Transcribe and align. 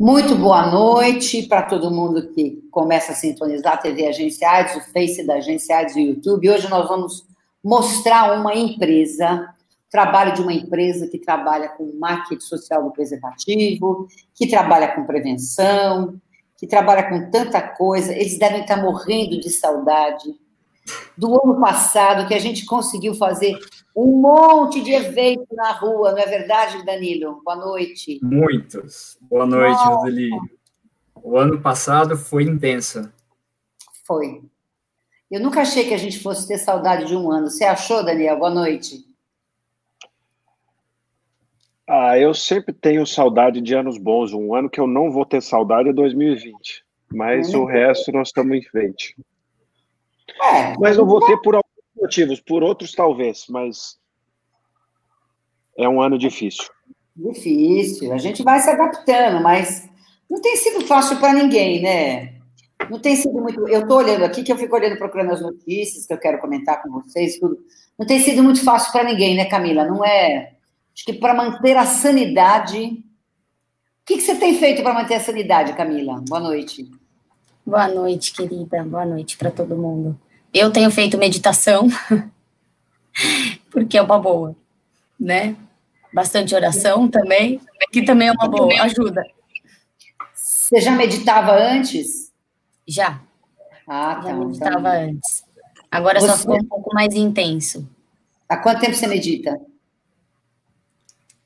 Muito 0.00 0.34
boa 0.34 0.70
noite 0.70 1.42
para 1.42 1.60
todo 1.60 1.90
mundo 1.90 2.28
que 2.28 2.66
começa 2.70 3.12
a 3.12 3.14
sintonizar 3.14 3.74
a 3.74 3.76
TV 3.76 4.06
Agenciados, 4.06 4.74
o 4.76 4.80
Face 4.90 5.22
da 5.26 5.34
Agenciados 5.34 5.94
e 5.94 6.02
o 6.02 6.06
YouTube. 6.14 6.48
Hoje 6.48 6.70
nós 6.70 6.88
vamos 6.88 7.26
mostrar 7.62 8.32
uma 8.40 8.54
empresa, 8.54 9.46
trabalho 9.90 10.32
de 10.32 10.40
uma 10.40 10.54
empresa 10.54 11.06
que 11.06 11.18
trabalha 11.18 11.68
com 11.68 11.98
marketing 12.00 12.40
social 12.40 12.82
do 12.82 12.92
preservativo, 12.92 14.08
que 14.34 14.46
trabalha 14.46 14.88
com 14.88 15.04
prevenção, 15.04 16.18
que 16.56 16.66
trabalha 16.66 17.02
com 17.02 17.30
tanta 17.30 17.60
coisa. 17.60 18.14
Eles 18.14 18.38
devem 18.38 18.62
estar 18.62 18.78
morrendo 18.78 19.38
de 19.38 19.50
saudade 19.50 20.34
do 21.14 21.38
ano 21.44 21.60
passado, 21.60 22.26
que 22.26 22.32
a 22.32 22.40
gente 22.40 22.64
conseguiu 22.64 23.14
fazer 23.16 23.54
um 23.94 24.20
monte 24.20 24.82
de 24.82 24.92
evento 24.92 25.46
na 25.52 25.72
rua, 25.72 26.12
não 26.12 26.18
é 26.18 26.26
verdade, 26.26 26.84
Danilo? 26.84 27.42
Boa 27.44 27.56
noite. 27.56 28.20
Muitos. 28.22 29.18
Boa 29.20 29.46
noite, 29.46 29.82
Roseli. 29.82 30.30
O 31.22 31.36
ano 31.36 31.60
passado 31.60 32.16
foi 32.16 32.44
intensa. 32.44 33.12
Foi. 34.04 34.42
Eu 35.30 35.40
nunca 35.40 35.60
achei 35.60 35.86
que 35.86 35.94
a 35.94 35.98
gente 35.98 36.18
fosse 36.18 36.48
ter 36.48 36.58
saudade 36.58 37.06
de 37.06 37.16
um 37.16 37.30
ano. 37.30 37.48
Você 37.48 37.64
achou, 37.64 38.04
Daniel? 38.04 38.38
Boa 38.38 38.50
noite. 38.50 39.04
Ah, 41.86 42.18
eu 42.18 42.32
sempre 42.32 42.72
tenho 42.72 43.06
saudade 43.06 43.60
de 43.60 43.74
anos 43.74 43.98
bons. 43.98 44.32
Um 44.32 44.54
ano 44.54 44.70
que 44.70 44.80
eu 44.80 44.86
não 44.86 45.10
vou 45.10 45.26
ter 45.26 45.42
saudade 45.42 45.88
é 45.88 45.92
2020. 45.92 46.84
Mas 47.12 47.52
o 47.52 47.64
resto 47.64 48.12
nós 48.12 48.28
estamos 48.28 48.56
em 48.56 48.62
frente. 48.62 49.16
É, 50.40 50.74
mas 50.78 50.96
não 50.96 51.04
vou 51.04 51.24
ter 51.26 51.36
por 51.38 51.56
motivos, 52.00 52.40
por 52.40 52.62
outros 52.62 52.92
talvez, 52.92 53.46
mas 53.48 53.98
é 55.76 55.88
um 55.88 56.00
ano 56.00 56.18
difícil. 56.18 56.64
Difícil, 57.14 58.12
a 58.12 58.18
gente 58.18 58.42
vai 58.42 58.60
se 58.60 58.70
adaptando, 58.70 59.42
mas 59.42 59.88
não 60.30 60.40
tem 60.40 60.56
sido 60.56 60.86
fácil 60.86 61.18
para 61.18 61.32
ninguém, 61.32 61.82
né? 61.82 62.40
Não 62.88 62.98
tem 62.98 63.16
sido 63.16 63.34
muito. 63.40 63.68
Eu 63.68 63.82
estou 63.82 63.98
olhando 63.98 64.24
aqui, 64.24 64.42
que 64.42 64.52
eu 64.52 64.56
fico 64.56 64.74
olhando, 64.74 64.96
procurando 64.96 65.32
as 65.32 65.42
notícias 65.42 66.06
que 66.06 66.12
eu 66.12 66.18
quero 66.18 66.40
comentar 66.40 66.82
com 66.82 66.90
vocês, 66.90 67.38
tudo. 67.38 67.58
Não 67.98 68.06
tem 68.06 68.20
sido 68.20 68.42
muito 68.42 68.64
fácil 68.64 68.90
para 68.92 69.04
ninguém, 69.04 69.36
né, 69.36 69.44
Camila? 69.44 69.84
Não 69.84 70.04
é. 70.04 70.54
Acho 70.94 71.04
que 71.04 71.12
para 71.12 71.34
manter 71.34 71.76
a 71.76 71.84
sanidade. 71.84 72.78
O 72.78 74.06
que, 74.06 74.16
que 74.16 74.22
você 74.22 74.34
tem 74.34 74.58
feito 74.58 74.82
para 74.82 74.94
manter 74.94 75.16
a 75.16 75.20
sanidade, 75.20 75.74
Camila? 75.74 76.22
Boa 76.26 76.40
noite. 76.40 76.90
Boa 77.64 77.86
noite, 77.88 78.32
querida. 78.32 78.82
Boa 78.82 79.04
noite 79.04 79.36
para 79.36 79.50
todo 79.50 79.76
mundo. 79.76 80.18
Eu 80.52 80.70
tenho 80.72 80.90
feito 80.90 81.16
meditação, 81.16 81.88
porque 83.70 83.96
é 83.96 84.02
uma 84.02 84.18
boa, 84.18 84.56
né? 85.18 85.56
Bastante 86.12 86.54
oração 86.54 87.08
também, 87.08 87.60
que 87.92 88.02
também 88.02 88.28
é 88.28 88.32
uma 88.32 88.48
boa, 88.48 88.82
ajuda. 88.82 89.24
Você 90.34 90.80
já 90.80 90.90
meditava 90.92 91.52
antes? 91.52 92.32
Já. 92.86 93.20
Ah, 93.86 94.16
tá. 94.16 94.22
Já 94.22 94.34
meditava 94.34 94.82
tá. 94.82 94.96
antes. 94.96 95.44
Agora 95.90 96.20
você... 96.20 96.28
só 96.28 96.36
ficou 96.36 96.56
um 96.56 96.64
pouco 96.64 96.94
mais 96.94 97.14
intenso. 97.14 97.88
Há 98.48 98.56
quanto 98.56 98.80
tempo 98.80 98.94
você 98.94 99.06
medita? 99.06 99.60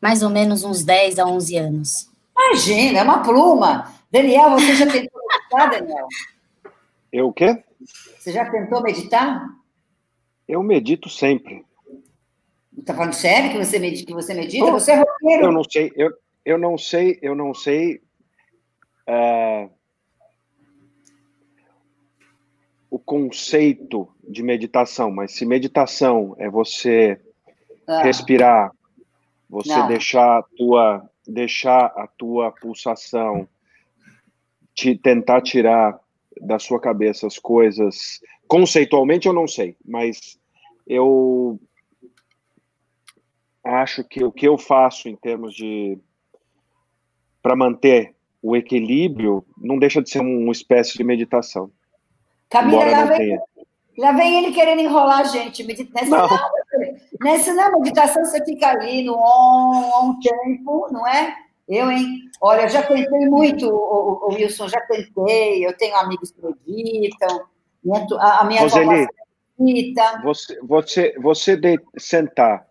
Mais 0.00 0.22
ou 0.22 0.30
menos 0.30 0.64
uns 0.64 0.84
10 0.84 1.18
a 1.18 1.26
11 1.26 1.56
anos. 1.56 2.10
Imagina, 2.36 2.98
é 2.98 3.02
uma 3.02 3.22
pluma. 3.22 3.92
Daniel, 4.10 4.50
você 4.50 4.74
já 4.74 4.86
tentou 4.86 5.20
meditar, 5.28 5.70
Daniel? 5.70 6.08
Eu 7.12 7.28
o 7.28 7.32
quê? 7.32 7.62
Você 8.18 8.32
já 8.32 8.50
tentou 8.50 8.82
meditar? 8.82 9.46
Eu 10.48 10.62
medito 10.62 11.08
sempre. 11.08 11.64
Está 12.76 12.94
falando 12.94 13.12
sério 13.12 13.50
que 13.50 13.58
você 13.58 13.78
medita? 13.78 14.06
Que 14.06 14.14
você, 14.14 14.34
medita? 14.34 14.70
você 14.70 14.92
é 14.92 14.96
roteiro. 14.96 15.44
Eu 15.44 15.52
não 15.52 15.64
sei, 15.64 15.92
eu, 15.94 16.12
eu 16.44 16.58
não 16.58 16.76
sei, 16.76 17.18
eu 17.22 17.34
não 17.34 17.54
sei. 17.54 18.02
É, 19.06 19.68
o 22.90 22.98
conceito 22.98 24.08
de 24.22 24.42
meditação, 24.42 25.10
mas 25.10 25.32
se 25.32 25.44
meditação 25.44 26.34
é 26.38 26.48
você 26.48 27.20
ah. 27.86 28.02
respirar, 28.02 28.70
você 29.50 29.76
não. 29.76 29.88
deixar 29.88 30.38
a 30.38 30.42
tua 30.56 31.10
deixar 31.26 31.86
a 31.86 32.06
tua 32.06 32.52
pulsação 32.52 33.48
te 34.74 34.96
tentar 34.96 35.40
tirar 35.40 35.98
da 36.40 36.58
sua 36.58 36.80
cabeça 36.80 37.26
as 37.26 37.38
coisas 37.38 38.20
conceitualmente 38.46 39.26
eu 39.26 39.32
não 39.32 39.48
sei, 39.48 39.76
mas 39.84 40.38
eu 40.86 41.58
acho 43.64 44.04
que 44.04 44.22
o 44.22 44.30
que 44.30 44.46
eu 44.46 44.58
faço 44.58 45.08
em 45.08 45.16
termos 45.16 45.54
de 45.54 45.98
para 47.42 47.56
manter 47.56 48.14
o 48.42 48.54
equilíbrio 48.54 49.44
não 49.56 49.78
deixa 49.78 50.02
de 50.02 50.10
ser 50.10 50.20
uma 50.20 50.52
espécie 50.52 50.96
de 50.96 51.04
meditação. 51.04 51.70
Camila, 52.50 52.84
lá 52.84 53.04
vem, 53.06 53.38
lá 53.96 54.12
vem 54.12 54.38
ele 54.38 54.52
querendo 54.52 54.80
enrolar 54.80 55.20
a 55.20 55.24
gente. 55.24 55.66
Nessa 55.66 56.04
não. 56.04 56.28
Não, 56.28 56.38
nessa 57.22 57.54
não, 57.54 57.80
meditação 57.80 58.24
você 58.24 58.44
fica 58.44 58.68
ali 58.68 59.02
no 59.02 59.14
on, 59.14 60.10
on 60.10 60.18
tempo, 60.20 60.88
não 60.90 61.06
é? 61.06 61.34
Eu, 61.66 61.90
hein? 61.90 62.23
Olha, 62.40 62.68
já 62.68 62.82
tentei 62.82 63.28
muito, 63.28 63.68
o, 63.68 64.28
o, 64.28 64.34
Wilson, 64.34 64.68
já 64.68 64.80
tentei. 64.82 65.66
Eu 65.66 65.76
tenho 65.76 65.96
amigos 65.96 66.30
que 66.30 66.42
meditam. 66.66 67.46
A, 68.18 68.40
a 68.40 68.44
minha 68.44 68.62
Roseli, 68.62 69.06
medita. 69.58 70.20
Você, 70.22 70.58
você, 70.62 71.14
você 71.18 71.56
de, 71.56 71.78
sentar, 71.98 72.66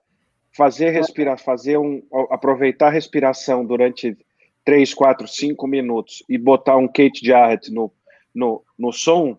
fazer 0.56 0.90
respirar, 0.90 1.40
fazer 1.40 1.78
um, 1.78 2.01
aproveitar 2.29 2.88
a 2.88 2.91
respiração 2.91 3.66
durante 3.66 4.18
três, 4.66 4.94
quatro, 4.94 5.28
cinco 5.28 5.68
minutos 5.68 6.24
e 6.30 6.38
botar 6.38 6.78
um 6.78 6.88
Kate 6.88 7.22
Jarrett 7.24 7.72
no, 7.72 7.91
no, 8.34 8.63
no 8.78 8.91
som, 8.91 9.38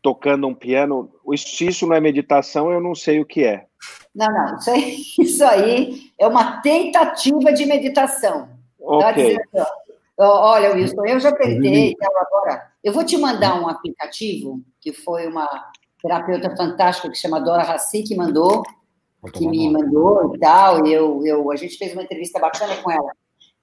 tocando 0.00 0.46
um 0.46 0.54
piano, 0.54 1.10
se 1.36 1.66
isso 1.66 1.86
não 1.86 1.96
é 1.96 2.00
meditação, 2.00 2.70
eu 2.70 2.80
não 2.80 2.94
sei 2.94 3.20
o 3.20 3.26
que 3.26 3.44
é. 3.44 3.66
Não, 4.14 4.30
não, 4.30 4.56
isso 4.56 4.70
aí, 4.70 5.02
isso 5.20 5.44
aí 5.44 6.10
é 6.18 6.26
uma 6.26 6.60
tentativa 6.60 7.52
de 7.52 7.66
meditação. 7.66 8.53
Tá 8.84 9.10
ok. 9.10 9.36
Tá 9.52 9.66
olha, 10.18 10.72
Wilson, 10.74 11.04
eu 11.06 11.20
já 11.20 11.32
tentei, 11.32 11.90
então 11.92 12.10
agora. 12.16 12.72
Eu 12.82 12.92
vou 12.92 13.04
te 13.04 13.16
mandar 13.16 13.60
um 13.60 13.68
aplicativo 13.68 14.60
que 14.80 14.92
foi 14.92 15.26
uma 15.26 15.48
terapeuta 16.00 16.54
fantástica 16.54 17.10
que 17.10 17.16
chama 17.16 17.40
Dora 17.40 17.62
Raci 17.62 18.02
que 18.02 18.14
mandou, 18.14 18.62
que 19.32 19.48
me 19.48 19.70
mandou 19.70 20.34
e 20.34 20.38
tal. 20.38 20.86
E 20.86 20.92
eu, 20.92 21.24
eu, 21.24 21.50
a 21.50 21.56
gente 21.56 21.76
fez 21.78 21.92
uma 21.92 22.02
entrevista 22.02 22.38
bacana 22.38 22.76
com 22.76 22.90
ela. 22.90 23.10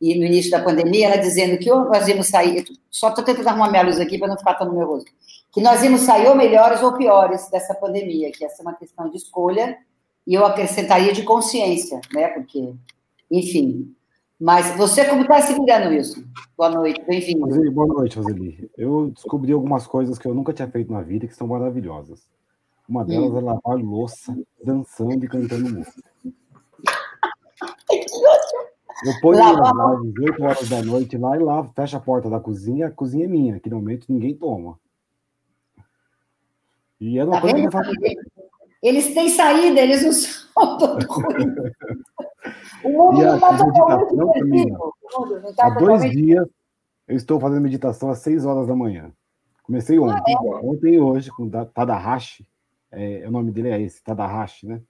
E 0.02 0.18
no 0.18 0.26
início 0.26 0.50
da 0.50 0.60
pandemia, 0.60 1.06
ela 1.06 1.18
dizendo 1.18 1.60
que 1.60 1.72
ou 1.72 1.86
nós 1.86 2.08
íamos 2.08 2.28
sair, 2.28 2.66
só 2.90 3.10
estou 3.10 3.24
tentando 3.24 3.48
arrumar 3.48 3.70
minha 3.70 3.84
luz 3.84 4.00
aqui 4.00 4.18
para 4.18 4.28
não 4.28 4.38
ficar 4.38 4.56
tão 4.56 4.68
no 4.68 4.74
meu 4.76 4.88
rosto, 4.88 5.12
que 5.54 5.62
nós 5.62 5.84
íamos 5.84 6.02
sair 6.02 6.28
ou 6.28 6.34
melhores 6.34 6.82
ou 6.82 6.98
piores 6.98 7.48
dessa 7.52 7.76
pandemia, 7.76 8.32
que 8.32 8.44
essa 8.44 8.64
é 8.64 8.66
uma 8.66 8.74
questão 8.74 9.08
de 9.12 9.18
escolha, 9.18 9.78
e 10.26 10.34
eu 10.34 10.44
acrescentaria 10.44 11.14
de 11.14 11.22
consciência, 11.22 12.02
né? 12.12 12.30
Porque, 12.30 12.74
enfim, 13.30 13.94
mas 14.42 14.76
você 14.76 15.06
como 15.06 15.22
está 15.22 15.40
se 15.40 15.54
virando 15.54 15.94
isso? 15.94 16.26
Boa 16.58 16.72
noite, 16.72 17.00
bem-vindo. 17.08 17.72
Boa 17.72 17.88
noite, 17.88 18.18
Roseli. 18.18 18.72
Eu 18.76 19.12
descobri 19.12 19.52
algumas 19.52 19.86
coisas 19.86 20.18
que 20.18 20.28
eu 20.28 20.34
nunca 20.34 20.52
tinha 20.52 20.68
feito 20.68 20.92
na 20.92 21.04
vida 21.04 21.28
que 21.28 21.36
são 21.36 21.46
maravilhosas. 21.46 22.28
Uma 22.90 23.06
delas 23.06 23.32
hum. 23.32 23.38
é 23.38 23.42
lavar 23.42 23.78
louça, 23.78 24.36
dançando 24.66 25.24
e 25.24 25.28
cantando 25.30 25.70
música. 25.70 26.02
Eu 29.06 29.14
ponho 29.22 29.40
lavar 29.40 29.96
às 29.96 30.02
8 30.02 30.44
horas 30.44 30.70
da 30.70 30.82
noite 30.82 31.18
lá 31.20 31.38
e 31.38 31.40
lá, 31.40 31.64
fecha 31.76 31.98
a 31.98 32.02
porta 32.02 32.28
da 32.28 32.40
cozinha, 32.40 32.88
a 32.88 32.92
cozinha 32.92 33.26
é 33.26 33.28
minha, 33.28 33.60
que 33.60 33.70
normalmente 33.70 34.12
ninguém 34.12 34.34
toma. 34.34 34.80
E 37.00 37.20
é 37.20 37.24
uma 37.24 37.34
tá 37.34 37.42
coisa 37.42 37.56
vendo? 37.58 37.70
que 37.70 37.78
eu 37.78 37.80
faço. 37.80 37.92
Eles 38.82 39.14
têm 39.14 39.30
saída, 39.30 39.82
eles 39.82 40.04
não 40.04 40.12
são 40.58 40.78
todo 40.80 41.06
ruim. 41.06 41.54
O 42.84 42.90
mundo 42.90 43.22
e 43.22 43.26
a 43.26 43.40
tá 43.40 43.52
meditação 43.52 44.32
também. 44.32 44.76
Tá 45.56 45.68
Há 45.68 45.70
dois 45.72 46.10
dias 46.12 46.48
eu 47.12 47.18
estou 47.18 47.40
fazendo 47.40 47.62
meditação 47.62 48.10
às 48.10 48.20
6 48.20 48.46
horas 48.46 48.68
da 48.68 48.76
manhã. 48.76 49.12
Comecei 49.64 49.98
ah, 49.98 50.02
ontem. 50.02 50.36
Ah, 50.38 50.42
é? 50.44 50.66
Ontem 50.66 50.94
e 50.94 51.00
hoje, 51.00 51.30
com 51.32 51.50
Tadahashi. 51.50 52.48
É, 52.90 53.24
o 53.28 53.32
nome 53.32 53.52
dele 53.52 53.70
é 53.70 53.82
esse, 53.82 54.02
Tadahashi, 54.04 54.66
né? 54.66 54.82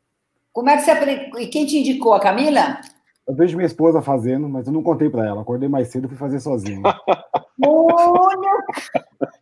Como 0.53 0.69
é 0.69 0.77
que 0.77 0.83
você 0.83 0.91
aprendeu? 0.91 1.39
E 1.39 1.47
quem 1.47 1.65
te 1.65 1.77
indicou? 1.77 2.13
A 2.13 2.19
Camila? 2.19 2.79
Eu 3.27 3.35
vejo 3.35 3.55
minha 3.55 3.65
esposa 3.65 4.01
fazendo, 4.01 4.49
mas 4.49 4.67
eu 4.67 4.73
não 4.73 4.83
contei 4.83 5.09
para 5.09 5.25
ela. 5.25 5.41
Acordei 5.41 5.69
mais 5.69 5.87
cedo 5.87 6.05
e 6.05 6.09
fui 6.09 6.17
fazer 6.17 6.39
sozinho. 6.39 6.81
Olha! 7.65 8.65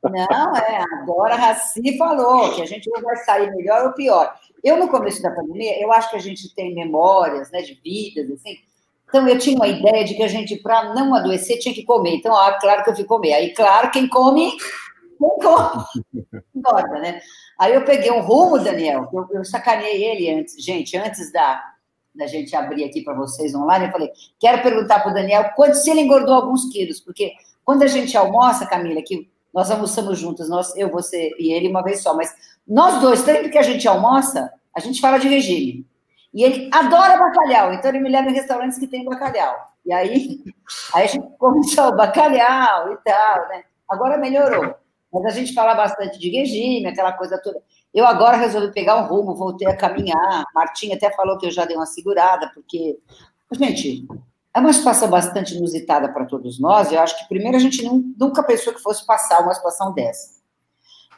Não, 0.04 0.56
é, 0.56 0.84
agora 1.02 1.36
a 1.36 1.38
Raci 1.38 1.98
falou 1.98 2.54
que 2.54 2.62
a 2.62 2.66
gente 2.66 2.90
não 2.90 3.02
vai 3.02 3.18
sair 3.18 3.54
melhor 3.56 3.88
ou 3.88 3.94
pior. 3.94 4.34
Eu, 4.64 4.78
no 4.78 4.88
começo 4.88 5.22
da 5.22 5.32
pandemia, 5.32 5.82
eu 5.82 5.92
acho 5.92 6.10
que 6.10 6.16
a 6.16 6.22
gente 6.22 6.54
tem 6.54 6.74
memórias, 6.74 7.52
né, 7.52 7.62
de 7.62 7.80
vidas, 7.84 8.30
assim. 8.32 8.58
Então, 9.08 9.28
eu 9.28 9.40
tinha 9.40 9.56
uma 9.56 9.68
ideia 9.68 10.04
de 10.06 10.14
que 10.16 10.24
a 10.24 10.28
gente, 10.28 10.56
para 10.58 10.94
não 10.94 11.16
adoecer, 11.16 11.60
tinha 11.60 11.74
que 11.74 11.84
comer. 11.84 12.16
Então, 12.16 12.36
ah, 12.36 12.58
claro 12.60 12.84
que 12.84 12.92
eu 12.92 12.96
fui 12.96 13.06
comer. 13.06 13.34
Aí, 13.34 13.54
claro, 13.54 13.90
quem 13.90 14.08
come, 14.08 14.52
quem 15.18 15.30
come, 15.42 15.84
engorda, 16.56 17.00
né? 17.00 17.20
Aí 17.60 17.74
eu 17.74 17.84
peguei 17.84 18.12
um 18.12 18.22
rumo, 18.22 18.60
Daniel, 18.60 19.10
eu, 19.12 19.28
eu 19.32 19.46
sacaneei 19.46 20.04
ele 20.04 20.30
antes. 20.30 20.56
Gente, 20.64 20.96
antes 20.96 21.32
da, 21.32 21.62
da 22.16 22.28
gente 22.28 22.56
abrir 22.56 22.84
aqui 22.84 23.02
para 23.02 23.14
vocês 23.16 23.54
online, 23.56 23.86
eu 23.86 23.92
falei, 23.92 24.12
quero 24.40 24.62
perguntar 24.62 25.00
para 25.00 25.12
o 25.12 25.14
Daniel 25.14 25.52
quanto 25.56 25.76
se 25.76 25.90
ele 25.90 26.02
engordou 26.02 26.36
alguns 26.36 26.72
quilos, 26.72 27.00
porque 27.00 27.34
Quando 27.66 27.84
a 27.84 27.88
gente 27.88 28.18
almoça, 28.18 28.66
Camila, 28.66 29.02
que 29.02 29.30
nós 29.54 29.70
almoçamos 29.70 30.18
juntos, 30.18 30.50
nós, 30.50 30.76
eu, 30.76 30.90
você 30.90 31.36
e 31.38 31.52
ele 31.52 31.68
uma 31.68 31.84
vez 31.84 32.02
só, 32.02 32.16
mas 32.16 32.34
nós 32.70 33.02
dois, 33.02 33.22
sempre 33.22 33.50
que 33.50 33.58
a 33.58 33.64
gente 33.64 33.88
almoça, 33.88 34.54
a 34.76 34.80
gente 34.80 35.02
fala 35.02 35.18
de 35.18 35.28
regime. 35.28 35.86
E 36.32 36.44
ele 36.44 36.70
adora 36.72 37.18
bacalhau, 37.18 37.74
então 37.74 37.90
ele 37.90 38.00
me 38.00 38.10
leva 38.10 38.30
em 38.30 38.34
restaurantes 38.34 38.78
que 38.78 38.88
tem 38.88 39.04
bacalhau. 39.04 39.56
E 39.84 39.92
aí, 39.92 40.40
aí 40.94 41.04
a 41.04 41.08
gente 41.08 41.28
come 41.40 41.64
só 41.68 41.90
o 41.90 41.96
bacalhau 41.96 42.94
e 42.94 42.98
tal, 42.98 43.48
né? 43.50 43.64
Agora 43.90 44.18
melhorou. 44.18 44.76
Mas 45.12 45.26
a 45.26 45.30
gente 45.30 45.54
fala 45.56 45.74
bastante 45.74 46.20
de 46.20 46.30
regime, 46.30 46.86
aquela 46.86 47.14
coisa 47.14 47.42
toda. 47.42 47.60
Eu 47.92 48.06
agora 48.06 48.38
resolvi 48.38 48.72
pegar 48.72 48.98
um 48.98 49.08
rumo, 49.08 49.36
voltei 49.36 49.68
a 49.68 49.76
caminhar. 49.76 50.44
Martinha 50.54 50.96
até 50.96 51.10
falou 51.10 51.40
que 51.40 51.48
eu 51.48 51.52
já 51.52 51.66
dei 51.66 51.76
uma 51.76 51.88
segurada, 51.88 52.52
porque, 52.54 53.00
gente, 53.54 54.08
é 54.54 54.60
uma 54.60 54.72
situação 54.72 55.10
bastante 55.10 55.56
inusitada 55.56 56.14
para 56.14 56.26
todos 56.26 56.60
nós. 56.60 56.92
Eu 56.92 57.00
acho 57.00 57.18
que, 57.18 57.28
primeiro, 57.28 57.58
a 57.58 57.60
gente 57.60 57.84
nunca 57.84 58.44
pensou 58.44 58.72
que 58.72 58.82
fosse 58.82 59.04
passar 59.08 59.42
uma 59.42 59.56
situação 59.56 59.92
dessa. 59.92 60.39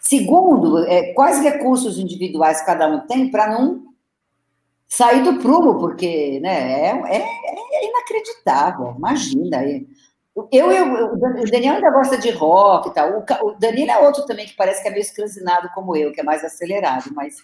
Segundo, 0.01 0.79
é, 0.85 1.13
quais 1.13 1.41
recursos 1.43 1.99
individuais 1.99 2.65
cada 2.65 2.87
um 2.87 3.05
tem 3.05 3.29
para 3.29 3.47
não 3.47 3.83
sair 4.87 5.23
do 5.23 5.39
prumo, 5.39 5.77
porque 5.77 6.39
né, 6.41 6.89
é, 6.89 7.17
é, 7.17 7.23
é 7.23 7.87
inacreditável, 7.87 8.95
imagina. 8.97 9.63
Eu, 10.51 10.71
eu, 10.71 11.13
o 11.13 11.45
Daniel 11.51 11.75
ainda 11.75 11.91
gosta 11.91 12.17
de 12.17 12.31
rock 12.31 12.89
e 12.89 12.93
tal. 12.93 13.19
O, 13.19 13.47
o 13.47 13.59
Danilo 13.59 13.91
é 13.91 13.99
outro 13.99 14.25
também 14.25 14.47
que 14.47 14.55
parece 14.55 14.81
que 14.81 14.87
é 14.87 14.91
meio 14.91 15.01
escranzinado 15.01 15.69
como 15.75 15.95
eu, 15.95 16.11
que 16.11 16.19
é 16.19 16.23
mais 16.23 16.43
acelerado, 16.43 17.11
mas 17.13 17.35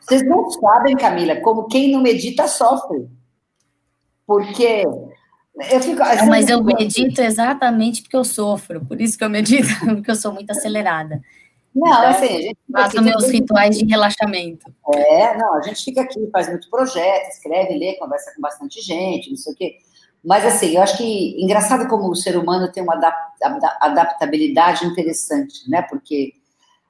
vocês 0.00 0.26
não 0.26 0.50
sabem, 0.50 0.96
Camila, 0.96 1.36
como 1.36 1.68
quem 1.68 1.92
não 1.92 2.00
medita 2.00 2.48
sofre. 2.48 3.08
Porque 4.26 4.84
eu 5.70 5.80
fico. 5.80 6.02
Não, 6.02 6.26
mas 6.26 6.48
eu 6.48 6.64
medito 6.64 7.20
exatamente 7.20 8.02
porque 8.02 8.16
eu 8.16 8.24
sofro, 8.24 8.84
por 8.84 9.00
isso 9.00 9.18
que 9.18 9.24
eu 9.24 9.30
medito, 9.30 9.68
porque 9.84 10.10
eu 10.10 10.16
sou 10.16 10.32
muito 10.32 10.50
acelerada. 10.50 11.20
Não, 11.74 11.88
então, 11.88 12.08
assim, 12.10 12.26
a 12.26 12.40
gente 12.40 12.58
faço 12.70 13.02
meus 13.02 13.28
rituais 13.28 13.76
de 13.76 13.84
relaxamento. 13.84 14.72
É, 14.94 15.36
não, 15.36 15.56
a 15.56 15.62
gente 15.62 15.84
fica 15.84 16.02
aqui, 16.02 16.28
faz 16.30 16.48
muito 16.48 16.70
projeto, 16.70 17.28
escreve, 17.30 17.76
lê, 17.76 17.94
conversa 17.94 18.32
com 18.34 18.40
bastante 18.40 18.80
gente, 18.80 19.30
não 19.30 19.36
sei 19.36 19.52
o 19.52 19.56
quê. 19.56 19.78
Mas, 20.24 20.44
assim, 20.46 20.76
eu 20.76 20.82
acho 20.82 20.96
que 20.96 21.42
engraçado 21.42 21.88
como 21.88 22.08
o 22.08 22.14
ser 22.14 22.36
humano 22.36 22.70
tem 22.70 22.82
uma 22.82 22.98
adaptabilidade 23.80 24.86
interessante, 24.86 25.68
né? 25.68 25.82
Porque 25.82 26.34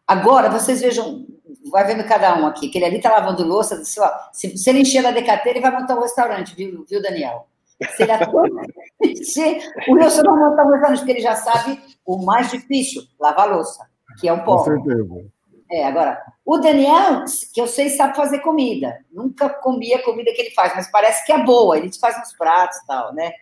agora, 0.07 0.51
vocês 0.51 0.83
vejam, 0.83 1.27
vai 1.73 1.85
vendo 1.87 2.07
cada 2.07 2.39
um 2.39 2.47
aqui, 2.47 2.69
que 2.69 2.77
ele 2.77 2.85
ali 2.85 3.01
tá 3.01 3.11
lavando 3.11 3.43
louça, 3.43 3.77
assim, 3.77 4.01
ó, 4.01 4.11
se, 4.33 4.57
se 4.57 4.69
ele 4.69 4.81
encher 4.81 5.03
da 5.03 5.11
DKT, 5.11 5.49
ele 5.49 5.61
vai 5.61 5.73
montar 5.73 5.97
um 5.97 6.03
restaurante, 6.03 6.55
viu, 6.55 6.85
viu 6.89 7.01
Daniel? 7.01 7.49
Se 7.97 8.03
ele 8.03 8.13
se, 9.25 9.59
o 9.89 9.95
Wilson 9.95 10.23
não 10.23 10.39
montar 10.39 10.65
um 10.65 10.71
restaurante, 10.71 10.99
porque 10.99 11.13
ele 11.13 11.21
já 11.21 11.35
sabe 11.35 11.81
o 12.05 12.19
mais 12.19 12.51
difícil, 12.51 13.03
lavar 13.19 13.49
louça, 13.49 13.85
que 14.19 14.29
é 14.29 14.33
um 14.33 14.45
pó. 14.45 14.59
Com 14.59 14.65
certeza. 14.65 15.35
É, 15.71 15.87
agora, 15.87 16.23
o 16.45 16.59
Daniel, 16.59 17.25
que 17.53 17.61
eu 17.61 17.67
sei, 17.67 17.89
sabe 17.91 18.17
fazer 18.17 18.41
comida. 18.41 18.99
Nunca 19.11 19.49
comia 19.49 19.97
a 19.97 20.03
comida 20.03 20.33
que 20.33 20.43
ele 20.43 20.51
faz, 20.51 20.75
mas 20.75 20.91
parece 20.91 21.25
que 21.25 21.33
é 21.33 21.43
boa. 21.43 21.79
Ele 21.79 21.91
faz 21.99 22.17
uns 22.19 22.33
pratos 22.37 22.79
e 22.79 22.87
tal, 22.87 23.15
né? 23.15 23.33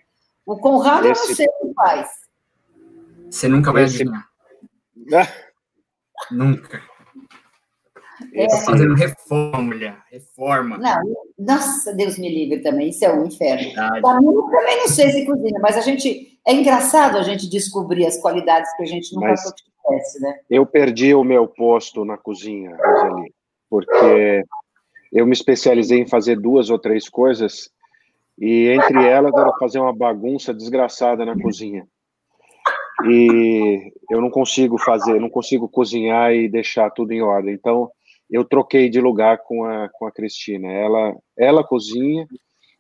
O 0.47 0.57
Conrado, 0.57 1.09
Esse... 1.09 1.23
eu 1.23 1.29
não 1.29 1.35
sei 1.35 1.47
o 1.47 1.69
que 1.69 1.75
faz. 1.75 2.11
Você 3.31 3.49
nunca 3.49 3.73
vai 3.73 3.85
adivinhar. 3.85 4.29
nunca. 6.31 6.83
É. 8.35 8.47
Tô 8.47 8.57
fazendo 8.59 8.95
reforma, 8.95 9.63
mulher. 9.63 9.97
Reforma. 10.11 10.79
Não, 10.79 11.03
nossa, 11.39 11.93
Deus 11.93 12.19
me 12.19 12.29
livre 12.29 12.63
também. 12.63 12.91
Isso 12.91 13.05
é 13.05 13.13
um 13.13 13.27
inferno. 13.27 13.73
Para 13.75 14.21
mim, 14.21 14.27
eu 14.27 14.43
também 14.43 14.79
não 14.79 14.89
sei 14.89 15.11
se 15.11 15.27
cozinha, 15.27 15.59
mas 15.61 15.77
a 15.77 15.81
gente. 15.81 16.39
É 16.45 16.53
engraçado 16.53 17.19
a 17.19 17.23
gente 17.23 17.49
descobrir 17.49 18.05
as 18.05 18.21
qualidades 18.21 18.69
que 18.77 18.83
a 18.83 18.87
gente 18.87 19.15
nunca 19.15 19.29
mas 19.29 19.45
conhece, 19.83 20.21
né? 20.21 20.39
Eu 20.49 20.65
perdi 20.67 21.15
o 21.15 21.25
meu 21.25 21.47
posto 21.47 22.05
na 22.05 22.17
cozinha, 22.17 22.77
Roseli, 22.77 23.35
porque 23.69 24.45
eu 25.13 25.27
me 25.27 25.33
especializei 25.33 26.01
em 26.01 26.09
fazer 26.09 26.39
duas 26.41 26.71
ou 26.71 26.79
três 26.79 27.09
coisas 27.09 27.71
e 28.39 28.69
entre 28.69 29.07
elas 29.07 29.33
era 29.35 29.53
fazer 29.59 29.79
uma 29.79 29.93
bagunça 29.93 30.55
desgraçada 30.55 31.25
na 31.25 31.39
cozinha. 31.39 31.87
E 33.05 33.93
eu 34.11 34.21
não 34.21 34.31
consigo 34.31 34.79
fazer, 34.79 35.21
não 35.21 35.29
consigo 35.29 35.69
cozinhar 35.69 36.33
e 36.33 36.49
deixar 36.49 36.91
tudo 36.91 37.13
em 37.13 37.21
ordem. 37.21 37.55
Então, 37.55 37.91
eu 38.31 38.45
troquei 38.45 38.89
de 38.89 39.01
lugar 39.01 39.39
com 39.39 39.65
a, 39.65 39.89
com 39.89 40.07
a 40.07 40.13
Cristina. 40.13 40.73
Ela, 40.73 41.15
ela 41.37 41.65
cozinha 41.65 42.27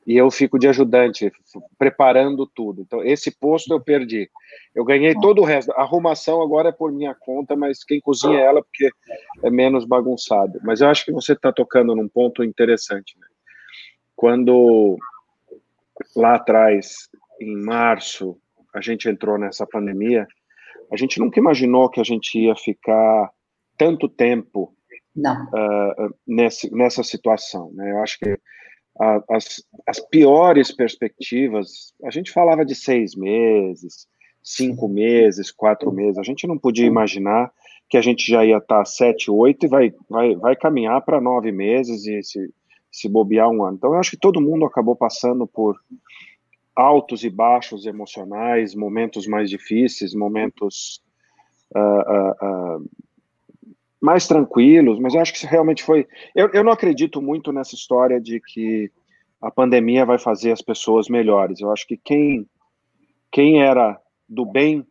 e 0.06 0.16
eu 0.16 0.30
fico 0.30 0.58
de 0.58 0.66
ajudante, 0.68 1.30
preparando 1.78 2.46
tudo. 2.46 2.82
Então, 2.82 3.04
esse 3.04 3.30
posto 3.30 3.72
eu 3.72 3.80
perdi. 3.80 4.28
Eu 4.74 4.84
ganhei 4.84 5.14
todo 5.14 5.40
o 5.40 5.44
resto. 5.44 5.70
A 5.72 5.82
arrumação 5.82 6.42
agora 6.42 6.70
é 6.70 6.72
por 6.72 6.90
minha 6.90 7.14
conta, 7.14 7.54
mas 7.54 7.84
quem 7.84 8.00
cozinha 8.00 8.38
é 8.38 8.44
ela 8.44 8.62
porque 8.62 8.90
é 9.42 9.50
menos 9.50 9.84
bagunçado. 9.84 10.58
Mas 10.64 10.80
eu 10.80 10.88
acho 10.88 11.04
que 11.04 11.12
você 11.12 11.34
está 11.34 11.52
tocando 11.52 11.94
num 11.94 12.08
ponto 12.08 12.42
interessante. 12.42 13.16
Né? 13.18 13.26
Quando 14.16 14.98
lá 16.16 16.34
atrás, 16.34 17.08
em 17.40 17.56
março, 17.62 18.36
a 18.74 18.80
gente 18.80 19.08
entrou 19.08 19.38
nessa 19.38 19.66
pandemia, 19.66 20.26
a 20.90 20.96
gente 20.96 21.20
nunca 21.20 21.38
imaginou 21.38 21.88
que 21.88 22.00
a 22.00 22.04
gente 22.04 22.38
ia 22.38 22.56
ficar 22.56 23.30
tanto 23.78 24.08
tempo 24.08 24.74
uh, 25.16 26.14
nesse, 26.26 26.74
nessa 26.74 27.04
situação. 27.04 27.70
Né? 27.72 27.92
Eu 27.92 28.02
acho 28.02 28.18
que 28.18 28.38
a, 28.98 29.22
as, 29.30 29.64
as 29.86 30.00
piores 30.00 30.70
perspectivas, 30.72 31.92
a 32.04 32.10
gente 32.10 32.30
falava 32.30 32.64
de 32.64 32.74
seis 32.74 33.14
meses, 33.14 34.06
cinco 34.42 34.88
meses, 34.88 35.50
quatro 35.50 35.92
meses, 35.92 36.18
a 36.18 36.22
gente 36.22 36.46
não 36.46 36.58
podia 36.58 36.86
imaginar 36.86 37.52
que 37.88 37.96
a 37.96 38.02
gente 38.02 38.30
já 38.30 38.44
ia 38.44 38.56
estar 38.56 38.84
sete, 38.84 39.30
oito 39.30 39.66
e 39.66 39.68
vai, 39.68 39.94
vai, 40.08 40.34
vai 40.34 40.56
caminhar 40.56 41.00
para 41.02 41.20
nove 41.20 41.52
meses 41.52 42.06
e 42.06 42.22
se, 42.22 42.50
se 42.90 43.08
bobear 43.08 43.50
um 43.50 43.62
ano. 43.62 43.76
Então, 43.76 43.92
eu 43.92 44.00
acho 44.00 44.12
que 44.12 44.16
todo 44.16 44.40
mundo 44.40 44.64
acabou 44.64 44.96
passando 44.96 45.46
por 45.46 45.78
altos 46.74 47.22
e 47.22 47.30
baixos 47.30 47.84
emocionais, 47.84 48.74
momentos 48.74 49.26
mais 49.26 49.50
difíceis, 49.50 50.14
momentos 50.14 51.02
uh, 51.76 52.78
uh, 52.78 52.78
uh, 52.80 52.90
mais 54.02 54.26
tranquilos, 54.26 54.98
mas 54.98 55.14
eu 55.14 55.20
acho 55.20 55.30
que 55.32 55.38
isso 55.38 55.46
realmente 55.46 55.84
foi. 55.84 56.08
Eu, 56.34 56.50
eu 56.52 56.64
não 56.64 56.72
acredito 56.72 57.22
muito 57.22 57.52
nessa 57.52 57.76
história 57.76 58.20
de 58.20 58.40
que 58.40 58.90
a 59.40 59.48
pandemia 59.48 60.04
vai 60.04 60.18
fazer 60.18 60.50
as 60.50 60.60
pessoas 60.60 61.08
melhores. 61.08 61.60
Eu 61.60 61.70
acho 61.70 61.86
que 61.86 61.96
quem, 61.96 62.44
quem 63.30 63.62
era 63.62 63.96
do 64.28 64.44
bem 64.44 64.84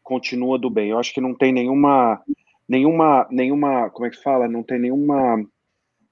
continua 0.00 0.56
do 0.56 0.70
bem. 0.70 0.90
Eu 0.90 0.98
acho 0.98 1.12
que 1.12 1.20
não 1.20 1.34
tem 1.34 1.52
nenhuma, 1.52 2.22
nenhuma, 2.68 3.26
nenhuma, 3.32 3.90
como 3.90 4.06
é 4.06 4.10
que 4.10 4.22
fala? 4.22 4.46
Não 4.46 4.62
tem 4.62 4.78
nenhuma. 4.78 5.44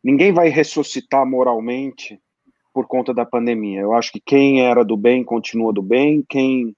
Ninguém 0.02 0.32
vai 0.32 0.48
ressuscitar 0.48 1.24
moralmente 1.24 2.20
por 2.72 2.88
conta 2.88 3.14
da 3.14 3.24
pandemia. 3.24 3.80
Eu 3.80 3.92
acho 3.92 4.10
que 4.10 4.20
quem 4.20 4.60
era 4.60 4.84
do 4.84 4.96
bem 4.96 5.22
continua 5.22 5.72
do 5.72 5.82
bem, 5.82 6.24
quem 6.28 6.74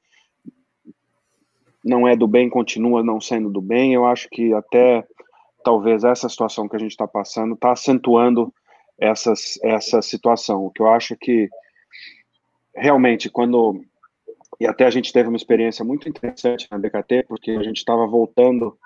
não 1.83 2.07
é 2.07 2.15
do 2.15 2.27
bem 2.27 2.51
continua 2.51 3.03
não 3.03 3.23
sendo 3.23 3.49
do 3.49 3.63
bem. 3.63 3.95
Eu 3.95 4.05
acho 4.05 4.29
que 4.29 4.53
até 4.53 5.07
talvez 5.67 6.05
essa 6.05 6.29
situação 6.29 6.69
que 6.69 6.77
a 6.77 6.79
gente 6.79 6.93
está 6.93 7.09
passando 7.09 7.55
está 7.55 7.73
acentuando 7.73 8.55
essas, 8.97 9.59
essa 9.65 10.01
situação. 10.01 10.65
O 10.65 10.71
que 10.71 10.81
eu 10.81 10.89
acho 10.89 11.17
que 11.17 11.49
realmente 12.73 13.29
quando 13.29 13.81
e 14.61 14.67
até 14.67 14.87
a 14.87 14.91
gente 14.91 15.13
teve 15.13 15.29
uma 15.29 15.37
experiência 15.37 15.85
muito 15.85 16.09
interessante 16.09 16.69
na 16.71 16.79
DKT, 16.79 17.25
porque 17.27 17.51
a 17.51 17.63
gente 17.65 17.79
estava 17.79 18.07
voltando 18.07 18.79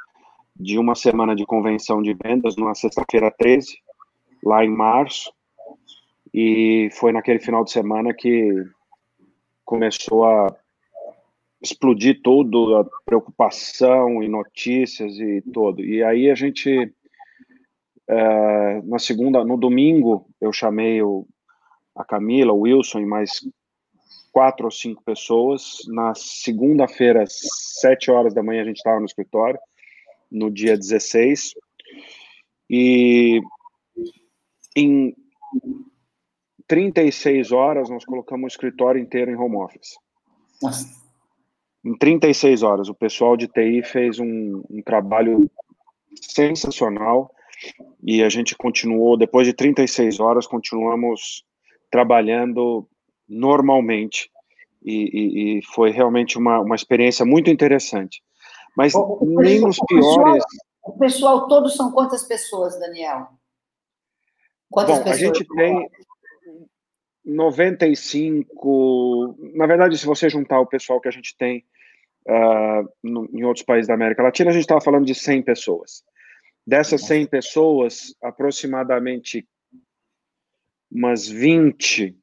de 0.57 0.79
uma 0.79 0.95
semana 0.95 1.37
de 1.37 1.45
convenção 1.45 2.01
de 2.01 2.15
vendas, 2.15 2.57
numa 2.57 2.75
sexta-feira 2.75 3.31
13, 3.31 3.77
lá 4.43 4.65
em 4.65 4.71
março, 4.71 5.31
e 6.33 6.89
foi 6.93 7.13
naquele 7.13 7.41
final 7.41 7.63
de 7.63 7.73
semana 7.73 8.15
que 8.15 8.53
começou 9.67 10.25
a 10.25 10.57
explodir 11.63 12.23
tudo, 12.23 12.77
a 12.77 12.85
preocupação 13.05 14.23
e 14.23 14.29
notícias 14.29 15.19
e 15.19 15.43
tudo. 15.53 15.85
E 15.85 16.03
aí 16.03 16.31
a 16.31 16.35
gente, 16.35 16.93
é, 18.09 18.83
na 18.83 18.99
segunda, 18.99 19.45
no 19.45 19.57
domingo, 19.57 20.27
eu 20.41 20.53
chamei 20.53 21.03
o, 21.03 21.27
a 21.95 22.05
Camila, 22.05 22.53
o 22.53 22.61
Wilson 22.61 23.01
e 23.01 23.07
mais 23.07 23.41
quatro 24.33 24.65
ou 24.65 24.71
cinco 24.71 25.03
pessoas. 25.03 25.81
Na 25.89 26.15
segunda-feira, 26.15 27.25
sete 27.29 28.11
horas 28.11 28.33
da 28.33 28.43
manhã, 28.43 28.63
a 28.63 28.67
gente 28.67 28.79
estava 28.79 28.99
no 28.99 29.07
escritório, 29.07 29.59
no 30.31 30.51
dia 30.51 30.77
16. 30.77 31.53
E 32.71 33.41
em 34.75 35.15
36 36.67 37.53
horas, 37.53 37.91
nós 37.91 38.05
colocamos 38.05 38.45
o 38.45 38.55
escritório 38.55 39.01
inteiro 39.01 39.31
em 39.31 39.37
home 39.37 39.57
office. 39.57 39.97
Nossa 40.63 41.00
em 41.85 41.97
36 41.97 42.63
horas. 42.63 42.89
O 42.89 42.95
pessoal 42.95 43.37
de 43.37 43.49
TI 43.49 43.83
fez 43.83 44.19
um, 44.19 44.63
um 44.71 44.83
trabalho 44.83 45.51
sensacional 46.21 47.31
e 48.03 48.23
a 48.23 48.29
gente 48.29 48.57
continuou, 48.57 49.17
depois 49.17 49.47
de 49.47 49.53
36 49.53 50.21
horas, 50.21 50.47
continuamos 50.47 51.45
trabalhando 51.91 52.89
normalmente. 53.29 54.31
e, 54.83 55.59
e 55.59 55.63
foi 55.75 55.91
realmente 55.91 56.39
uma, 56.39 56.61
uma 56.61 56.75
experiência 56.75 57.25
muito 57.25 57.51
interessante. 57.51 58.23
Mas 58.77 58.95
o, 58.95 59.19
nem 59.23 59.61
nos 59.61 59.79
piores. 59.87 60.45
O 60.83 60.93
pessoal, 60.99 61.47
todos 61.49 61.77
são 61.77 61.93
quantas 61.93 62.23
pessoas, 62.23 62.79
Daniel? 62.79 63.29
Quantas 64.71 64.99
Bom, 64.99 65.05
pessoas? 65.05 65.23
A 65.23 65.25
gente 65.27 65.45
tem 65.55 65.91
95. 67.31 69.37
Na 69.55 69.67
verdade, 69.67 69.97
se 69.97 70.05
você 70.05 70.29
juntar 70.29 70.61
o 70.61 70.67
pessoal 70.67 71.01
que 71.01 71.09
a 71.09 71.13
gente 71.13 71.35
tem 71.37 71.65
uh, 72.29 72.87
no, 73.03 73.27
em 73.33 73.43
outros 73.45 73.65
países 73.65 73.89
da 73.89 73.95
América 73.95 74.23
Latina, 74.23 74.51
a 74.51 74.53
gente 74.53 74.63
estava 74.63 74.81
falando 74.81 75.07
de 75.07 75.15
100 75.15 75.43
pessoas. 75.43 76.03
Dessas 76.67 77.07
100 77.07 77.27
pessoas, 77.27 78.15
aproximadamente 78.23 79.47
umas 80.91 81.29
20 81.29 82.17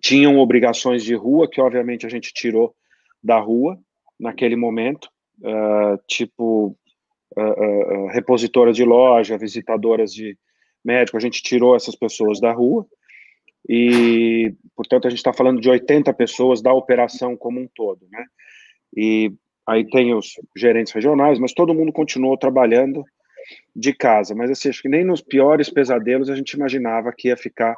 tinham 0.00 0.38
obrigações 0.38 1.04
de 1.04 1.14
rua, 1.14 1.48
que 1.48 1.60
obviamente 1.60 2.04
a 2.04 2.08
gente 2.08 2.34
tirou 2.34 2.74
da 3.22 3.38
rua 3.38 3.78
naquele 4.18 4.56
momento, 4.56 5.08
uh, 5.40 5.96
tipo 6.08 6.76
uh, 7.36 7.40
uh, 7.40 8.08
repositoras 8.08 8.74
de 8.74 8.84
loja, 8.84 9.38
visitadoras 9.38 10.12
de 10.12 10.36
médico, 10.84 11.16
a 11.16 11.20
gente 11.20 11.40
tirou 11.42 11.76
essas 11.76 11.94
pessoas 11.94 12.40
da 12.40 12.52
rua 12.52 12.84
e, 13.68 14.54
portanto, 14.74 15.06
a 15.06 15.10
gente 15.10 15.18
está 15.18 15.32
falando 15.32 15.60
de 15.60 15.68
80 15.68 16.12
pessoas 16.14 16.62
da 16.62 16.72
operação 16.72 17.36
como 17.36 17.60
um 17.60 17.68
todo, 17.74 18.06
né? 18.10 18.24
E 18.96 19.32
aí 19.66 19.88
tem 19.88 20.14
os 20.14 20.34
gerentes 20.56 20.92
regionais, 20.92 21.38
mas 21.38 21.52
todo 21.52 21.74
mundo 21.74 21.92
continuou 21.92 22.36
trabalhando 22.38 23.04
de 23.74 23.92
casa. 23.92 24.34
Mas 24.34 24.50
assim, 24.50 24.68
acho 24.68 24.82
que 24.82 24.88
nem 24.88 25.04
nos 25.04 25.20
piores 25.20 25.68
pesadelos 25.70 26.30
a 26.30 26.36
gente 26.36 26.52
imaginava 26.52 27.12
que 27.12 27.28
ia 27.28 27.36
ficar 27.36 27.76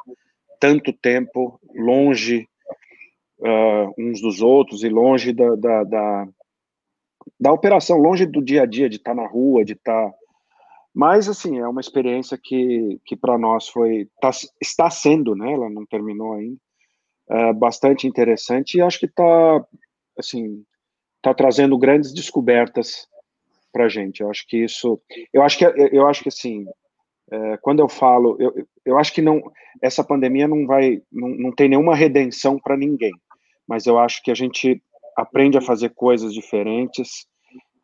tanto 0.59 0.93
tempo 0.93 1.59
longe 1.73 2.47
uh, 3.39 3.93
uns 3.97 4.21
dos 4.21 4.41
outros 4.41 4.83
e 4.83 4.89
longe 4.89 5.33
da, 5.33 5.55
da, 5.55 5.83
da, 5.83 6.27
da, 7.39 7.51
operação, 7.51 7.97
longe 7.97 8.25
do 8.25 8.43
dia 8.43 8.63
a 8.63 8.65
dia, 8.65 8.89
de 8.89 8.97
estar 8.97 9.15
tá 9.15 9.21
na 9.21 9.27
rua, 9.27 9.63
de 9.63 9.73
estar. 9.73 10.11
Mas, 10.93 11.29
assim, 11.29 11.59
é 11.59 11.67
uma 11.67 11.81
experiência 11.81 12.37
que, 12.41 12.99
que 13.05 13.15
para 13.15 13.37
nós 13.37 13.67
foi. 13.67 14.09
Tá, 14.21 14.31
está 14.61 14.89
sendo, 14.89 15.35
né? 15.35 15.53
Ela 15.53 15.69
não 15.69 15.85
terminou 15.85 16.33
ainda. 16.33 16.57
Uh, 17.31 17.53
bastante 17.53 18.07
interessante 18.07 18.75
e 18.75 18.81
acho 18.81 18.99
que 18.99 19.05
está, 19.05 19.63
assim, 20.17 20.63
está 21.17 21.31
trazendo 21.31 21.77
grandes 21.77 22.11
descobertas 22.11 23.07
para 23.71 23.85
a 23.85 23.89
gente. 23.89 24.21
Eu 24.21 24.29
acho 24.29 24.47
que 24.47 24.57
isso, 24.57 24.99
eu 25.31 25.43
acho 25.43 25.57
que, 25.57 25.65
eu 25.65 26.07
acho 26.07 26.23
que 26.23 26.29
assim, 26.29 26.65
é, 27.31 27.57
quando 27.57 27.79
eu 27.79 27.87
falo, 27.87 28.35
eu, 28.39 28.67
eu 28.85 28.97
acho 28.97 29.13
que 29.13 29.21
não, 29.21 29.41
essa 29.81 30.03
pandemia 30.03 30.47
não 30.47 30.65
vai, 30.65 31.01
não, 31.11 31.29
não 31.29 31.51
tem 31.51 31.69
nenhuma 31.69 31.95
redenção 31.95 32.57
para 32.59 32.75
ninguém, 32.75 33.13
mas 33.67 33.85
eu 33.85 33.99
acho 33.99 34.21
que 34.23 34.31
a 34.31 34.35
gente 34.35 34.81
aprende 35.15 35.57
a 35.57 35.61
fazer 35.61 35.89
coisas 35.89 36.33
diferentes 36.33 37.27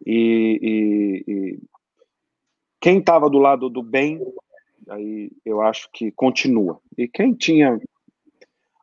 e, 0.06 0.60
e, 0.62 1.32
e 1.32 1.60
quem 2.80 3.00
estava 3.00 3.30
do 3.30 3.38
lado 3.38 3.70
do 3.70 3.82
bem, 3.82 4.20
aí 4.90 5.32
eu 5.44 5.62
acho 5.62 5.90
que 5.94 6.12
continua. 6.12 6.80
E 6.98 7.08
quem 7.08 7.34
tinha 7.34 7.80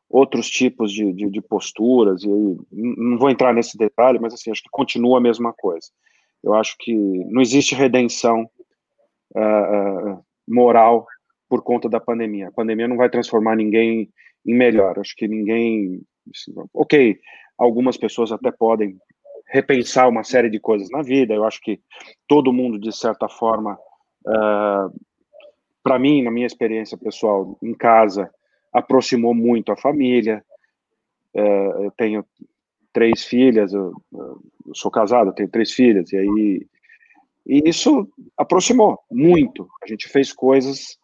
outros 0.08 0.50
tipos 0.50 0.92
de, 0.92 1.12
de, 1.12 1.30
de 1.30 1.40
posturas, 1.40 2.22
e 2.22 2.28
aí, 2.28 2.56
não 2.70 3.18
vou 3.18 3.30
entrar 3.30 3.54
nesse 3.54 3.78
detalhe, 3.78 4.18
mas 4.18 4.34
assim, 4.34 4.50
acho 4.50 4.62
que 4.62 4.68
continua 4.70 5.18
a 5.18 5.22
mesma 5.22 5.52
coisa. 5.52 5.88
Eu 6.42 6.54
acho 6.54 6.76
que 6.78 6.94
não 6.94 7.40
existe 7.40 7.74
redenção 7.74 8.48
uh, 9.34 10.22
moral 10.46 11.06
por 11.48 11.62
conta 11.62 11.88
da 11.88 12.00
pandemia. 12.00 12.48
A 12.48 12.52
pandemia 12.52 12.88
não 12.88 12.96
vai 12.96 13.08
transformar 13.08 13.56
ninguém 13.56 14.10
em 14.46 14.54
melhor. 14.54 14.98
Acho 14.98 15.14
que 15.16 15.28
ninguém. 15.28 16.02
Assim, 16.34 16.52
ok, 16.74 17.18
algumas 17.56 17.96
pessoas 17.96 18.32
até 18.32 18.50
podem 18.50 18.96
repensar 19.52 20.08
uma 20.08 20.24
série 20.24 20.48
de 20.48 20.58
coisas 20.58 20.88
na 20.90 21.02
vida. 21.02 21.34
Eu 21.34 21.44
acho 21.44 21.60
que 21.60 21.78
todo 22.26 22.52
mundo, 22.52 22.78
de 22.78 22.90
certa 22.90 23.28
forma, 23.28 23.78
uh, 24.26 25.00
para 25.82 25.98
mim, 25.98 26.22
na 26.22 26.30
minha 26.30 26.46
experiência 26.46 26.96
pessoal, 26.96 27.58
em 27.62 27.74
casa, 27.74 28.30
aproximou 28.72 29.34
muito 29.34 29.70
a 29.70 29.76
família. 29.76 30.42
Uh, 31.34 31.84
eu 31.84 31.90
tenho 31.96 32.24
três 32.94 33.24
filhas, 33.24 33.74
eu, 33.74 33.92
eu 34.12 34.40
sou 34.74 34.90
casado, 34.90 35.34
tenho 35.34 35.50
três 35.50 35.72
filhas, 35.72 36.10
e 36.12 36.16
aí 36.16 36.66
e 37.46 37.68
isso 37.68 38.08
aproximou 38.36 39.00
muito. 39.10 39.68
A 39.82 39.86
gente 39.86 40.08
fez 40.08 40.32
coisas 40.32 40.96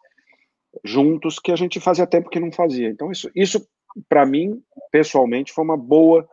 juntos 0.83 1.37
que 1.37 1.51
a 1.51 1.55
gente 1.55 1.79
fazia 1.79 2.07
tempo 2.07 2.29
que 2.29 2.39
não 2.39 2.51
fazia. 2.51 2.89
Então 2.89 3.11
isso, 3.11 3.29
isso 3.35 3.67
para 4.07 4.25
mim 4.25 4.61
pessoalmente 4.91 5.51
foi 5.51 5.63
uma 5.63 5.77
boa 5.77 6.27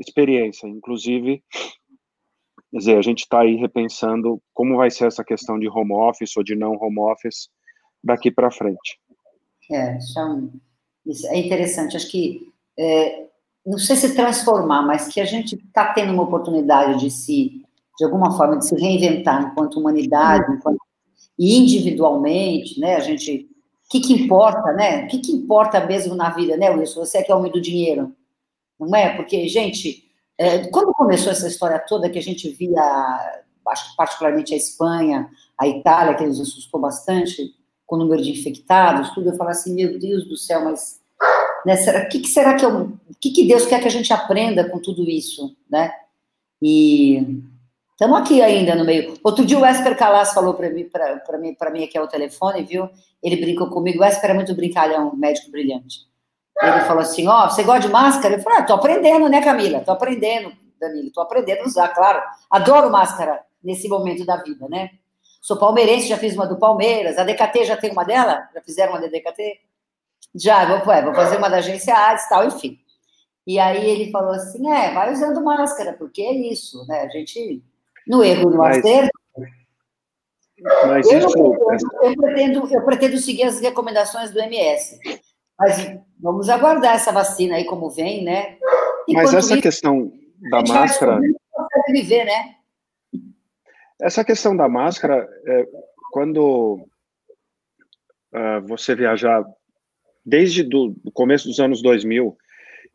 experiência. 0.00 0.66
Inclusive, 0.66 1.42
quer 2.70 2.78
dizer, 2.78 2.98
a 2.98 3.02
gente 3.02 3.20
está 3.20 3.42
aí 3.42 3.56
repensando 3.56 4.40
como 4.52 4.76
vai 4.76 4.90
ser 4.90 5.06
essa 5.06 5.22
questão 5.22 5.58
de 5.58 5.68
home 5.68 5.92
office 5.92 6.36
ou 6.36 6.42
de 6.42 6.56
não 6.56 6.72
home 6.80 7.00
office 7.00 7.48
daqui 8.02 8.30
para 8.30 8.50
frente. 8.50 8.98
É, 9.70 9.98
isso 11.06 11.28
é 11.28 11.38
interessante. 11.38 11.96
Acho 11.96 12.10
que 12.10 12.52
é, 12.78 13.26
não 13.64 13.78
sei 13.78 13.96
se 13.96 14.14
transformar, 14.14 14.82
mas 14.82 15.08
que 15.08 15.20
a 15.20 15.24
gente 15.24 15.56
está 15.56 15.92
tendo 15.92 16.12
uma 16.12 16.22
oportunidade 16.22 17.00
de 17.00 17.10
se, 17.10 17.62
de 17.98 18.04
alguma 18.04 18.36
forma, 18.36 18.58
de 18.58 18.66
se 18.66 18.74
reinventar 18.74 19.42
enquanto 19.42 19.78
humanidade, 19.78 20.52
enquanto, 20.52 20.80
e 21.38 21.56
individualmente, 21.56 22.80
né? 22.80 22.96
A 22.96 23.00
gente, 23.00 23.48
o 23.86 23.88
que, 23.90 24.00
que 24.00 24.12
importa, 24.12 24.72
né? 24.72 25.04
O 25.04 25.08
que, 25.08 25.18
que 25.18 25.32
importa 25.32 25.84
mesmo 25.86 26.14
na 26.14 26.30
vida, 26.30 26.56
né, 26.56 26.70
Wilson? 26.70 27.04
Você 27.04 27.22
que 27.22 27.30
é 27.30 27.34
homem 27.34 27.52
do 27.52 27.60
dinheiro, 27.60 28.14
não 28.86 28.96
é? 28.96 29.16
Porque, 29.16 29.48
gente, 29.48 30.04
é, 30.38 30.66
quando 30.68 30.92
começou 30.92 31.32
essa 31.32 31.48
história 31.48 31.78
toda 31.78 32.08
que 32.10 32.18
a 32.18 32.22
gente 32.22 32.48
via, 32.50 32.80
acho 33.68 33.90
que 33.90 33.96
particularmente 33.96 34.54
a 34.54 34.56
Espanha, 34.56 35.28
a 35.58 35.66
Itália, 35.68 36.14
que 36.14 36.26
nos 36.26 36.40
assustou 36.40 36.80
bastante 36.80 37.54
com 37.86 37.96
o 37.96 37.98
número 37.98 38.22
de 38.22 38.30
infectados, 38.30 39.10
tudo, 39.10 39.28
eu 39.28 39.36
falava 39.36 39.50
assim, 39.50 39.74
meu 39.74 39.98
Deus 39.98 40.26
do 40.26 40.36
céu, 40.36 40.64
mas 40.64 41.00
né? 41.64 41.74
O 42.04 42.08
que, 42.08 42.20
que 42.20 42.28
será 42.28 42.54
que 42.54 42.64
eu, 42.64 42.92
que, 43.20 43.30
que 43.30 43.46
Deus 43.46 43.66
quer 43.66 43.80
que 43.80 43.88
a 43.88 43.90
gente 43.90 44.12
aprenda 44.12 44.68
com 44.68 44.78
tudo 44.78 45.08
isso, 45.08 45.54
né? 45.70 45.92
E 46.62 47.42
estamos 47.92 48.18
aqui 48.18 48.40
ainda 48.40 48.74
no 48.74 48.84
meio. 48.84 49.18
Outro 49.22 49.44
dia 49.44 49.58
o 49.58 49.66
Esper 49.66 49.96
Calas 49.96 50.32
falou 50.32 50.54
para 50.54 50.70
mim, 50.70 50.84
para 50.84 51.38
mim, 51.38 51.54
para 51.54 51.70
mim 51.70 51.84
aqui 51.84 51.96
é 51.96 52.00
o 52.00 52.08
telefone, 52.08 52.62
viu? 52.62 52.88
Ele 53.22 53.36
brincou 53.36 53.68
comigo. 53.68 54.02
O 54.02 54.04
Esper 54.04 54.30
é 54.30 54.34
muito 54.34 54.54
brincalhão, 54.54 55.14
médico 55.14 55.50
brilhante. 55.50 56.09
Ele 56.62 56.80
falou 56.80 57.02
assim: 57.02 57.26
Ó, 57.26 57.44
oh, 57.44 57.50
você 57.50 57.62
gosta 57.62 57.86
de 57.86 57.88
máscara? 57.88 58.34
Eu 58.34 58.42
falei: 58.42 58.58
Ah, 58.58 58.62
tô 58.62 58.74
aprendendo, 58.74 59.28
né, 59.28 59.42
Camila? 59.42 59.80
Tô 59.80 59.92
aprendendo, 59.92 60.52
Danilo, 60.80 61.10
tô 61.12 61.20
aprendendo 61.20 61.62
a 61.62 61.66
usar, 61.66 61.88
claro. 61.88 62.22
Adoro 62.50 62.90
máscara 62.90 63.40
nesse 63.62 63.88
momento 63.88 64.24
da 64.24 64.36
vida, 64.36 64.68
né? 64.68 64.90
Sou 65.40 65.56
palmeirense, 65.56 66.08
já 66.08 66.18
fiz 66.18 66.34
uma 66.34 66.46
do 66.46 66.58
Palmeiras. 66.58 67.16
A 67.16 67.24
DKT 67.24 67.64
já 67.64 67.76
tem 67.76 67.90
uma 67.90 68.04
dela? 68.04 68.48
Já 68.54 68.60
fizeram 68.60 68.92
uma 68.92 69.00
da 69.00 69.06
DKT? 69.06 69.60
Já, 70.34 70.78
vou, 70.78 70.92
é, 70.92 71.02
vou 71.02 71.14
fazer 71.14 71.38
uma 71.38 71.48
da 71.48 71.56
agência 71.56 71.94
Ads 71.94 72.24
e 72.24 72.28
tal, 72.28 72.46
enfim. 72.46 72.78
E 73.46 73.58
aí 73.58 73.88
ele 73.88 74.10
falou 74.10 74.32
assim, 74.32 74.70
é, 74.70 74.92
vai 74.92 75.12
usando 75.12 75.42
máscara, 75.42 75.94
porque 75.94 76.22
é 76.22 76.32
isso, 76.32 76.86
né? 76.86 77.02
A 77.02 77.08
gente, 77.08 77.62
no 78.06 78.22
erro, 78.22 78.50
no 78.50 78.58
mas, 78.58 78.78
acerto... 78.78 79.10
Eu, 80.58 80.98
isso... 81.00 81.38
eu, 82.02 82.16
pretendo, 82.16 82.68
eu 82.70 82.84
pretendo 82.84 83.16
seguir 83.16 83.44
as 83.44 83.60
recomendações 83.60 84.30
do 84.30 84.38
MS. 84.40 85.00
Mas 85.60 86.00
vamos 86.18 86.48
aguardar 86.48 86.94
essa 86.94 87.12
vacina 87.12 87.56
aí 87.56 87.66
como 87.66 87.90
vem, 87.90 88.24
né? 88.24 88.56
Enquanto 89.06 89.26
mas 89.26 89.34
essa 89.34 89.52
isso, 89.52 89.62
questão 89.62 90.10
da 90.50 90.62
máscara... 90.62 91.20
Viver, 91.88 92.24
né? 92.24 92.54
Essa 94.00 94.24
questão 94.24 94.56
da 94.56 94.66
máscara, 94.66 95.28
é, 95.46 95.66
quando 96.12 96.88
uh, 98.32 98.66
você 98.66 98.94
viajar 98.94 99.44
desde 100.24 100.62
do, 100.62 100.96
o 101.04 101.12
começo 101.12 101.46
dos 101.46 101.60
anos 101.60 101.82
2000, 101.82 102.34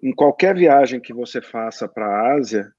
em 0.01 0.13
qualquer 0.13 0.55
viagem 0.55 0.99
que 0.99 1.13
você 1.13 1.41
faça 1.41 1.87
para 1.87 2.07
a 2.07 2.33
Ásia, 2.33 2.71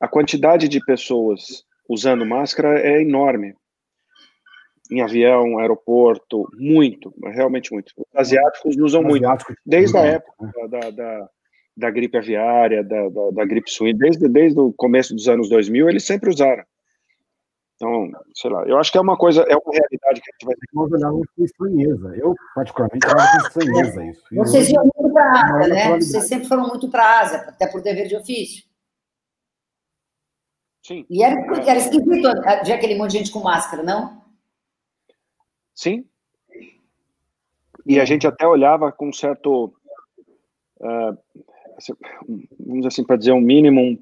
a 0.00 0.08
quantidade 0.08 0.68
de 0.68 0.84
pessoas 0.84 1.64
usando 1.88 2.26
máscara 2.26 2.80
é 2.80 3.00
enorme. 3.00 3.54
Em 4.90 5.00
avião, 5.00 5.58
aeroporto, 5.58 6.46
muito, 6.58 7.12
realmente 7.22 7.72
muito. 7.72 7.92
Os 7.96 8.04
asiáticos 8.14 8.76
usam 8.76 9.02
muito, 9.02 9.26
desde 9.64 9.96
a 9.96 10.02
época 10.02 10.68
da, 10.68 10.90
da, 10.90 11.28
da 11.74 11.90
gripe 11.90 12.18
aviária, 12.18 12.84
da, 12.84 13.08
da, 13.08 13.30
da 13.30 13.44
gripe 13.46 13.70
suína, 13.70 13.98
desde, 13.98 14.28
desde 14.28 14.60
o 14.60 14.72
começo 14.74 15.14
dos 15.14 15.26
anos 15.28 15.48
2000, 15.48 15.88
eles 15.88 16.04
sempre 16.04 16.28
usaram. 16.28 16.64
Então, 17.76 18.08
sei 18.34 18.50
lá, 18.50 18.62
eu 18.64 18.78
acho 18.78 18.92
que 18.92 18.98
é 18.98 19.00
uma 19.00 19.16
coisa, 19.16 19.42
é 19.42 19.56
uma 19.56 19.72
realidade 19.72 20.20
que 20.20 20.30
a 20.30 20.32
gente 20.32 20.46
vai 20.46 20.54
ter 20.54 20.66
que. 20.66 20.76
Nós 20.76 20.92
olhávamos 20.92 21.26
com 21.36 21.44
estranheza. 21.44 22.16
Eu, 22.16 22.34
particularmente, 22.54 23.06
olhava 23.06 23.30
com 23.32 23.46
estranheza 23.48 24.04
isso. 24.04 24.22
Vocês 24.32 24.68
iam 24.70 24.84
muito 24.94 25.12
para 25.12 25.24
a 25.24 25.58
Ásia, 25.58 25.74
né? 25.74 25.96
Vocês 25.96 26.28
sempre 26.28 26.46
foram 26.46 26.68
muito 26.68 26.88
para 26.88 27.02
a 27.02 27.20
Ásia, 27.20 27.38
até 27.38 27.66
por 27.66 27.82
dever 27.82 28.06
de 28.06 28.16
ofício. 28.16 28.64
Sim. 30.86 31.04
E 31.10 31.22
era, 31.22 31.34
era 31.62 31.78
esquisito 31.78 32.28
já 32.64 32.74
aquele 32.74 32.94
monte 32.94 33.12
de 33.12 33.18
gente 33.18 33.32
com 33.32 33.40
máscara, 33.40 33.82
não? 33.82 34.22
Sim. 35.74 36.04
E 37.86 38.00
a 38.00 38.04
gente 38.04 38.26
até 38.26 38.46
olhava 38.46 38.90
com 38.92 39.12
certo. 39.12 39.74
Uh, 40.80 41.18
vamos 42.58 42.86
assim, 42.86 43.04
para 43.04 43.16
dizer 43.16 43.32
um 43.32 43.40
mínimo, 43.40 43.80
um, 43.80 43.98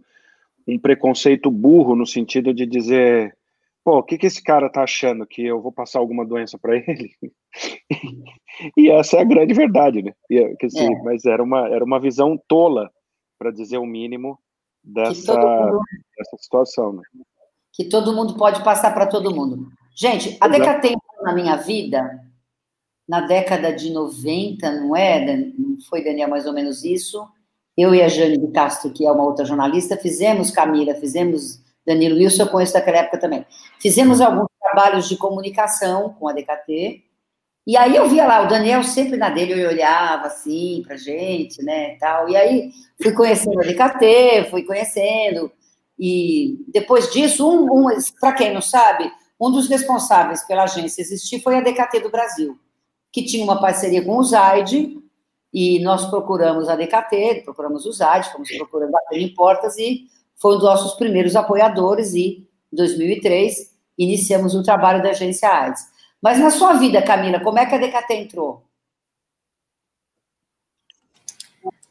um, 0.68 0.78
preconceito 0.78 1.50
burro 1.50 1.96
no 1.96 2.06
sentido 2.06 2.52
de 2.52 2.66
dizer, 2.66 3.36
pô, 3.84 3.98
o 3.98 4.02
que, 4.02 4.18
que 4.18 4.26
esse 4.26 4.42
cara 4.42 4.68
tá 4.68 4.82
achando? 4.82 5.26
Que 5.26 5.44
eu 5.44 5.60
vou 5.60 5.72
passar 5.72 5.98
alguma 5.98 6.24
doença 6.24 6.58
para 6.58 6.76
ele? 6.76 7.12
e 8.76 8.90
essa 8.90 9.16
é 9.16 9.20
a 9.20 9.24
grande 9.24 9.54
verdade, 9.54 10.02
né? 10.02 10.12
E, 10.30 10.56
que, 10.56 10.66
assim, 10.66 10.92
é. 10.92 11.02
Mas 11.02 11.24
era 11.24 11.42
uma, 11.42 11.68
era 11.68 11.84
uma 11.84 11.98
visão 11.98 12.40
tola, 12.46 12.90
para 13.38 13.50
dizer 13.50 13.78
o 13.78 13.86
mínimo, 13.86 14.38
dessa, 14.84 15.34
mundo, 15.34 15.80
dessa 16.16 16.36
situação, 16.36 16.92
né? 16.92 17.02
Que 17.72 17.88
todo 17.88 18.14
mundo 18.14 18.36
pode 18.36 18.62
passar 18.62 18.92
para 18.92 19.06
todo 19.06 19.34
mundo. 19.34 19.68
Gente, 19.96 20.36
a 20.40 20.46
Decatempo 20.46 21.02
na 21.22 21.32
minha 21.32 21.56
vida, 21.56 22.20
na 23.08 23.20
década 23.20 23.72
de 23.72 23.90
90, 23.90 24.70
não 24.72 24.96
é? 24.96 25.36
Não 25.58 25.78
foi, 25.88 26.04
Daniel, 26.04 26.28
mais 26.28 26.46
ou 26.46 26.52
menos 26.52 26.84
isso? 26.84 27.26
Eu 27.76 27.94
e 27.94 28.02
a 28.02 28.08
Jane 28.08 28.38
de 28.38 28.48
Castro, 28.48 28.90
que 28.92 29.06
é 29.06 29.10
uma 29.10 29.24
outra 29.24 29.44
jornalista, 29.44 29.96
fizemos, 29.96 30.50
Camila, 30.50 30.94
fizemos, 30.94 31.60
Danilo 31.86 32.16
Wilson, 32.16 32.44
eu 32.44 32.48
conheço 32.48 32.74
daquela 32.74 32.98
época 32.98 33.18
também. 33.18 33.46
Fizemos 33.80 34.20
alguns 34.20 34.48
trabalhos 34.60 35.08
de 35.08 35.16
comunicação 35.16 36.14
com 36.18 36.28
a 36.28 36.32
DKT, 36.32 37.02
e 37.66 37.76
aí 37.76 37.94
eu 37.94 38.08
via 38.08 38.26
lá, 38.26 38.42
o 38.42 38.48
Daniel 38.48 38.82
sempre 38.82 39.16
na 39.16 39.30
dele, 39.30 39.52
eu 39.52 39.68
olhava 39.68 40.26
assim 40.26 40.82
pra 40.84 40.96
gente, 40.96 41.62
né, 41.62 41.96
tal. 41.96 42.28
E 42.28 42.36
aí 42.36 42.72
fui 43.00 43.12
conhecendo 43.12 43.60
a 43.60 43.62
DKT, 43.62 44.50
fui 44.50 44.64
conhecendo. 44.64 45.50
E 45.98 46.64
depois 46.68 47.12
disso, 47.12 47.48
um, 47.48 47.86
um 47.86 47.86
para 48.20 48.32
quem 48.32 48.52
não 48.52 48.60
sabe, 48.60 49.10
um 49.42 49.50
dos 49.50 49.68
responsáveis 49.68 50.44
pela 50.44 50.62
agência 50.62 51.02
existir 51.02 51.40
foi 51.40 51.56
a 51.56 51.60
DKT 51.60 51.98
do 51.98 52.10
Brasil, 52.10 52.56
que 53.10 53.24
tinha 53.24 53.42
uma 53.42 53.60
parceria 53.60 54.04
com 54.04 54.16
o 54.16 54.22
Zaid, 54.22 54.96
e 55.52 55.80
nós 55.80 56.06
procuramos 56.06 56.68
a 56.68 56.76
DKT, 56.76 57.42
procuramos 57.44 57.84
o 57.84 57.92
Zaid, 57.92 58.30
fomos 58.30 58.48
procurando 58.56 58.92
bater 58.92 59.20
em 59.20 59.34
portas, 59.34 59.76
e 59.76 60.06
foi 60.36 60.52
um 60.52 60.58
dos 60.58 60.64
nossos 60.64 60.94
primeiros 60.94 61.34
apoiadores, 61.34 62.14
e 62.14 62.48
em 62.72 62.76
2003 62.76 63.72
iniciamos 63.98 64.54
o 64.54 64.62
trabalho 64.62 65.02
da 65.02 65.10
agência 65.10 65.48
AIDS. 65.48 65.82
Mas 66.22 66.38
na 66.38 66.50
sua 66.50 66.74
vida, 66.74 67.02
Camila, 67.02 67.40
como 67.40 67.58
é 67.58 67.66
que 67.66 67.74
a 67.74 67.78
DKT 67.78 68.14
entrou? 68.14 68.62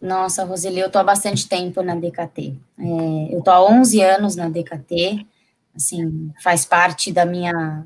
Nossa, 0.02 0.46
Roseli, 0.46 0.80
eu 0.80 0.88
estou 0.88 1.02
há 1.02 1.04
bastante 1.04 1.48
tempo 1.48 1.84
na 1.84 1.96
DKT. 1.96 2.56
É, 2.80 3.34
eu 3.34 3.40
estou 3.40 3.54
há 3.54 3.62
11 3.64 4.02
anos 4.02 4.36
na 4.38 4.50
DKT, 4.50 5.28
assim, 5.76 6.32
faz 6.44 6.66
parte 6.66 7.12
da 7.12 7.26
minha 7.26 7.84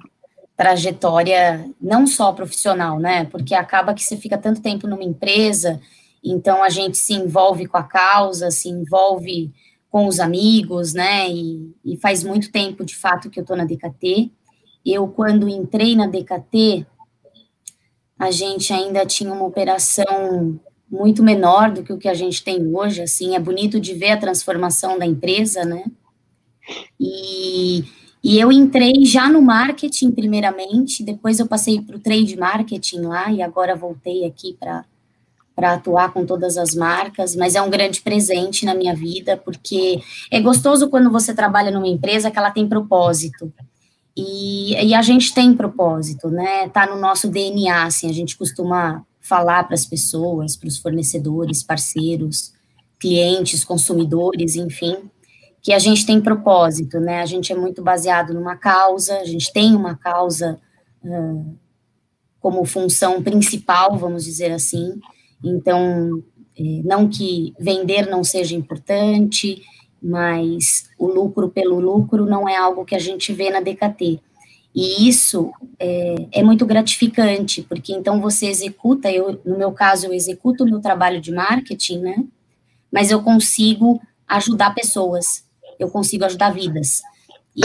trajetória, 0.57 1.69
não 1.81 2.07
só 2.07 2.31
profissional, 2.31 2.99
né? 2.99 3.25
Porque 3.25 3.53
acaba 3.53 3.93
que 3.93 4.03
você 4.03 4.15
fica 4.15 4.37
tanto 4.37 4.61
tempo 4.61 4.87
numa 4.87 5.03
empresa, 5.03 5.81
então 6.23 6.63
a 6.63 6.69
gente 6.69 6.97
se 6.97 7.13
envolve 7.13 7.67
com 7.67 7.77
a 7.77 7.83
causa, 7.83 8.49
se 8.49 8.69
envolve 8.69 9.51
com 9.89 10.07
os 10.07 10.19
amigos, 10.19 10.93
né? 10.93 11.29
E, 11.29 11.73
e 11.83 11.97
faz 11.97 12.23
muito 12.23 12.51
tempo, 12.51 12.83
de 12.83 12.95
fato, 12.95 13.29
que 13.29 13.39
eu 13.39 13.43
estou 13.43 13.55
na 13.55 13.65
DKT. 13.65 14.31
Eu, 14.85 15.07
quando 15.07 15.47
entrei 15.47 15.95
na 15.95 16.07
DKT, 16.07 16.85
a 18.17 18.31
gente 18.31 18.71
ainda 18.71 19.05
tinha 19.05 19.31
uma 19.31 19.45
operação 19.45 20.59
muito 20.89 21.23
menor 21.23 21.71
do 21.71 21.83
que 21.83 21.91
o 21.91 21.97
que 21.97 22.07
a 22.07 22.13
gente 22.13 22.43
tem 22.43 22.65
hoje, 22.73 23.01
assim, 23.01 23.35
é 23.35 23.39
bonito 23.39 23.79
de 23.79 23.93
ver 23.93 24.11
a 24.11 24.17
transformação 24.17 24.97
da 24.97 25.05
empresa, 25.05 25.63
né? 25.63 25.83
E, 26.99 27.83
e 28.23 28.39
eu 28.39 28.51
entrei 28.51 29.05
já 29.05 29.29
no 29.29 29.41
marketing, 29.41 30.11
primeiramente, 30.11 31.03
depois 31.03 31.39
eu 31.39 31.47
passei 31.47 31.81
para 31.81 31.95
o 31.95 31.99
trade 31.99 32.37
marketing 32.37 33.01
lá, 33.01 33.31
e 33.31 33.41
agora 33.41 33.75
voltei 33.75 34.25
aqui 34.25 34.55
para 34.59 34.85
para 35.55 35.73
atuar 35.75 36.11
com 36.11 36.25
todas 36.25 36.57
as 36.57 36.75
marcas, 36.75 37.33
mas 37.33 37.55
é 37.55 37.61
um 37.61 37.69
grande 37.69 38.01
presente 38.01 38.65
na 38.65 38.75
minha 38.75 38.93
vida, 38.93 39.37
porque 39.37 40.01
é 40.29 40.41
gostoso 40.41 40.89
quando 40.89 41.09
você 41.09 41.33
trabalha 41.33 41.71
numa 41.71 41.87
empresa 41.87 42.29
que 42.29 42.37
ela 42.37 42.51
tem 42.51 42.67
propósito. 42.67 43.51
E, 44.17 44.73
e 44.73 44.93
a 44.93 45.01
gente 45.01 45.33
tem 45.33 45.53
propósito, 45.53 46.29
né? 46.29 46.67
Tá 46.69 46.85
no 46.85 46.99
nosso 46.99 47.29
DNA, 47.29 47.83
assim, 47.85 48.09
a 48.09 48.13
gente 48.13 48.37
costuma 48.37 49.01
falar 49.21 49.63
para 49.63 49.75
as 49.75 49.85
pessoas, 49.85 50.55
para 50.55 50.67
os 50.67 50.77
fornecedores, 50.77 51.63
parceiros, 51.63 52.53
clientes, 52.99 53.63
consumidores, 53.63 54.55
enfim, 54.55 54.97
que 55.65 55.73
a 55.73 55.79
gente 55.79 56.05
tem 56.05 56.21
propósito, 56.21 56.99
né? 56.99 57.23
A 57.23 57.25
gente 57.25 57.51
é 57.51 57.55
muito 57.55 57.81
baseado 57.81 58.35
numa 58.35 58.55
causa, 58.55 59.17
a 59.17 59.25
gente 59.25 59.51
tem 59.51 59.75
uma 59.75 59.95
causa 59.95 60.61
uh, 61.03 61.57
como 62.39 62.63
função 62.65 63.23
principal, 63.23 63.97
vamos 63.97 64.23
dizer 64.23 64.51
assim. 64.51 64.99
Então, 65.43 66.23
eh, 66.55 66.83
não 66.85 67.09
que 67.09 67.55
vender 67.59 68.07
não 68.07 68.23
seja 68.23 68.55
importante, 68.55 69.63
mas 69.99 70.87
o 70.99 71.07
lucro 71.07 71.49
pelo 71.49 71.79
lucro 71.79 72.27
não 72.27 72.47
é 72.47 72.55
algo 72.55 72.85
que 72.85 72.93
a 72.93 72.99
gente 72.99 73.33
vê 73.33 73.49
na 73.49 73.59
DKT. 73.59 74.19
E 74.75 75.09
isso 75.09 75.51
é, 75.79 76.27
é, 76.31 76.43
muito 76.43 76.63
gratificante, 76.63 77.63
porque 77.63 77.91
então 77.91 78.21
você 78.21 78.45
executa, 78.45 79.11
eu, 79.11 79.41
no 79.43 79.57
meu 79.57 79.71
caso, 79.71 80.05
eu 80.05 80.13
executo 80.13 80.63
o 80.63 80.69
meu 80.69 80.79
trabalho 80.79 81.19
de 81.19 81.31
marketing, 81.31 82.01
né? 82.01 82.23
Mas 82.91 83.09
eu 83.09 83.23
consigo 83.23 83.99
ajudar 84.27 84.75
pessoas, 84.75 85.44
eu 85.79 85.89
consigo 85.89 86.25
ajudar 86.25 86.51
vidas. 86.51 87.01
E, 87.55 87.61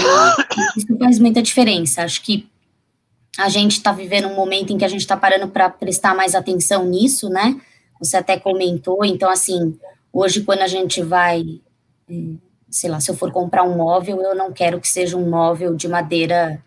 isso 0.77 0.99
faz 0.99 1.19
muita 1.19 1.43
diferença. 1.43 2.03
Acho 2.03 2.23
que 2.23 2.49
a 3.39 3.49
gente 3.49 3.73
está 3.73 3.93
vivendo 3.93 4.29
um 4.29 4.35
momento 4.35 4.73
em 4.73 4.79
que 4.79 4.85
a 4.85 4.89
gente 4.89 5.01
está 5.01 5.17
parando 5.17 5.49
para 5.49 5.71
prestar 5.71 6.15
mais 6.15 6.35
atenção 6.35 6.85
nisso, 6.85 7.29
né? 7.29 7.61
Você 7.99 8.17
até 8.17 8.39
comentou, 8.39 9.05
então, 9.05 9.31
assim, 9.31 9.79
hoje, 10.13 10.43
quando 10.43 10.63
a 10.63 10.67
gente 10.67 11.03
vai 11.03 11.61
sei 12.71 12.89
lá, 12.89 13.01
se 13.01 13.11
eu 13.11 13.17
for 13.17 13.33
comprar 13.33 13.65
um 13.65 13.77
móvel, 13.77 14.23
eu 14.23 14.35
não 14.35 14.53
quero 14.53 14.81
que 14.81 14.89
seja 14.89 15.17
um 15.17 15.29
móvel 15.29 15.75
de 15.75 15.89
madeira 15.89 16.63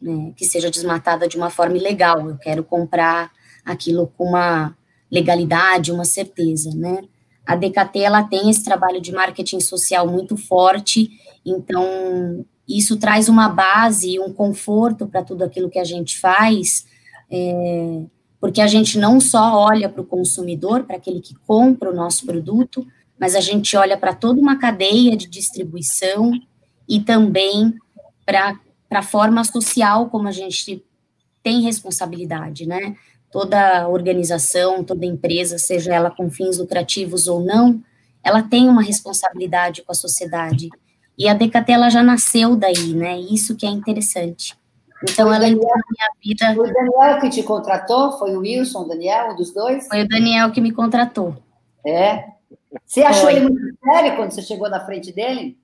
né, 0.00 0.32
que 0.34 0.44
seja 0.44 0.70
desmatada 0.70 1.28
de 1.28 1.36
uma 1.36 1.50
forma 1.50 1.76
ilegal. 1.76 2.28
Eu 2.28 2.38
quero 2.38 2.64
comprar 2.64 3.30
aquilo 3.64 4.06
com 4.16 4.24
uma 4.24 4.76
legalidade, 5.10 5.92
uma 5.92 6.04
certeza, 6.04 6.70
né? 6.74 7.02
A 7.46 7.54
DKT 7.54 8.00
ela 8.00 8.24
tem 8.24 8.50
esse 8.50 8.64
trabalho 8.64 9.00
de 9.00 9.12
marketing 9.12 9.60
social 9.60 10.06
muito 10.08 10.36
forte, 10.36 11.10
então 11.44 12.44
isso 12.68 12.96
traz 12.96 13.28
uma 13.28 13.48
base, 13.48 14.18
um 14.18 14.32
conforto 14.32 15.06
para 15.06 15.22
tudo 15.22 15.44
aquilo 15.44 15.70
que 15.70 15.78
a 15.78 15.84
gente 15.84 16.18
faz, 16.18 16.86
é, 17.30 18.02
porque 18.40 18.60
a 18.60 18.66
gente 18.66 18.98
não 18.98 19.20
só 19.20 19.54
olha 19.54 19.88
para 19.88 20.02
o 20.02 20.06
consumidor, 20.06 20.84
para 20.84 20.96
aquele 20.96 21.20
que 21.20 21.34
compra 21.46 21.90
o 21.90 21.94
nosso 21.94 22.26
produto, 22.26 22.84
mas 23.18 23.34
a 23.34 23.40
gente 23.40 23.76
olha 23.76 23.96
para 23.96 24.14
toda 24.14 24.40
uma 24.40 24.58
cadeia 24.58 25.16
de 25.16 25.26
distribuição 25.28 26.32
e 26.88 27.00
também 27.00 27.72
para 28.24 28.58
a 28.90 29.02
forma 29.02 29.42
social 29.44 30.10
como 30.10 30.28
a 30.28 30.32
gente 30.32 30.84
tem 31.42 31.62
responsabilidade, 31.62 32.66
né? 32.66 32.96
Toda 33.30 33.88
organização, 33.88 34.82
toda 34.84 35.04
empresa, 35.04 35.58
seja 35.58 35.94
ela 35.94 36.10
com 36.10 36.30
fins 36.30 36.58
lucrativos 36.58 37.26
ou 37.26 37.40
não, 37.40 37.82
ela 38.22 38.42
tem 38.42 38.68
uma 38.68 38.82
responsabilidade 38.82 39.82
com 39.82 39.92
a 39.92 39.94
sociedade. 39.94 40.68
E 41.18 41.28
a 41.28 41.34
DKT 41.34 41.72
ela 41.72 41.88
já 41.88 42.02
nasceu 42.02 42.56
daí, 42.56 42.92
né? 42.94 43.18
Isso 43.18 43.56
que 43.56 43.66
é 43.66 43.70
interessante. 43.70 44.56
Então, 45.02 45.32
ela 45.32 45.46
entrou 45.46 45.68
na 45.68 45.82
minha 45.90 46.10
vida. 46.24 46.54
Foi 46.54 46.70
o 46.70 46.72
Daniel 46.72 47.20
que 47.20 47.30
te 47.30 47.42
contratou? 47.42 48.18
Foi 48.18 48.34
o 48.34 48.40
Wilson, 48.40 48.82
o 48.82 48.88
Daniel, 48.88 49.32
um 49.32 49.36
dos 49.36 49.52
dois? 49.52 49.86
Foi 49.88 50.02
o 50.02 50.08
Daniel 50.08 50.50
que 50.50 50.60
me 50.60 50.72
contratou. 50.72 51.36
É? 51.84 52.24
Você 52.84 53.02
achou 53.02 53.24
Foi. 53.24 53.36
ele 53.36 53.48
muito 53.48 53.78
sério 53.84 54.16
quando 54.16 54.30
você 54.32 54.42
chegou 54.42 54.68
na 54.68 54.84
frente 54.84 55.12
dele? 55.12 55.58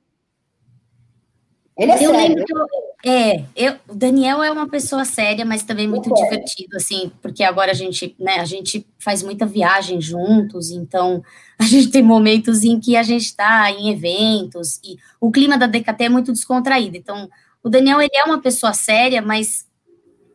Ele 1.76 1.90
é 1.90 1.94
eu 1.94 2.10
sério. 2.10 2.16
Lembro 2.16 2.44
que 2.44 2.52
eu, 2.54 2.66
é, 3.04 3.44
eu, 3.56 3.74
o 3.88 3.94
Daniel 3.94 4.42
é 4.42 4.50
uma 4.50 4.68
pessoa 4.68 5.04
séria, 5.04 5.44
mas 5.44 5.62
também 5.62 5.88
muito 5.88 6.12
divertido, 6.12 6.76
assim, 6.76 7.10
porque 7.22 7.42
agora 7.42 7.70
a 7.70 7.74
gente, 7.74 8.14
né, 8.18 8.34
a 8.34 8.44
gente 8.44 8.86
faz 8.98 9.22
muita 9.22 9.46
viagem 9.46 10.00
juntos, 10.00 10.70
então 10.70 11.22
a 11.58 11.64
gente 11.64 11.90
tem 11.90 12.02
momentos 12.02 12.62
em 12.62 12.78
que 12.78 12.96
a 12.96 13.02
gente 13.02 13.24
está 13.24 13.70
em 13.70 13.90
eventos, 13.90 14.78
e 14.84 14.96
o 15.20 15.30
clima 15.30 15.56
da 15.56 15.66
DKT 15.66 16.04
é 16.04 16.08
muito 16.08 16.30
descontraído, 16.32 16.96
então 16.96 17.28
o 17.62 17.68
Daniel, 17.68 18.00
ele 18.00 18.14
é 18.14 18.24
uma 18.24 18.40
pessoa 18.40 18.72
séria, 18.72 19.22
mas 19.22 19.66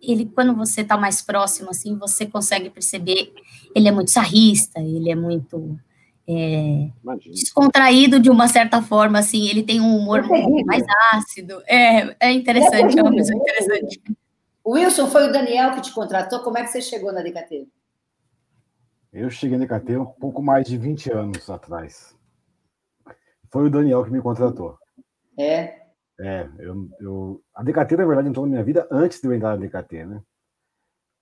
ele, 0.01 0.25
quando 0.25 0.55
você 0.55 0.81
está 0.81 0.97
mais 0.97 1.21
próximo, 1.21 1.69
assim, 1.69 1.97
você 1.97 2.25
consegue 2.25 2.69
perceber, 2.69 3.33
ele 3.75 3.87
é 3.87 3.91
muito 3.91 4.11
sarrista, 4.11 4.79
ele 4.79 5.11
é 5.11 5.15
muito 5.15 5.77
é, 6.29 6.89
descontraído 7.31 8.19
de 8.19 8.29
uma 8.29 8.49
certa 8.49 8.81
forma, 8.81 9.19
assim, 9.19 9.47
ele 9.47 9.63
tem 9.63 9.79
um 9.79 9.95
humor 9.95 10.19
é 10.19 10.63
mais 10.65 10.83
ácido. 11.13 11.61
É, 11.65 12.15
é 12.19 12.31
interessante, 12.31 12.97
é, 12.97 12.99
é 12.99 13.03
uma 13.03 13.15
pessoa 13.15 13.37
interessante. 13.37 14.01
Wilson, 14.65 15.07
foi 15.07 15.29
o 15.29 15.31
Daniel 15.31 15.73
que 15.73 15.81
te 15.81 15.93
contratou? 15.93 16.41
Como 16.41 16.57
é 16.57 16.63
que 16.63 16.69
você 16.69 16.81
chegou 16.81 17.13
na 17.13 17.21
DKT? 17.21 17.69
Eu 19.13 19.29
cheguei 19.29 19.57
na 19.57 19.65
DKT 19.65 19.97
um 19.97 20.05
pouco 20.05 20.41
mais 20.41 20.67
de 20.67 20.77
20 20.77 21.11
anos 21.13 21.49
atrás. 21.49 22.13
Foi 23.49 23.65
o 23.65 23.69
Daniel 23.69 24.03
que 24.03 24.11
me 24.11 24.21
contratou. 24.21 24.77
É? 25.39 25.87
É, 26.19 26.49
eu, 26.59 26.89
eu, 26.99 27.41
a 27.55 27.63
DKT, 27.63 27.95
na 27.95 28.05
verdade, 28.05 28.27
entrou 28.27 28.45
na 28.45 28.51
minha 28.51 28.63
vida 28.63 28.85
antes 28.91 29.21
de 29.21 29.27
eu 29.27 29.33
entrar 29.33 29.57
na 29.57 29.65
DKT, 29.65 30.05
né? 30.05 30.21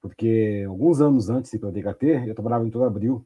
Porque 0.01 0.65
alguns 0.67 0.99
anos 0.99 1.29
antes 1.29 1.51
de 1.51 1.57
ir 1.57 1.59
para 1.59 1.69
a 1.69 1.71
DKT, 1.71 2.27
eu 2.27 2.33
trabalhava 2.33 2.65
em 2.65 2.71
Todo 2.71 2.85
Abril, 2.85 3.25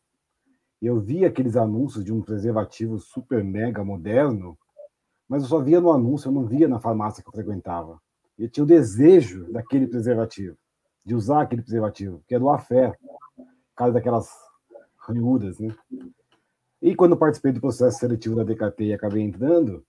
eu 0.88 1.00
via 1.00 1.28
aqueles 1.28 1.56
anúncios 1.56 2.04
de 2.04 2.14
um 2.14 2.22
preservativo 2.22 2.98
super 3.00 3.44
mega 3.44 3.84
moderno, 3.84 4.58
mas 5.28 5.44
eu 5.44 5.50
só 5.50 5.60
via 5.60 5.82
no 5.82 5.92
anúncio, 5.92 6.30
eu 6.30 6.32
não 6.32 6.46
via 6.46 6.68
na 6.68 6.80
farmácia 6.80 7.22
que 7.22 7.30
eu 7.30 7.34
frequentava. 7.34 8.02
Eu 8.38 8.50
tinha 8.50 8.64
o 8.64 8.68
desejo 8.68 9.52
daquele 9.52 9.88
preservativo, 9.88 10.58
de 11.06 11.14
usar 11.14 11.42
aquele 11.42 11.62
preservativo, 11.62 12.24
que 12.28 12.34
é 12.34 12.40
do 12.40 12.50
Afé, 12.50 12.98
cara 13.76 13.92
daquelas 13.92 14.30
ranhudas, 14.98 15.60
né? 15.60 15.76
E 16.82 16.96
quando 16.96 17.18
participei 17.18 17.52
do 17.52 17.60
processo 17.60 18.00
seletivo 18.00 18.36
da 18.36 18.44
DKT 18.44 18.86
e 18.86 18.94
acabei 18.94 19.22
entrando, 19.22 19.86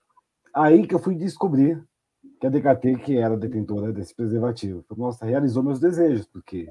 aí 0.53 0.87
que 0.87 0.95
eu 0.95 0.99
fui 0.99 1.15
descobrir 1.15 1.83
que 2.41 2.47
a 2.47 2.51
DKT 2.51 2.97
que 2.97 3.17
era 3.17 3.37
detentora 3.37 3.93
desse 3.93 4.15
preservativo. 4.15 4.85
Nossa, 4.97 5.25
realizou 5.25 5.63
meus 5.63 5.79
desejos, 5.79 6.27
porque 6.27 6.69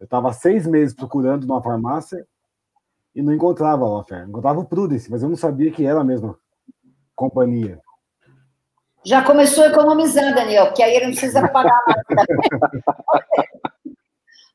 eu 0.00 0.04
estava 0.04 0.32
seis 0.32 0.66
meses 0.66 0.94
procurando 0.94 1.46
numa 1.46 1.62
farmácia 1.62 2.26
e 3.16 3.22
não 3.22 3.32
encontrava 3.32 3.86
a. 3.86 4.24
Encontrava 4.24 4.60
o 4.60 4.66
Prudence, 4.66 5.10
mas 5.10 5.22
eu 5.22 5.28
não 5.30 5.36
sabia 5.36 5.72
que 5.72 5.86
era 5.86 5.98
a 5.98 6.04
mesma 6.04 6.38
companhia. 7.14 7.80
Já 9.02 9.24
começou 9.24 9.64
a 9.64 9.68
economizar, 9.68 10.34
Daniel, 10.34 10.66
porque 10.66 10.82
aí 10.82 10.94
ele 10.94 11.06
não 11.06 11.12
precisa 11.12 11.48
pagar 11.48 11.80
nada. 11.86 12.26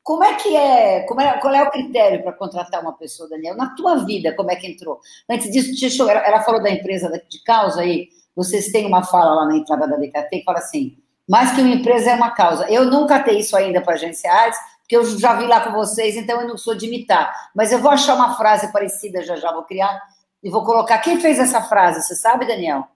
Como 0.04 0.24
é 0.24 0.34
que 0.34 0.56
é, 0.56 1.02
como 1.06 1.20
é, 1.20 1.38
qual 1.38 1.54
é 1.54 1.62
o 1.62 1.70
critério 1.70 2.24
para 2.24 2.32
contratar 2.32 2.82
uma 2.82 2.92
pessoa, 2.92 3.28
Daniel? 3.28 3.56
Na 3.56 3.72
tua 3.76 4.04
vida, 4.04 4.34
como 4.34 4.50
é 4.50 4.56
que 4.56 4.66
entrou? 4.66 4.98
Antes 5.30 5.48
disso, 5.52 6.10
ela 6.10 6.40
falou 6.40 6.60
da 6.60 6.72
empresa 6.72 7.08
de 7.30 7.40
causa 7.44 7.82
aí, 7.82 8.08
vocês 8.34 8.72
têm 8.72 8.84
uma 8.84 9.04
fala 9.04 9.32
lá 9.32 9.46
na 9.46 9.56
entrada 9.56 9.86
da 9.86 9.94
DKT 9.96 10.38
que 10.38 10.44
fala 10.44 10.58
assim, 10.58 10.98
mais 11.28 11.52
que 11.52 11.60
uma 11.60 11.72
empresa 11.72 12.10
é 12.10 12.14
uma 12.14 12.32
causa. 12.32 12.68
Eu 12.68 12.86
nunca 12.86 13.20
tenho 13.20 13.38
isso 13.38 13.56
ainda 13.56 13.80
para 13.80 13.94
agenciais, 13.94 14.56
porque 14.92 14.96
eu 14.96 15.18
já 15.18 15.34
vi 15.34 15.46
lá 15.46 15.60
com 15.60 15.72
vocês, 15.72 16.16
então 16.16 16.40
eu 16.40 16.48
não 16.48 16.58
sou 16.58 16.74
de 16.74 16.86
imitar. 16.86 17.50
Mas 17.54 17.72
eu 17.72 17.78
vou 17.78 17.90
achar 17.90 18.14
uma 18.14 18.36
frase 18.36 18.70
parecida, 18.70 19.22
já 19.22 19.36
já 19.36 19.52
vou 19.52 19.62
criar, 19.64 19.98
e 20.42 20.50
vou 20.50 20.64
colocar. 20.64 20.98
Quem 20.98 21.20
fez 21.20 21.38
essa 21.38 21.62
frase? 21.62 22.02
Você 22.02 22.14
sabe, 22.14 22.46
Daniel? 22.46 22.86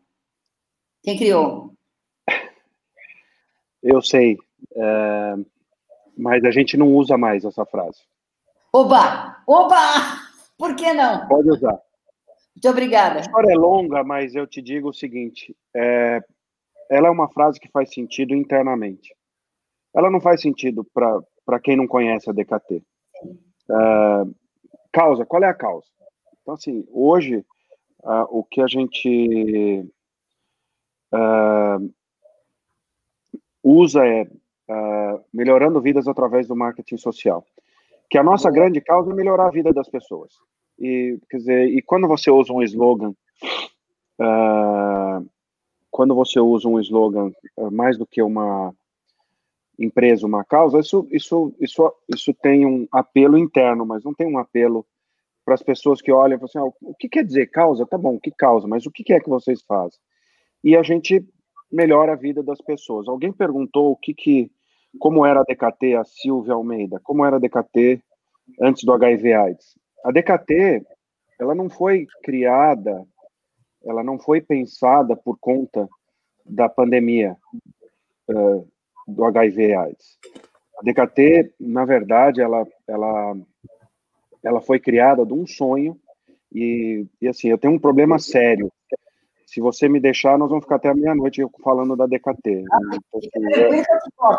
Quem 1.03 1.17
criou? 1.17 1.73
Eu 3.83 4.03
sei. 4.03 4.37
É 4.75 5.35
mas 6.19 6.43
a 6.45 6.51
gente 6.51 6.79
não 6.79 6.95
usa 6.95 7.19
mais 7.19 7.45
essa 7.45 7.67
frase. 7.67 8.01
Oba! 8.73 9.43
Oba! 9.47 9.77
Por 10.57 10.75
que 10.75 10.95
não? 10.95 11.29
Pode 11.29 11.51
usar. 11.51 11.79
Muito 12.55 12.69
obrigada. 12.71 13.19
A 13.19 13.21
história 13.21 13.53
é 13.53 13.55
longa, 13.55 14.03
mas 14.03 14.35
eu 14.35 14.47
te 14.47 14.63
digo 14.63 14.89
o 14.89 14.95
seguinte: 14.95 15.55
é, 15.75 16.23
ela 16.91 17.09
é 17.09 17.11
uma 17.11 17.29
frase 17.29 17.61
que 17.61 17.69
faz 17.69 17.93
sentido 17.93 18.35
internamente. 18.35 19.15
Ela 19.95 20.11
não 20.11 20.21
faz 20.21 20.41
sentido 20.41 20.83
para 20.83 21.21
quem 21.63 21.77
não 21.77 21.87
conhece 21.87 22.29
a 22.29 22.33
DKT. 22.33 22.83
É, 23.71 24.25
causa, 24.93 25.25
qual 25.25 25.43
é 25.43 25.49
a 25.49 25.55
causa? 25.55 25.87
Então, 26.43 26.55
assim, 26.55 26.87
hoje, 26.91 27.45
uh, 28.03 28.27
o 28.31 28.45
que 28.45 28.61
a 28.61 28.67
gente 28.67 29.85
uh, 31.13 31.93
usa 33.63 34.07
é 34.07 34.23
uh, 34.23 35.25
melhorando 35.33 35.81
vidas 35.81 36.07
através 36.07 36.47
do 36.47 36.57
marketing 36.57 36.97
social. 36.97 37.45
Que 38.09 38.19
a 38.19 38.23
nossa 38.23 38.51
grande 38.51 38.81
causa 38.81 39.11
é 39.11 39.15
melhorar 39.15 39.49
a 39.49 39.51
vida 39.51 39.73
das 39.73 39.89
pessoas. 39.89 40.33
E, 40.79 41.19
quer 41.29 41.39
dizer, 41.39 41.69
e 41.69 41.83
quando 41.83 42.07
você 42.07 42.31
usa 42.31 42.53
um 42.53 42.63
slogan, 42.63 43.13
uh, 44.21 45.29
quando 45.91 46.15
você 46.15 46.39
usa 46.39 46.69
um 46.69 46.79
slogan 46.79 47.33
uh, 47.57 47.71
mais 47.71 47.99
do 47.99 48.07
que 48.07 48.23
uma 48.23 48.73
empresa, 49.79 50.27
uma 50.27 50.45
causa, 50.45 50.81
isso, 50.81 51.07
isso, 51.11 51.55
isso, 51.61 51.93
isso 52.09 52.35
tem 52.35 52.67
um 52.67 52.89
apelo 52.91 53.37
interno, 53.37 53.85
mas 53.85 54.05
não 54.05 54.15
tem 54.15 54.27
um 54.27 54.39
apelo 54.39 54.87
para 55.45 55.55
as 55.55 55.63
pessoas 55.63 56.01
que 56.01 56.11
olham 56.11 56.37
e 56.37 56.49
falam 56.49 56.69
assim, 56.69 56.87
ah, 56.87 56.89
o 56.91 56.95
que 56.95 57.09
quer 57.09 57.25
dizer 57.25 57.47
causa? 57.47 57.87
Tá 57.87 57.97
bom, 57.97 58.19
que 58.19 58.31
causa, 58.31 58.67
mas 58.67 58.87
o 58.87 58.91
que 58.91 59.13
é 59.13 59.21
que 59.21 59.29
vocês 59.29 59.63
fazem? 59.63 59.99
E 60.65 60.77
a 60.77 60.83
gente 60.83 61.25
melhora 61.71 62.13
a 62.13 62.17
vida 62.17 62.43
das 62.43 62.61
pessoas. 62.61 63.07
Alguém 63.07 63.33
perguntou 63.33 63.93
o 63.93 63.97
que 63.97 64.15
que 64.15 64.51
como 64.99 65.27
era 65.27 65.41
a 65.41 65.45
DKT, 65.45 65.95
a 65.95 66.05
Silvia 66.05 66.55
Almeida, 66.55 66.99
como 67.03 67.25
era 67.25 67.37
a 67.37 67.39
DKT 67.39 68.03
antes 68.61 68.85
do 68.85 68.93
HIV 68.93 69.33
AIDS. 69.33 69.79
A 70.05 70.11
DKT, 70.11 70.85
ela 71.39 71.55
não 71.55 71.69
foi 71.69 72.07
criada, 72.23 73.05
ela 73.85 74.03
não 74.03 74.19
foi 74.19 74.41
pensada 74.41 75.15
por 75.15 75.39
conta 75.39 75.89
da 76.45 76.69
pandemia 76.69 77.37
uh, 78.31 78.69
do 79.07 79.25
HIV 79.25 79.75
AIDS. 79.75 80.19
A 80.79 80.83
DKT, 80.83 81.55
na 81.61 81.85
verdade, 81.85 82.41
ela, 82.41 82.67
ela, 82.87 83.37
ela 84.43 84.61
foi 84.61 84.79
criada 84.79 85.25
de 85.25 85.33
um 85.33 85.47
sonho 85.47 85.99
e, 86.53 87.07
e 87.21 87.29
assim, 87.29 87.49
eu 87.49 87.59
tenho 87.59 87.75
um 87.75 87.79
problema 87.79 88.19
sério 88.19 88.71
se 89.47 89.61
você 89.61 89.89
me 89.89 90.01
deixar, 90.01 90.37
nós 90.37 90.51
vamos 90.51 90.65
ficar 90.65 90.77
até 90.77 90.89
a 90.89 90.95
meia-noite 90.95 91.41
falando 91.63 91.97
da 91.97 92.07
DKT. 92.07 92.65
Ah, 92.71 92.79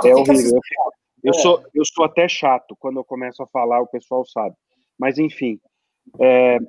é, 0.03 0.09
é 0.09 0.15
horrível. 0.15 0.59
Eu 1.23 1.33
sou, 1.33 1.63
eu 1.73 1.83
sou 1.85 2.05
até 2.05 2.27
chato 2.27 2.75
quando 2.77 2.97
eu 2.97 3.05
começo 3.05 3.41
a 3.41 3.47
falar, 3.47 3.81
o 3.81 3.87
pessoal 3.87 4.25
sabe. 4.25 4.53
Mas, 4.99 5.17
enfim, 5.17 5.59
é, 6.19 6.59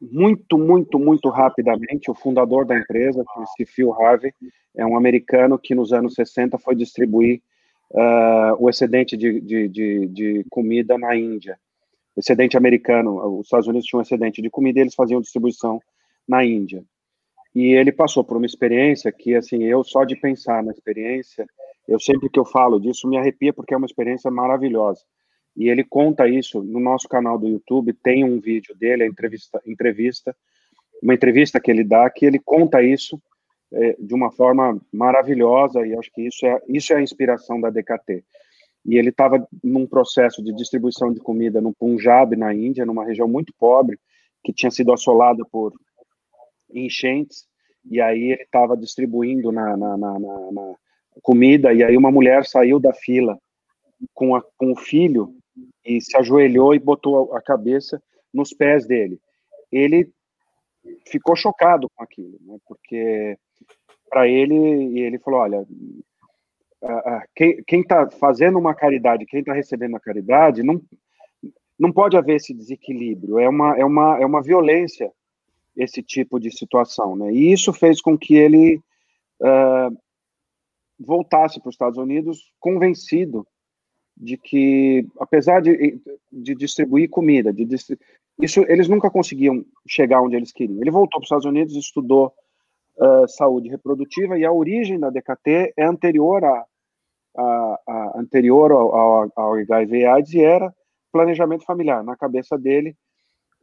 muito, 0.00 0.58
muito, 0.58 0.98
muito 0.98 1.28
rapidamente, 1.28 2.10
o 2.10 2.14
fundador 2.14 2.64
da 2.64 2.78
empresa, 2.78 3.24
esse 3.42 3.70
Phil 3.70 3.92
Harvey, 3.92 4.32
é 4.76 4.86
um 4.86 4.96
americano 4.96 5.58
que 5.58 5.74
nos 5.74 5.92
anos 5.92 6.14
60 6.14 6.58
foi 6.58 6.74
distribuir 6.74 7.42
uh, 7.90 8.56
o 8.58 8.68
excedente 8.68 9.16
de, 9.16 9.40
de, 9.40 9.68
de, 9.68 10.06
de, 10.06 10.46
comida 10.50 10.96
na 10.96 11.16
Índia. 11.16 11.58
Excedente 12.16 12.56
americano, 12.56 13.38
os 13.38 13.46
Estados 13.46 13.68
Unidos 13.68 13.86
tinham 13.86 14.00
um 14.00 14.02
excedente 14.02 14.42
de 14.42 14.50
comida 14.50 14.78
e 14.78 14.82
eles 14.82 14.94
faziam 14.94 15.20
distribuição 15.20 15.80
na 16.26 16.44
Índia. 16.44 16.82
E 17.54 17.74
ele 17.74 17.92
passou 17.92 18.24
por 18.24 18.36
uma 18.36 18.46
experiência 18.46 19.10
que, 19.10 19.34
assim, 19.34 19.64
eu 19.64 19.82
só 19.84 20.04
de 20.04 20.16
pensar 20.16 20.62
na 20.62 20.72
experiência, 20.72 21.46
eu 21.86 21.98
sempre 21.98 22.28
que 22.28 22.38
eu 22.38 22.44
falo 22.44 22.78
disso 22.80 23.08
me 23.08 23.16
arrepia 23.16 23.52
porque 23.52 23.72
é 23.72 23.76
uma 23.76 23.86
experiência 23.86 24.30
maravilhosa. 24.30 25.02
E 25.58 25.68
ele 25.68 25.82
conta 25.82 26.28
isso 26.28 26.62
no 26.62 26.78
nosso 26.78 27.08
canal 27.08 27.36
do 27.36 27.48
YouTube, 27.48 27.92
tem 27.92 28.24
um 28.24 28.40
vídeo 28.40 28.74
dele, 28.76 29.02
a 29.02 29.06
entrevista, 29.06 29.60
entrevista 29.66 30.34
uma 31.02 31.14
entrevista 31.14 31.60
que 31.60 31.70
ele 31.70 31.84
dá, 31.84 32.08
que 32.10 32.26
ele 32.26 32.38
conta 32.38 32.82
isso 32.82 33.20
é, 33.72 33.96
de 33.98 34.14
uma 34.14 34.30
forma 34.30 34.80
maravilhosa, 34.92 35.86
e 35.86 35.94
acho 35.96 36.10
que 36.12 36.22
isso 36.22 36.46
é, 36.46 36.60
isso 36.68 36.92
é 36.92 36.96
a 36.96 37.02
inspiração 37.02 37.60
da 37.60 37.70
DKT. 37.70 38.24
E 38.84 38.96
ele 38.96 39.10
estava 39.10 39.46
num 39.62 39.86
processo 39.86 40.42
de 40.42 40.54
distribuição 40.54 41.12
de 41.12 41.20
comida 41.20 41.60
no 41.60 41.74
Punjab, 41.74 42.34
na 42.36 42.54
Índia, 42.54 42.86
numa 42.86 43.04
região 43.04 43.28
muito 43.28 43.52
pobre, 43.58 43.98
que 44.42 44.52
tinha 44.52 44.70
sido 44.70 44.92
assolada 44.92 45.44
por 45.44 45.72
enchentes, 46.72 47.46
e 47.90 48.00
aí 48.00 48.32
ele 48.32 48.42
estava 48.42 48.76
distribuindo 48.76 49.52
na, 49.52 49.76
na, 49.76 49.96
na, 49.96 50.18
na, 50.18 50.74
comida, 51.22 51.72
e 51.72 51.82
aí 51.82 51.96
uma 51.96 52.10
mulher 52.10 52.44
saiu 52.44 52.78
da 52.78 52.92
fila 52.92 53.38
com, 54.14 54.36
a, 54.36 54.42
com 54.56 54.72
o 54.72 54.76
filho 54.76 55.34
e 55.84 56.00
se 56.00 56.16
ajoelhou 56.16 56.74
e 56.74 56.78
botou 56.78 57.34
a 57.34 57.42
cabeça 57.42 58.02
nos 58.32 58.52
pés 58.52 58.86
dele. 58.86 59.20
Ele 59.70 60.10
ficou 61.06 61.36
chocado 61.36 61.88
com 61.94 62.02
aquilo, 62.02 62.38
né, 62.42 62.58
porque 62.66 63.38
para 64.08 64.26
ele, 64.26 64.54
e 64.54 65.00
ele 65.00 65.18
falou, 65.18 65.40
olha, 65.40 65.66
quem 67.34 67.80
está 67.80 68.10
fazendo 68.10 68.58
uma 68.58 68.74
caridade, 68.74 69.26
quem 69.26 69.40
está 69.40 69.52
recebendo 69.52 69.96
a 69.96 70.00
caridade, 70.00 70.62
não, 70.62 70.80
não 71.78 71.92
pode 71.92 72.16
haver 72.16 72.36
esse 72.36 72.54
desequilíbrio, 72.54 73.38
é 73.38 73.48
uma, 73.48 73.76
é 73.76 73.84
uma, 73.84 74.18
é 74.18 74.24
uma 74.24 74.42
violência 74.42 75.12
esse 75.76 76.02
tipo 76.02 76.40
de 76.40 76.50
situação, 76.50 77.14
né? 77.14 77.32
E 77.32 77.52
isso 77.52 77.72
fez 77.72 78.00
com 78.00 78.18
que 78.18 78.34
ele 78.34 78.82
uh, 79.40 79.96
voltasse 80.98 81.60
para 81.60 81.68
os 81.68 81.74
Estados 81.74 81.98
Unidos 81.98 82.52
convencido 82.58 83.46
de 84.20 84.36
que, 84.36 85.06
apesar 85.18 85.62
de, 85.62 86.00
de 86.32 86.54
distribuir 86.54 87.08
comida, 87.08 87.52
de 87.52 87.66
isso 88.40 88.64
eles 88.68 88.88
nunca 88.88 89.10
conseguiam 89.10 89.64
chegar 89.86 90.22
onde 90.22 90.36
eles 90.36 90.52
queriam. 90.52 90.80
Ele 90.80 90.90
voltou 90.90 91.20
para 91.20 91.24
os 91.24 91.26
Estados 91.26 91.44
Unidos, 91.44 91.76
estudou 91.76 92.32
uh, 92.96 93.28
saúde 93.28 93.68
reprodutiva 93.68 94.38
e 94.38 94.44
a 94.44 94.52
origem 94.52 94.98
da 94.98 95.10
DKT 95.10 95.74
é 95.76 95.84
anterior 95.84 96.44
a, 96.44 96.64
a, 97.36 97.80
a 97.86 98.12
anterior 98.16 98.72
ao, 98.72 98.94
ao, 98.94 99.32
ao 99.36 99.54
HIV/AIDS 99.54 100.34
e 100.34 100.42
era 100.42 100.72
planejamento 101.12 101.64
familiar. 101.64 102.02
Na 102.04 102.16
cabeça 102.16 102.58
dele, 102.58 102.94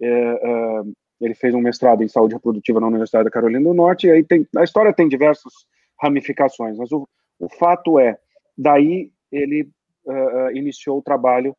é, 0.02 0.82
ele 1.22 1.36
fez 1.36 1.54
um 1.54 1.62
mestrado 1.62 2.04
em 2.04 2.08
saúde 2.08 2.34
reprodutiva 2.34 2.80
na 2.80 2.88
Universidade 2.88 3.26
da 3.26 3.32
Carolina 3.32 3.64
do 3.70 3.74
Norte, 3.74 4.08
e 4.08 4.12
aí 4.12 4.24
tem, 4.24 4.48
a 4.58 4.64
história 4.64 4.94
tem 4.94 5.08
diversas 5.08 5.54
ramificações, 6.02 6.78
mas 6.78 6.92
o, 6.92 7.08
o 7.40 7.48
fato 7.50 8.00
é, 8.00 8.18
daí 8.58 9.12
ele 9.32 9.70
uh, 10.06 10.56
iniciou 10.56 11.00
o 11.00 11.02
trabalho 11.02 11.56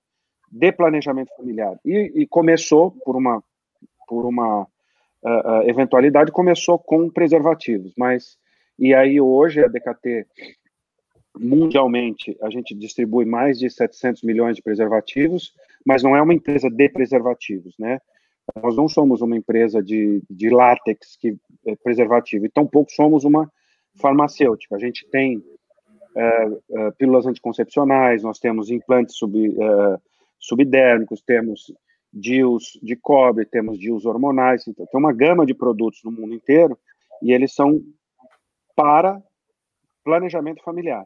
de 0.51 0.73
planejamento 0.73 1.35
familiar, 1.37 1.79
e, 1.85 2.13
e 2.15 2.27
começou 2.27 2.93
por 3.05 3.17
uma, 3.17 3.43
por 4.07 4.25
uma 4.25 4.63
uh, 4.63 5.63
eventualidade, 5.69 6.31
começou 6.31 6.79
com 6.79 7.11
preservativos, 7.11 7.93
mas, 7.97 8.37
e 8.79 8.95
aí 8.95 9.21
hoje 9.21 9.65
a 9.65 9.69
DKT, 9.69 10.27
mundialmente, 11.39 12.37
a 12.41 12.49
gente 12.49 12.75
distribui 12.75 13.25
mais 13.25 13.59
de 13.59 13.69
700 13.69 14.23
milhões 14.23 14.57
de 14.57 14.63
preservativos, 14.63 15.53
mas 15.85 16.03
não 16.03 16.17
é 16.17 16.23
uma 16.23 16.35
empresa 16.35 16.71
de 16.71 16.89
preservativos, 16.89 17.75
né? 17.79 18.01
Nós 18.63 18.77
não 18.77 18.89
somos 18.89 19.21
uma 19.21 19.37
empresa 19.37 19.83
de, 19.83 20.23
de 20.31 20.49
látex 20.49 21.17
que 21.17 21.37
é 21.67 21.75
preservativo, 21.77 22.47
e 22.47 22.49
tampouco 22.49 22.91
somos 22.93 23.25
uma 23.25 23.51
farmacêutica. 23.97 24.77
A 24.77 24.79
gente 24.79 25.07
tem 25.11 25.43
uh, 26.17 26.53
uh, 26.71 26.93
pílulas 26.97 27.27
anticoncepcionais, 27.27 28.23
nós 28.23 28.39
temos 28.39 28.71
implantes 28.71 29.17
sub, 29.17 29.49
uh, 29.49 30.01
subdérmicos, 30.39 31.21
temos 31.21 31.73
DIUs 32.13 32.79
de 32.83 32.97
cobre, 32.97 33.45
temos 33.45 33.79
DIUs 33.79 34.07
hormonais, 34.07 34.67
então 34.67 34.87
tem 34.87 34.99
uma 34.99 35.13
gama 35.13 35.45
de 35.45 35.55
produtos 35.55 36.01
no 36.03 36.11
mundo 36.11 36.35
inteiro 36.35 36.79
e 37.23 37.33
eles 37.33 37.53
são 37.55 37.83
para 38.75 39.23
planejamento 40.03 40.63
familiar. 40.63 41.05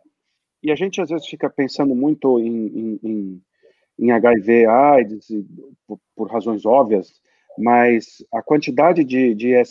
E 0.63 0.71
a 0.71 0.75
gente 0.75 1.01
às 1.01 1.11
vezes 1.11 1.27
fica 1.27 1.49
pensando 1.49 1.95
muito 1.95 2.39
em, 2.39 2.99
em, 3.03 3.43
em, 3.99 4.11
HIV, 4.13 4.67
AIDS, 4.67 5.29
por, 5.87 5.99
por, 6.15 6.31
razões 6.31 6.67
óbvias, 6.67 7.21
mas 7.59 8.25
a 8.33 8.43
quantidade 8.43 9.03
de, 9.03 9.35
de 9.35 9.55
é, 9.55 9.63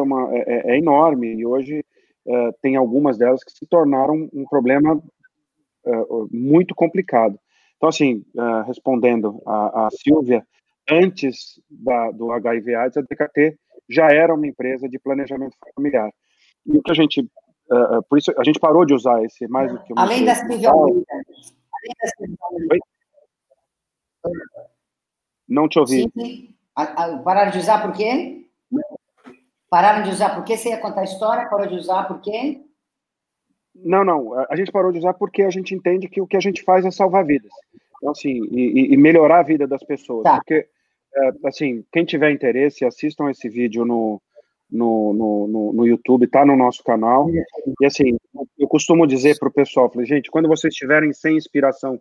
uma, 0.00 0.34
é, 0.34 0.72
é 0.72 0.78
enorme 0.78 1.34
e 1.34 1.44
hoje 1.44 1.84
uh, 2.26 2.52
tem 2.62 2.76
algumas 2.76 3.18
delas 3.18 3.42
que 3.44 3.52
se 3.52 3.66
tornaram 3.66 4.28
um 4.32 4.44
problema 4.48 4.96
uh, 5.84 6.28
muito 6.32 6.74
complicado. 6.74 7.38
Então, 7.76 7.88
assim, 7.88 8.24
uh, 8.36 8.62
respondendo 8.66 9.42
a, 9.46 9.86
a 9.86 9.88
Silvia, 9.90 10.46
antes 10.90 11.60
da, 11.70 12.10
do 12.10 12.32
HIV 12.32 12.74
AIDS, 12.74 12.96
a 12.96 13.02
DKT 13.02 13.56
já 13.88 14.08
era 14.10 14.34
uma 14.34 14.46
empresa 14.46 14.88
de 14.88 14.98
planejamento 14.98 15.56
familiar. 15.74 16.10
E 16.66 16.76
o 16.76 16.82
que 16.82 16.90
a 16.90 16.94
gente, 16.94 17.26
por 18.08 18.18
isso, 18.18 18.32
a 18.36 18.44
gente 18.44 18.60
parou 18.60 18.84
de 18.84 18.92
usar 18.92 19.22
esse 19.24 19.48
mais 19.48 19.72
do 19.72 19.82
que 19.82 19.92
uma 19.92 20.02
Além 20.02 20.24
da 20.24 20.34
Silvia 20.34 20.70
Além 20.70 21.04
da 21.04 22.08
Silvia 22.16 22.36
Não 25.48 25.68
te 25.68 25.78
ouvi. 25.78 26.02
Sim, 26.02 26.10
sim. 26.14 26.54
Pararam 27.24 27.50
de 27.50 27.58
usar 27.58 27.82
por 27.82 27.92
quê? 27.92 28.49
Pararam 29.70 30.02
de 30.02 30.10
usar 30.10 30.34
por 30.34 30.44
quê? 30.44 30.56
Você 30.56 30.70
ia 30.70 30.78
contar 30.78 31.02
a 31.02 31.04
história? 31.04 31.48
Parou 31.48 31.66
de 31.68 31.76
usar 31.76 32.02
por 32.08 32.20
quê? 32.20 32.60
Não, 33.72 34.04
não. 34.04 34.34
A 34.50 34.56
gente 34.56 34.72
parou 34.72 34.90
de 34.90 34.98
usar 34.98 35.14
porque 35.14 35.42
a 35.42 35.50
gente 35.50 35.74
entende 35.74 36.08
que 36.08 36.20
o 36.20 36.26
que 36.26 36.36
a 36.36 36.40
gente 36.40 36.62
faz 36.62 36.84
é 36.84 36.90
salvar 36.90 37.24
vidas. 37.24 37.52
Então, 37.96 38.10
assim, 38.10 38.40
e, 38.50 38.92
e 38.92 38.96
melhorar 38.96 39.38
a 39.38 39.44
vida 39.44 39.68
das 39.68 39.84
pessoas. 39.84 40.24
Tá. 40.24 40.36
Porque, 40.36 40.66
é, 41.14 41.30
assim, 41.44 41.84
quem 41.92 42.04
tiver 42.04 42.32
interesse, 42.32 42.84
assistam 42.84 43.30
esse 43.30 43.48
vídeo 43.48 43.84
no, 43.84 44.20
no, 44.68 45.12
no, 45.12 45.72
no, 45.72 45.86
YouTube, 45.86 46.26
tá 46.26 46.44
no 46.44 46.56
nosso 46.56 46.82
canal. 46.82 47.30
E, 47.80 47.86
assim, 47.86 48.16
eu 48.58 48.66
costumo 48.66 49.06
dizer 49.06 49.38
para 49.38 49.48
o 49.48 49.52
pessoal, 49.52 49.88
falei, 49.88 50.06
gente, 50.06 50.30
quando 50.32 50.48
vocês 50.48 50.72
estiverem 50.72 51.12
sem 51.12 51.36
inspiração 51.36 52.00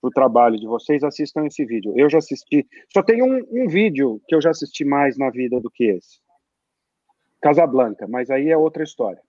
para 0.00 0.08
o 0.08 0.12
trabalho 0.12 0.58
de 0.58 0.66
vocês, 0.66 1.04
assistam 1.04 1.46
esse 1.46 1.66
vídeo. 1.66 1.92
Eu 1.94 2.08
já 2.08 2.16
assisti, 2.16 2.66
só 2.90 3.02
tem 3.02 3.22
um, 3.22 3.44
um 3.50 3.68
vídeo 3.68 4.22
que 4.26 4.34
eu 4.34 4.40
já 4.40 4.50
assisti 4.50 4.86
mais 4.86 5.18
na 5.18 5.28
vida 5.28 5.60
do 5.60 5.70
que 5.70 5.84
esse. 5.84 6.18
Casablanca, 7.40 8.06
mas 8.08 8.30
aí 8.30 8.50
é 8.50 8.56
outra 8.56 8.82
história. 8.82 9.20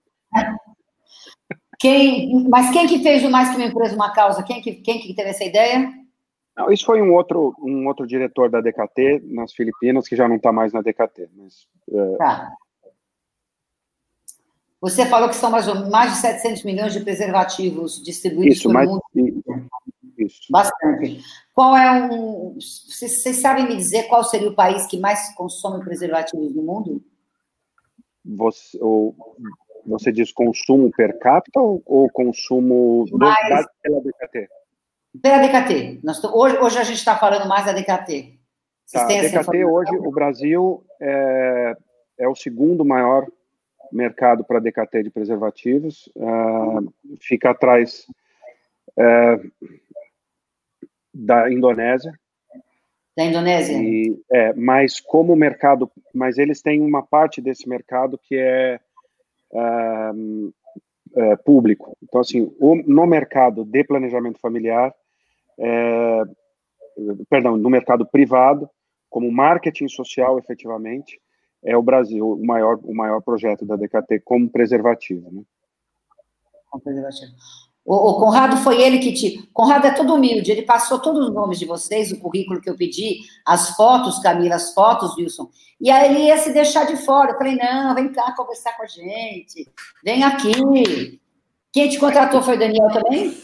Quem, 1.80 2.47
mas 2.47 2.71
quem 2.71 2.88
que 2.88 3.00
fez 3.00 3.24
o 3.24 3.30
Mais 3.32 3.50
Que 3.50 3.56
Uma 3.56 3.65
Empresa 3.65 3.95
Uma 3.95 4.13
Causa? 4.13 4.43
Quem 4.43 4.62
que, 4.62 4.76
quem 4.76 5.00
que 5.00 5.15
teve 5.15 5.30
essa 5.30 5.43
ideia? 5.43 5.91
Não, 6.56 6.71
isso 6.71 6.86
foi 6.86 7.02
um 7.02 7.13
outro, 7.13 7.56
um 7.60 7.88
outro 7.88 8.06
diretor 8.06 8.50
da 8.50 8.62
DKT 8.62 9.24
nas 9.26 9.54
Filipinas, 9.54 10.08
que 10.08 10.15
já 10.15 10.28
não 10.28 10.36
está 10.36 10.52
mais 10.52 10.74
na 10.74 10.82
DKT. 10.82 11.30
Mas, 11.36 11.67
é... 11.91 12.17
Tá. 12.17 12.52
Você 14.82 15.06
falou 15.06 15.30
que 15.30 15.36
são 15.36 15.50
mais, 15.52 15.67
mais 15.89 16.13
de 16.13 16.17
700 16.19 16.63
milhões 16.63 16.93
de 16.93 17.02
preservativos 17.02 18.02
distribuídos 18.04 18.58
isso, 18.58 18.69
pelo 18.69 19.02
mundo. 19.13 19.71
Isso. 20.17 20.41
Bastante. 20.52 21.21
Qual 21.54 21.78
é 21.78 21.91
um. 22.04 22.56
Vocês, 22.56 23.21
vocês 23.21 23.38
sabem 23.38 23.67
me 23.67 23.76
dizer 23.76 24.04
qual 24.04 24.24
seria 24.24 24.50
o 24.50 24.56
país 24.56 24.86
que 24.88 25.00
mais 25.00 25.34
consome 25.36 25.84
preservativos 25.84 26.56
no 26.56 26.63
mundo? 26.63 27.04
Você, 28.24 28.78
ou, 28.82 29.16
você 29.86 30.12
diz 30.12 30.32
consumo 30.32 30.92
per 30.92 31.18
capita 31.20 31.60
ou, 31.60 31.82
ou 31.86 32.10
consumo 32.10 33.06
mais, 33.14 33.66
do, 33.66 33.72
pela 33.82 34.02
DKT? 34.02 34.50
Pela 35.22 35.38
DKT. 35.40 36.00
Nós, 36.04 36.24
hoje, 36.24 36.58
hoje 36.58 36.78
a 36.78 36.84
gente 36.84 36.98
está 36.98 37.18
falando 37.18 37.48
mais 37.48 37.66
da 37.66 37.74
DKT. 37.74 38.40
Vocês 38.86 39.32
tá, 39.32 39.42
DKT 39.42 39.66
hoje, 39.66 39.92
o 39.98 40.12
Brasil 40.12 40.84
é, 41.00 41.76
é 42.20 42.28
o 42.28 42.36
segundo 42.36 42.86
maior 42.86 43.26
mercado 43.92 44.44
para 44.44 44.60
DKT 44.60 45.04
de 45.04 45.10
preservativos. 45.10 46.10
Uh, 46.16 46.94
fica 47.20 47.52
atrás 47.52 48.06
uh, 48.98 49.52
da 51.14 51.52
Indonésia. 51.52 52.14
Da 53.15 53.26
Indonésia? 53.26 53.78
E, 53.78 54.17
é, 54.32 54.54
mas 54.54 55.00
como 55.00 55.36
mercado, 55.36 55.91
mas 56.13 56.38
eles 56.38 56.62
têm 56.62 56.82
uma 56.82 57.04
parte 57.04 57.41
desse 57.41 57.67
mercado 57.67 58.17
que 58.17 58.38
é, 58.38 58.80
uh, 59.54 61.43
público. 61.43 61.97
Então, 62.02 62.21
assim, 62.21 62.54
o, 62.60 62.76
no 62.76 63.06
mercado 63.06 63.65
de 63.65 63.84
planejamento 63.84 64.39
familiar, 64.39 64.93
é, 65.60 66.21
perdão, 67.30 67.58
no 67.58 67.69
mercado 67.69 68.06
privado, 68.06 68.69
como 69.10 69.32
marketing 69.32 69.89
social, 69.89 70.39
efetivamente, 70.39 71.19
é 71.63 71.76
o 71.76 71.84
Brasil 71.84 72.32
o 72.32 72.45
maior, 72.45 72.80
o 72.84 72.93
maior 72.93 73.21
projeto 73.21 73.65
da 73.65 73.76
DKT 73.76 74.21
como 74.24 74.50
preservativo. 74.50 75.30
Né? 75.32 75.43
Como 76.69 76.82
preservativo. 76.82 77.34
O, 77.84 77.96
o, 77.96 78.20
Conrado 78.20 78.58
foi 78.58 78.82
ele 78.82 79.00
que 79.00 79.12
te. 79.12 79.50
Conrado 79.52 79.88
é 79.88 79.91
todo 79.91 80.13
humilde, 80.13 80.52
ele 80.52 80.62
passou 80.62 81.00
todos 81.00 81.28
os 81.28 81.34
nomes 81.34 81.58
de 81.58 81.65
vocês, 81.65 82.12
o 82.12 82.20
currículo 82.20 82.62
que 82.62 82.70
eu 82.70 82.78
pedi, 82.78 83.20
as 83.46 83.76
fotos, 83.76 84.20
Camila, 84.20 84.56
as 84.56 84.74
fotos, 84.74 85.17
Wilson. 85.17 85.50
E 85.80 85.89
aí 85.89 86.12
ele 86.12 86.26
ia 86.26 86.38
se 86.38 86.54
deixar 86.54 86.86
de 86.86 86.96
fora. 86.98 87.32
Eu 87.32 87.38
falei: 87.38 87.56
não, 87.56 87.96
vem 87.96 88.12
cá 88.12 88.34
conversar 88.36 88.78
com 88.78 88.84
a 88.84 88.88
gente, 88.88 89.67
vem 90.04 90.24
aqui. 90.24 91.20
Quem 91.74 91.89
te 91.89 91.98
contratou 91.98 92.44
foi 92.44 92.56
o 92.56 92.60
Daniel 92.60 92.88
também? 92.89 93.36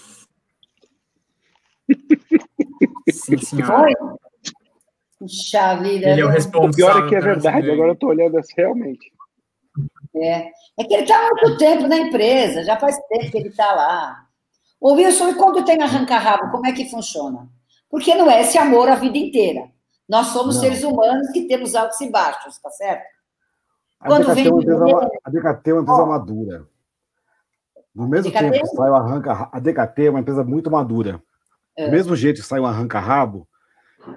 Sim, 3.10 3.38
senhora. 3.38 3.92
Foi? 3.98 4.18
Puxa 5.18 5.76
vida. 5.78 6.10
Ele 6.10 6.22
é 6.22 6.26
o 6.26 6.30
responsável. 6.30 6.70
O 6.70 6.76
pior 6.76 7.06
é 7.06 7.10
que 7.10 7.16
é 7.16 7.20
verdade, 7.20 7.72
agora 7.72 7.90
eu 7.90 7.94
estou 7.94 8.10
olhando 8.10 8.38
assim, 8.38 8.54
realmente. 8.56 9.12
É. 10.16 10.52
é 10.78 10.84
que 10.84 10.94
ele 10.94 11.04
está 11.04 11.16
há 11.16 11.30
muito 11.30 11.58
tempo 11.58 11.88
na 11.88 11.98
empresa, 11.98 12.64
já 12.64 12.78
faz 12.78 12.98
tempo 13.08 13.32
que 13.32 13.38
ele 13.38 13.50
está 13.50 13.74
lá. 13.74 14.27
Ô 14.80 14.94
Wilson, 14.94 15.30
e 15.30 15.36
quando 15.36 15.66
tem 15.66 15.82
arranca-rabo, 15.82 16.52
como 16.52 16.68
é 16.68 16.72
que 16.72 16.90
funciona? 16.90 17.50
Porque 17.90 18.14
não 18.16 18.30
é 18.30 18.42
esse 18.42 18.58
amor 18.58 18.90
a 18.90 18.96
vida 18.96 19.18
inteira. 19.18 19.72
Nós 20.08 20.28
somos 20.28 20.56
não. 20.56 20.62
seres 20.62 20.84
humanos 20.84 21.30
que 21.32 21.48
temos 21.48 21.76
altos 21.76 22.00
e 22.02 22.10
baixos, 22.10 22.58
tá 22.60 22.70
certo? 22.70 23.06
Quando 24.00 24.30
a 24.30 24.34
DKT, 24.34 24.36
vem... 24.36 24.48
é 24.48 24.52
uma 24.52 24.62
empresa, 24.62 25.12
a 25.24 25.30
DKT 25.30 25.70
é 25.70 25.74
uma 25.74 25.82
empresa 25.82 26.06
madura. 26.06 26.68
No 27.94 28.08
mesmo 28.08 28.32
DKT? 28.32 28.52
tempo 28.52 28.62
que 28.62 28.76
sai 28.76 28.90
o 28.90 28.96
arranca... 28.96 29.50
A 29.52 29.60
DKT 29.60 30.06
é 30.06 30.10
uma 30.10 30.20
empresa 30.20 30.44
muito 30.44 30.70
madura. 30.70 31.22
É. 31.76 31.86
Do 31.86 31.92
mesmo 31.92 32.16
jeito 32.16 32.42
que 32.42 32.48
sai 32.48 32.60
um 32.60 32.66
arranca-rabo, 32.66 33.48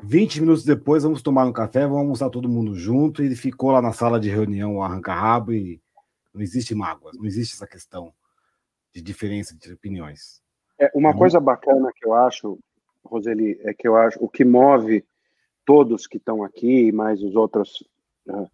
20 0.03 0.43
minutos 0.43 0.65
depois 0.65 1.03
vamos 1.03 1.23
tomar 1.23 1.47
um 1.47 1.53
café, 1.53 1.83
vamos 1.83 1.99
almoçar 1.99 2.31
todo 2.31 2.49
mundo 2.49 2.75
junto. 2.75 3.23
E 3.23 3.35
ficou 3.35 3.71
lá 3.71 3.81
na 3.81 3.93
sala 3.93 4.21
de 4.21 4.29
reunião, 4.29 4.77
o 4.77 4.83
arranca-rabo, 4.83 5.53
e 5.53 5.81
não 6.33 6.43
existe 6.43 6.75
mágoas, 6.75 7.17
não 7.17 7.25
existe 7.25 7.55
essa 7.55 7.67
questão 7.67 8.13
de 8.95 9.01
diferença 9.01 9.57
de 9.57 9.73
opiniões. 9.73 10.40
É, 10.81 10.91
uma 10.95 11.15
coisa 11.15 11.39
bacana 11.39 11.93
que 11.95 12.07
eu 12.07 12.15
acho, 12.15 12.59
Roseli, 13.05 13.61
é 13.65 13.75
que 13.75 13.87
eu 13.87 13.97
acho 13.97 14.19
o 14.25 14.29
que 14.29 14.47
move 14.47 15.05
todos 15.67 16.07
que 16.07 16.17
estão 16.17 16.43
aqui, 16.43 16.91
mais 16.91 17.23
os 17.23 17.37
outros 17.37 17.87
uh, 18.27 18.51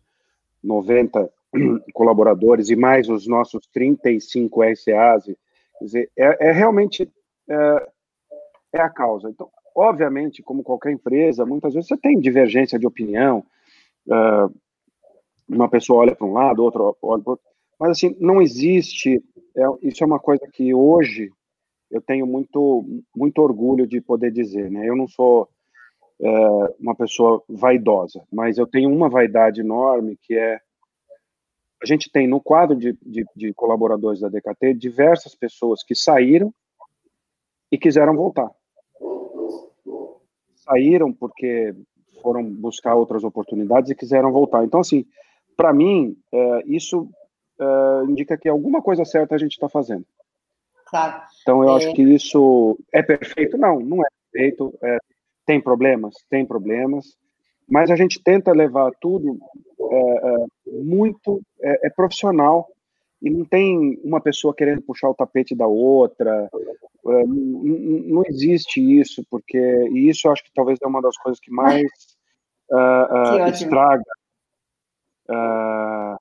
90 0.61 1.31
colaboradores 1.95 2.69
e 2.69 2.75
mais 2.75 3.09
os 3.09 3.29
nossos 3.29 3.65
35 3.69 4.61
SAs, 4.75 5.25
quer 5.25 5.85
dizer, 5.85 6.11
é, 6.17 6.49
é 6.49 6.53
realmente 6.53 7.09
é, 7.49 7.89
é 8.73 8.81
a 8.81 8.91
causa. 8.91 9.31
Então, 9.31 9.49
obviamente, 9.73 10.43
como 10.43 10.65
qualquer 10.65 10.91
empresa, 10.91 11.47
muitas 11.47 11.75
vezes 11.75 11.87
você 11.87 11.97
tem 11.97 12.19
divergência 12.19 12.77
de 12.77 12.89
opinião, 12.89 13.47
uh, 14.09 14.53
uma 15.49 15.69
pessoa 15.69 16.01
olha 16.01 16.17
para 16.17 16.27
um 16.27 16.33
lado, 16.33 16.65
outra 16.65 16.83
olha 16.83 17.23
para 17.23 17.31
outro, 17.31 17.47
mas 17.79 17.91
assim, 17.91 18.17
não 18.19 18.43
existe, 18.43 19.23
é, 19.57 19.63
isso 19.83 20.03
é 20.03 20.07
uma 20.07 20.19
coisa 20.19 20.45
que 20.53 20.75
hoje 20.75 21.31
eu 21.91 22.01
tenho 22.01 22.27
muito, 22.27 23.03
muito 23.15 23.39
orgulho 23.41 23.87
de 23.87 24.01
poder 24.01 24.31
dizer, 24.31 24.71
né? 24.71 24.89
Eu 24.89 24.97
não 24.97 25.07
sou 25.07 25.49
é, 26.21 26.29
uma 26.81 26.95
pessoa 26.95 27.43
vaidosa, 27.49 28.23
mas 28.33 28.59
eu 28.59 28.67
tenho 28.67 28.91
uma 28.91 29.09
vaidade 29.09 29.61
enorme 29.61 30.19
que 30.23 30.37
é 30.37 30.61
a 31.83 31.87
gente 31.87 32.11
tem 32.11 32.27
no 32.27 32.41
quadro 32.41 32.75
de, 32.75 32.97
de, 33.03 33.25
de 33.37 33.53
colaboradores 33.53 34.21
da 34.21 34.31
DKT 34.31 34.73
diversas 34.75 35.35
pessoas 35.35 35.83
que 35.83 35.95
saíram 35.95 36.53
e 37.71 37.77
quiseram 37.77 38.17
voltar 38.17 38.51
saíram 40.67 41.13
porque 41.13 41.75
foram 42.21 42.43
buscar 42.45 42.97
outras 42.97 43.23
oportunidades 43.23 43.91
e 43.91 43.95
quiseram 43.95 44.33
voltar. 44.33 44.65
Então, 44.65 44.81
assim, 44.81 45.07
para 45.57 45.73
mim, 45.73 46.17
é, 46.33 46.63
isso 46.67 47.09
é, 47.61 48.05
indica 48.09 48.37
que 48.37 48.49
alguma 48.49 48.83
coisa 48.83 49.05
certa 49.05 49.37
a 49.37 49.39
gente 49.39 49.53
está 49.53 49.69
fazendo. 49.69 50.05
Claro. 50.87 51.23
Então, 51.43 51.63
eu 51.63 51.71
é... 51.71 51.77
acho 51.77 51.93
que 51.95 52.03
isso 52.03 52.79
é 52.93 53.03
perfeito? 53.03 53.59
Não, 53.59 53.81
não 53.81 54.05
é 54.05 54.09
perfeito. 54.33 54.77
É, 54.83 54.99
tem 55.45 55.61
problemas? 55.61 56.15
Tem 56.31 56.47
problemas. 56.47 57.17
mas 57.69 57.91
a 57.91 57.97
gente 57.97 58.23
tenta 58.23 58.53
levar 58.53 58.93
tudo 59.01 59.39
é, 59.81 59.97
é, 59.97 60.47
muito 60.67 61.43
é, 61.61 61.87
é, 61.89 61.91
profissional 61.91 62.69
e 63.21 63.31
não 63.31 63.45
tem 63.45 64.01
uma 64.05 64.21
pessoa 64.21 64.55
querendo 64.55 64.83
puxar 64.83 65.11
o 65.11 65.15
tapete 65.15 65.55
da 65.55 65.67
outra. 65.67 66.49
É, 66.53 67.27
não, 67.27 68.23
existe 68.27 68.81
isso, 68.81 69.25
porque 69.31 69.59
e 69.59 70.09
isso 70.09 70.29
eu 70.29 70.33
acho 70.33 70.45
que 70.45 70.53
talvez 70.55 70.79
é 70.83 70.87
uma 70.87 71.03
das 71.03 71.17
coisas 71.17 71.41
que 71.41 71.51
mais 71.51 71.83
uh, 72.71 73.45
uh, 73.45 73.49
estraga 73.49 74.05
uh, 75.31 76.17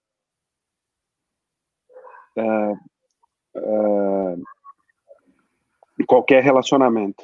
qualquer 6.06 6.44
relacionamento. 6.44 7.24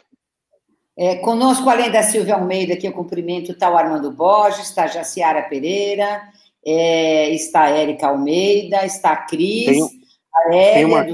É, 0.97 1.15
conosco, 1.17 1.69
além 1.69 1.89
da 1.89 2.03
Silvia 2.03 2.35
Almeida, 2.35 2.75
que 2.75 2.87
eu 2.87 2.91
cumprimento, 2.91 3.51
está 3.53 3.69
o 3.69 3.77
Armando 3.77 4.11
Borges, 4.11 4.67
está 4.67 4.83
a 4.83 4.87
Jaciara 4.87 5.43
Pereira, 5.43 6.21
é, 6.65 7.29
está 7.29 7.61
a 7.61 7.69
Érica 7.69 8.07
Almeida, 8.07 8.85
está 8.85 9.11
a 9.13 9.25
Cris, 9.25 9.65
tem, 9.65 10.01
a 10.35 10.53
Hélia 10.53 10.73
tem 10.73 10.85
uma 10.85 11.05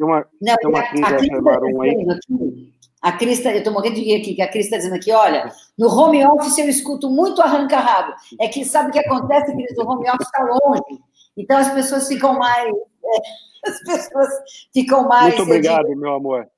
tem 0.00 0.06
uma, 0.06 0.26
Não, 0.40 0.56
tem 0.56 0.68
uma 0.68 0.82
Cris, 0.82 1.02
a, 1.02 1.08
a 1.08 1.16
Cris 1.16 1.30
tá 1.30 1.60
aí. 1.82 2.72
A 3.02 3.12
Cris, 3.12 3.42
tá, 3.42 3.50
eu 3.50 3.58
estou 3.58 3.72
morrendo 3.72 3.96
de 3.96 4.02
rir 4.02 4.20
aqui, 4.20 4.34
que 4.34 4.42
a 4.42 4.48
Cris 4.48 4.64
está 4.64 4.78
dizendo 4.78 4.94
aqui, 4.94 5.12
olha, 5.12 5.52
no 5.78 5.88
home 5.88 6.24
office 6.26 6.58
eu 6.58 6.68
escuto 6.68 7.10
muito 7.10 7.42
arranca-rabo. 7.42 8.14
É 8.40 8.48
que 8.48 8.64
sabe 8.64 8.88
o 8.88 8.92
que 8.92 8.98
acontece, 8.98 9.52
Cris? 9.52 9.76
O 9.76 9.86
home 9.86 10.08
office 10.08 10.26
está 10.26 10.42
longe. 10.42 11.02
Então 11.36 11.58
as 11.58 11.72
pessoas 11.72 12.08
ficam 12.08 12.38
mais. 12.38 12.72
As 13.64 13.78
pessoas 13.82 14.28
ficam 14.72 15.06
mais. 15.06 15.36
Muito 15.36 15.42
obrigado, 15.42 15.86
digo, 15.86 16.00
meu 16.00 16.14
amor. 16.14 16.48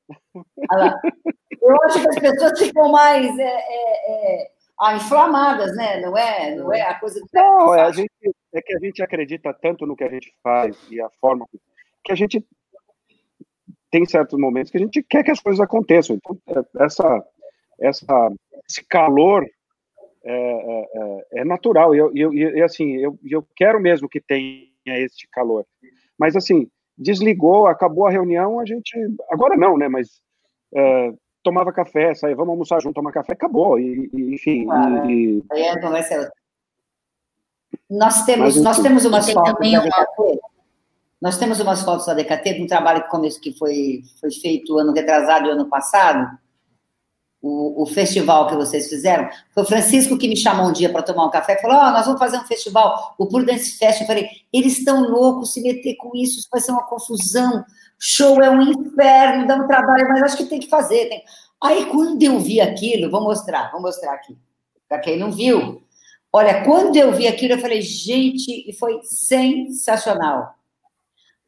Eu 1.61 1.83
acho 1.83 2.01
que 2.01 2.09
as 2.09 2.19
pessoas 2.19 2.59
ficam 2.59 2.93
mais 2.93 3.39
é, 3.39 3.43
é, 3.43 4.43
é, 4.43 4.51
ah, 4.81 4.95
inflamadas, 4.95 5.77
né? 5.77 6.01
Não 6.01 6.17
é, 6.17 6.55
não 6.55 6.73
é 6.73 6.83
a 6.83 6.99
coisa. 6.99 7.21
Não, 7.33 7.75
é, 7.75 7.83
a 7.83 7.91
gente, 7.91 8.11
é 8.53 8.63
que 8.63 8.77
a 8.77 8.79
gente 8.79 9.03
acredita 9.03 9.53
tanto 9.53 9.85
no 9.85 9.97
que 9.97 10.05
a 10.05 10.09
gente 10.09 10.33
faz 10.43 10.77
e 10.91 11.01
a 11.01 11.09
forma 11.21 11.45
que 12.05 12.13
a 12.13 12.15
gente 12.15 12.45
tem 13.91 14.07
certos 14.07 14.39
momentos 14.39 14.71
que 14.71 14.79
a 14.79 14.81
gente 14.81 15.03
quer 15.03 15.23
que 15.23 15.31
as 15.31 15.41
coisas 15.41 15.61
aconteçam. 15.61 16.17
Então, 16.17 16.39
é, 16.49 16.85
essa, 16.85 17.25
essa, 17.81 18.33
esse 18.69 18.85
calor 18.87 19.45
é, 20.25 20.33
é, 20.33 20.89
é, 20.95 21.41
é 21.41 21.45
natural. 21.45 21.95
E, 21.95 21.99
eu, 21.99 22.11
eu, 22.15 22.33
eu, 22.33 22.65
assim, 22.65 22.97
eu, 22.97 23.19
eu 23.25 23.47
quero 23.55 23.81
mesmo 23.81 24.09
que 24.09 24.21
tenha 24.21 24.67
esse 24.87 25.29
calor. 25.31 25.67
Mas, 26.23 26.37
assim, 26.37 26.69
desligou, 26.97 27.67
acabou 27.67 28.07
a 28.07 28.11
reunião, 28.13 28.61
a 28.61 28.65
gente. 28.65 28.97
Agora 29.29 29.57
não, 29.57 29.77
né? 29.77 29.89
Mas 29.89 30.21
é, 30.73 31.13
tomava 31.43 31.73
café, 31.73 32.15
saía, 32.15 32.37
vamos 32.37 32.53
almoçar 32.53 32.81
junto, 32.81 32.95
tomar 32.95 33.11
café, 33.11 33.33
acabou. 33.33 33.77
E, 33.77 34.09
e 34.15 34.35
enfim. 34.35 34.65
Claro, 34.67 35.11
e, 35.11 35.43
aí 35.51 35.69
a 35.69 35.81
conversa 35.81 36.15
é 36.15 36.31
Nós 37.91 38.25
temos, 38.25 38.55
Mas, 38.55 38.65
nós 38.65 38.79
temos 38.79 39.05
umas 39.05 39.33
fotos 39.33 39.53
da 39.53 39.81
DKT. 39.81 40.41
Nós 41.21 41.39
temos 41.39 41.59
umas 41.59 41.83
fotos 41.83 42.07
da 42.07 42.15
DKT 42.15 42.55
de 42.55 42.63
um 42.63 42.67
trabalho 42.69 43.03
que, 43.03 43.11
começo, 43.11 43.41
que 43.41 43.53
foi, 43.59 44.03
foi 44.21 44.31
feito 44.31 44.79
ano 44.79 44.93
retrasado 44.93 45.49
e 45.49 45.51
ano 45.51 45.69
passado. 45.69 46.39
O, 47.43 47.83
o, 47.83 47.87
festival 47.87 48.47
que 48.47 48.55
vocês 48.55 48.89
fizeram. 48.89 49.29
Foi 49.53 49.65
o 49.65 49.67
Francisco 49.67 50.17
que 50.17 50.29
me 50.29 50.37
chamou 50.37 50.69
um 50.69 50.73
dia 50.73 50.89
para 50.89 51.03
tomar 51.03 51.27
um 51.27 51.31
café 51.31 51.55
e 51.55 51.61
falou: 51.61 51.77
oh, 51.77 51.91
nós 51.91 52.07
vamos 52.07 52.21
fazer 52.21 52.37
um 52.37 52.45
festival, 52.45 53.17
o 53.19 53.27
Prudence 53.27 53.73
Fest. 53.79 54.01
Eu 54.01 54.07
falei: 54.07 54.29
eles 54.53 54.79
estão 54.79 55.11
loucos 55.11 55.53
se 55.53 55.61
meter 55.61 55.97
com 55.97 56.13
isso, 56.15 56.39
isso 56.39 56.49
vai 56.53 56.61
ser 56.61 56.71
uma 56.71 56.87
confusão 56.87 57.65
show 58.05 58.43
é 58.43 58.51
um 58.51 58.61
inferno, 58.61 59.47
dá 59.47 59.55
um 59.55 59.69
trabalho, 59.69 60.09
mas 60.09 60.23
acho 60.25 60.37
que 60.37 60.47
tem 60.47 60.59
que 60.59 60.69
fazer. 60.69 61.09
Tem... 61.09 61.23
Aí, 61.63 61.87
quando 61.87 62.21
eu 62.21 62.41
vi 62.41 62.61
aquilo, 62.61 63.09
vou 63.09 63.23
mostrar, 63.23 63.71
vou 63.71 63.81
mostrar 63.81 64.15
aqui, 64.15 64.37
para 64.89 64.99
quem 64.99 65.17
não 65.17 65.31
viu. 65.31 65.81
Olha, 66.33 66.65
quando 66.65 66.97
eu 66.97 67.13
vi 67.13 67.29
aquilo, 67.29 67.53
eu 67.53 67.61
falei, 67.61 67.81
gente, 67.81 68.69
e 68.69 68.73
foi 68.73 69.01
sensacional. 69.05 70.57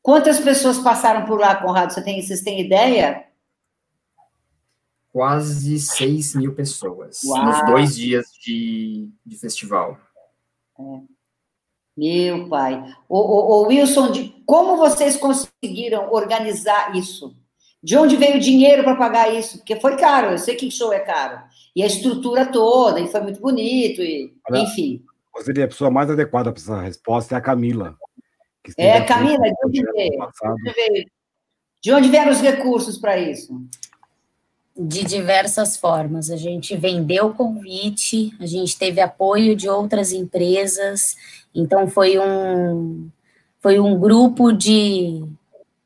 Quantas 0.01 0.39
pessoas 0.39 0.79
passaram 0.79 1.27
por 1.27 1.41
lá, 1.41 1.57
Conrado? 1.57 1.93
Você 1.93 2.05
tem, 2.05 2.23
vocês 2.23 2.43
têm 2.43 2.61
ideia? 2.61 3.25
Quase 5.15 5.79
6 5.79 6.35
mil 6.35 6.57
pessoas 6.57 7.23
Uau. 7.25 7.47
nos 7.47 7.65
dois 7.67 7.95
dias 7.95 8.27
de, 8.45 9.09
de 9.25 9.39
festival. 9.39 9.97
É. 10.77 11.01
Meu 11.97 12.49
pai. 12.49 12.83
O, 13.09 13.21
o, 13.21 13.63
o, 13.63 13.67
Wilson, 13.69 14.11
de 14.11 14.35
como 14.45 14.77
vocês 14.77 15.17
conseguiram 15.17 16.13
organizar 16.13 16.97
isso? 16.97 17.33
De 17.81 17.97
onde 17.97 18.17
veio 18.17 18.39
o 18.39 18.41
dinheiro 18.41 18.83
para 18.83 18.97
pagar 18.97 19.33
isso? 19.33 19.59
Porque 19.59 19.79
foi 19.79 19.97
caro, 19.97 20.33
eu 20.33 20.39
sei 20.39 20.57
que 20.57 20.69
show 20.69 20.93
é 20.93 20.99
caro. 20.99 21.41
E 21.77 21.85
a 21.85 21.87
estrutura 21.87 22.47
toda, 22.47 22.99
e 22.99 23.07
foi 23.07 23.21
muito 23.21 23.41
bonito, 23.41 24.03
e, 24.03 24.35
Olha, 24.51 24.63
enfim. 24.63 25.01
Você 25.33 25.53
é 25.57 25.63
a 25.63 25.69
pessoa 25.69 25.93
mais 25.93 26.11
adequada 26.11 26.51
para 26.51 26.61
essa 26.61 26.81
resposta 26.81 27.37
é 27.37 27.39
a 27.39 27.41
Camila. 27.41 27.97
É, 28.77 29.01
Camila, 29.03 29.45
de 29.45 29.55
onde, 29.65 29.93
veio? 29.93 31.07
de 31.81 31.93
onde 31.93 32.09
vieram 32.09 32.33
os 32.33 32.41
recursos 32.41 32.99
para 32.99 33.17
isso? 33.17 33.65
De 34.77 35.05
diversas 35.05 35.77
formas. 35.77 36.31
A 36.31 36.37
gente 36.37 36.77
vendeu 36.77 37.27
o 37.27 37.35
convite, 37.35 38.35
a 38.41 38.47
gente 38.47 38.77
teve 38.77 39.01
apoio 39.01 39.55
de 39.55 39.69
outras 39.69 40.13
empresas, 40.13 41.17
então 41.55 41.87
foi 41.87 42.19
um 42.19 43.09
foi 43.61 43.81
um 43.81 43.99
grupo 43.99 44.53
de, 44.53 45.25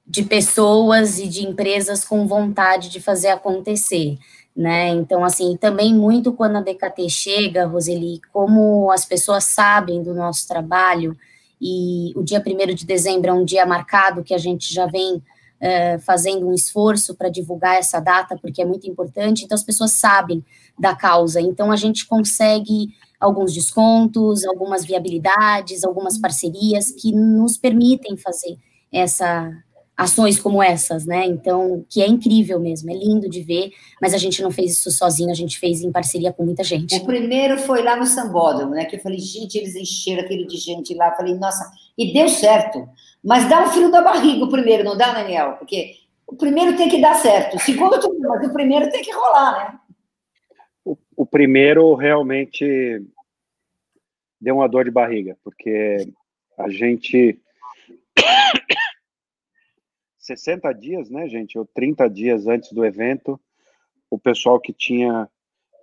de 0.05 0.24
pessoas 0.24 1.20
e 1.20 1.29
de 1.29 1.46
empresas 1.46 2.05
com 2.05 2.27
vontade 2.27 2.88
de 2.88 3.01
fazer 3.01 3.29
acontecer. 3.29 4.18
Né? 4.57 4.88
Então, 4.88 5.24
assim, 5.24 5.57
também 5.57 5.94
muito 5.94 6.33
quando 6.33 6.57
a 6.57 6.61
DKT 6.61 7.09
chega, 7.09 7.66
Roseli, 7.66 8.20
como 8.33 8.90
as 8.90 9.05
pessoas 9.05 9.44
sabem 9.44 10.03
do 10.03 10.12
nosso 10.12 10.48
trabalho, 10.48 11.16
e 11.61 12.12
o 12.16 12.24
dia 12.24 12.42
1 12.44 12.74
de 12.74 12.85
dezembro 12.85 13.31
é 13.31 13.33
um 13.33 13.44
dia 13.44 13.64
marcado 13.64 14.24
que 14.24 14.35
a 14.35 14.38
gente 14.38 14.74
já 14.74 14.87
vem 14.87 15.22
uh, 15.61 16.01
fazendo 16.01 16.47
um 16.49 16.55
esforço 16.55 17.14
para 17.14 17.29
divulgar 17.29 17.77
essa 17.77 18.01
data, 18.01 18.37
porque 18.40 18.62
é 18.62 18.64
muito 18.64 18.88
importante, 18.88 19.44
então 19.44 19.55
as 19.55 19.62
pessoas 19.62 19.92
sabem 19.92 20.44
da 20.79 20.94
causa, 20.94 21.40
então 21.40 21.71
a 21.71 21.77
gente 21.77 22.07
consegue 22.07 22.88
alguns 23.21 23.53
descontos, 23.53 24.44
algumas 24.44 24.85
viabilidades, 24.85 25.85
algumas 25.85 26.18
parcerias 26.18 26.90
que 26.92 27.12
nos 27.12 27.57
permitem 27.57 28.16
fazer 28.16 28.57
essa 28.92 29.53
ações 29.99 30.38
como 30.38 30.62
essas, 30.62 31.05
né? 31.05 31.27
Então, 31.27 31.85
que 31.90 32.01
é 32.01 32.07
incrível 32.07 32.61
mesmo, 32.61 32.88
é 32.88 32.94
lindo 32.94 33.29
de 33.29 33.42
ver, 33.42 33.73
mas 34.01 34.14
a 34.14 34.16
gente 34.16 34.40
não 34.40 34.49
fez 34.49 34.75
isso 34.75 34.92
sozinho, 34.92 35.29
a 35.33 35.35
gente 35.35 35.59
fez 35.59 35.83
em 35.83 35.90
parceria 35.90 36.33
com 36.33 36.44
muita 36.44 36.62
gente. 36.62 36.94
O 36.94 37.05
primeiro 37.05 37.59
foi 37.59 37.83
lá 37.83 37.97
no 37.97 38.07
Sambódromo, 38.07 38.77
né? 38.77 38.85
Que 38.85 38.94
eu 38.94 39.01
falei, 39.01 39.18
gente, 39.18 39.59
eles 39.59 39.75
encheram 39.75 40.23
aquele 40.23 40.47
de 40.47 40.57
gente 40.57 40.94
lá, 40.94 41.09
eu 41.09 41.16
falei, 41.16 41.35
nossa, 41.35 41.68
e 41.99 42.12
deu 42.12 42.29
certo. 42.29 42.88
Mas 43.23 43.49
dá 43.49 43.65
um 43.65 43.69
frio 43.69 43.91
da 43.91 44.01
barriga 44.01 44.45
o 44.45 44.51
primeiro, 44.51 44.85
não 44.85 44.97
dá, 44.97 45.13
Daniel? 45.13 45.57
Porque 45.59 45.97
o 46.27 46.37
primeiro 46.37 46.77
tem 46.77 46.89
que 46.89 47.01
dar 47.01 47.15
certo, 47.15 47.57
o 47.57 47.61
segundo 47.61 47.99
mas 48.21 48.47
o 48.47 48.53
primeiro 48.53 48.91
tem 48.91 49.03
que 49.03 49.13
rolar, 49.13 49.73
né? 49.73 49.81
O, 50.85 50.97
o 51.17 51.27
primeiro 51.27 51.95
realmente 51.95 53.03
deu 54.41 54.57
uma 54.57 54.69
dor 54.69 54.85
de 54.85 54.91
barriga, 54.91 55.37
porque 55.43 55.97
a 56.57 56.69
gente 56.69 57.41
60 60.19 60.73
dias, 60.75 61.11
né, 61.11 61.27
gente, 61.29 61.59
ou 61.59 61.64
30 61.64 62.09
dias 62.09 62.47
antes 62.47 62.73
do 62.73 62.85
evento, 62.85 63.41
o 64.11 64.19
pessoal 64.19 64.61
que 64.61 64.73
tinha 64.73 65.29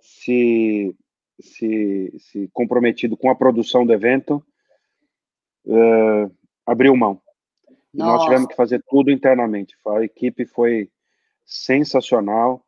se, 0.00 0.94
se, 1.40 2.14
se 2.18 2.48
comprometido 2.52 3.16
com 3.16 3.30
a 3.30 3.34
produção 3.34 3.84
do 3.84 3.92
evento 3.92 4.44
uh, 5.66 6.32
abriu 6.64 6.96
mão. 6.96 7.20
Nós 7.96 8.24
tivemos 8.24 8.46
que 8.48 8.56
fazer 8.56 8.82
tudo 8.88 9.10
internamente. 9.10 9.74
A 9.86 10.02
equipe 10.02 10.44
foi 10.46 10.88
sensacional. 11.44 12.62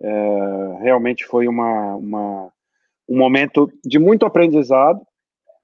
Uh, 0.00 0.76
realmente 0.80 1.24
foi 1.24 1.48
uma, 1.48 1.96
uma, 1.96 2.52
um 3.08 3.18
momento 3.18 3.70
de 3.84 3.98
muito 3.98 4.24
aprendizado, 4.24 5.00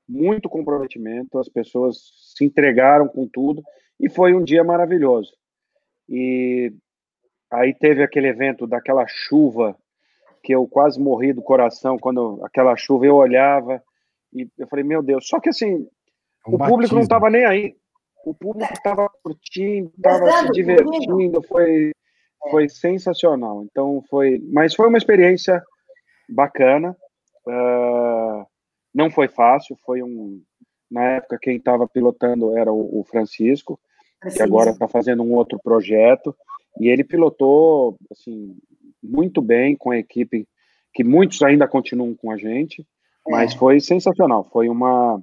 muito 0.09 0.49
comprometimento. 0.49 1.39
As 1.39 1.49
pessoas 1.49 1.99
se 2.35 2.45
entregaram 2.45 3.09
com 3.09 3.27
tudo 3.27 3.63
e 4.01 4.09
foi 4.09 4.35
um 4.35 4.43
dia 4.43 4.65
maravilhoso. 4.65 5.33
E 6.09 6.73
aí 7.51 7.75
teve 7.75 8.03
aquele 8.03 8.29
evento 8.29 8.67
daquela 8.67 9.07
chuva 9.07 9.77
que 10.43 10.55
eu 10.55 10.67
quase 10.67 11.01
morri 11.01 11.33
do 11.33 11.43
coração 11.43 11.99
quando 11.99 12.41
aquela 12.45 12.77
chuva 12.77 13.07
eu 13.07 13.17
olhava 13.17 13.83
e 14.33 14.49
eu 14.59 14.67
falei, 14.67 14.85
meu 14.85 15.03
Deus. 15.03 15.27
Só 15.27 15.41
que 15.41 15.49
assim, 15.49 15.87
é 16.47 16.51
um 16.51 16.55
o 16.55 16.59
batismo. 16.59 16.69
público 16.69 16.95
não 16.95 17.03
estava 17.03 17.31
nem 17.31 17.45
aí. 17.45 17.77
O 18.25 18.35
público 18.35 18.73
estava 18.73 19.09
curtindo, 19.23 19.91
estava 19.97 20.31
se 20.43 20.51
divertindo, 20.51 21.43
foi, 21.43 21.93
foi 22.51 22.69
sensacional. 22.69 23.65
Então 23.65 24.03
foi, 24.09 24.41
mas 24.53 24.75
foi 24.75 24.89
uma 24.89 24.99
experiência 24.99 25.63
bacana. 26.29 26.97
Uh, 27.47 28.47
não 28.95 29.11
foi 29.11 29.29
fácil, 29.29 29.77
foi 29.85 30.03
um 30.03 30.43
na 30.91 31.03
época 31.17 31.39
quem 31.41 31.57
estava 31.57 31.87
pilotando 31.87 32.57
era 32.57 32.73
o, 32.73 33.01
o 33.01 33.05
Francisco 33.05 33.79
que 34.35 34.43
agora 34.43 34.71
está 34.71 34.89
fazendo 34.89 35.23
um 35.23 35.33
outro 35.35 35.59
projeto, 35.63 36.35
e 36.81 36.89
ele 36.89 37.05
pilotou 37.05 37.97
assim, 38.11 38.57
muito 39.03 39.41
bem 39.41 39.77
com 39.77 39.91
a 39.91 39.99
equipe, 39.99 40.47
que 40.93 41.05
muitos 41.05 41.43
ainda 41.43 41.69
continuam 41.69 42.15
com 42.15 42.31
a 42.31 42.37
gente, 42.37 42.85
Mas 43.29 43.55
é. 43.55 43.59
foi 43.59 43.81
sensacional, 43.81 44.49
foi 44.53 44.69
uma 44.69 45.23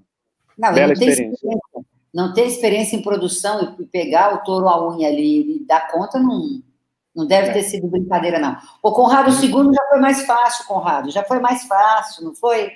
não, 0.57 0.73
bela 0.73 0.93
experiência. 0.93 1.33
experiência. 1.33 1.94
Não 2.15 2.33
ter 2.33 2.45
experiência 2.45 2.95
em 2.95 3.01
produção 3.01 3.75
e 3.77 3.85
pegar 3.87 4.33
o 4.33 4.43
touro 4.45 4.69
à 4.69 4.89
unha 4.89 5.09
ali 5.09 5.57
e 5.57 5.65
dar 5.65 5.91
conta, 5.91 6.17
não, 6.17 6.61
não 7.13 7.27
deve 7.27 7.49
é. 7.49 7.51
ter 7.51 7.63
sido 7.63 7.89
brincadeira, 7.89 8.39
não. 8.39 8.55
O 8.81 8.93
Conrado 8.93 9.31
II 9.31 9.53
uhum. 9.53 9.73
já 9.73 9.89
foi 9.89 9.99
mais 9.99 10.25
fácil, 10.25 10.65
Conrado, 10.65 11.11
já 11.11 11.23
foi 11.25 11.39
mais 11.39 11.65
fácil, 11.65 12.23
não 12.23 12.33
foi? 12.33 12.71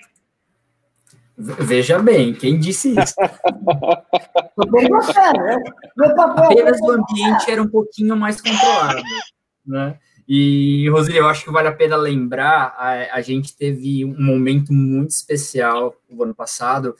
Veja 1.37 1.99
bem, 1.99 2.33
quem 2.33 2.59
disse 2.59 2.89
isso? 2.89 3.15
Estou 3.17 4.69
perguntando, 4.69 5.39
né? 5.41 5.57
Meu 5.95 6.13
papel 6.13 6.43
é 6.43 6.47
Apenas 6.47 6.81
o 6.81 6.91
ambiente 6.91 7.49
era 7.49 7.63
um 7.63 7.69
pouquinho 7.69 8.17
mais 8.17 8.41
controlado, 8.41 9.01
né? 9.65 9.97
E, 10.27 10.87
Roseli, 10.89 11.17
eu 11.17 11.29
acho 11.29 11.45
que 11.45 11.51
vale 11.51 11.69
a 11.69 11.73
pena 11.73 11.95
lembrar, 11.95 12.75
a, 12.77 13.15
a 13.15 13.21
gente 13.21 13.55
teve 13.55 14.03
um 14.03 14.21
momento 14.21 14.73
muito 14.73 15.11
especial 15.11 15.95
no 16.09 16.21
ano 16.21 16.35
passado, 16.35 16.93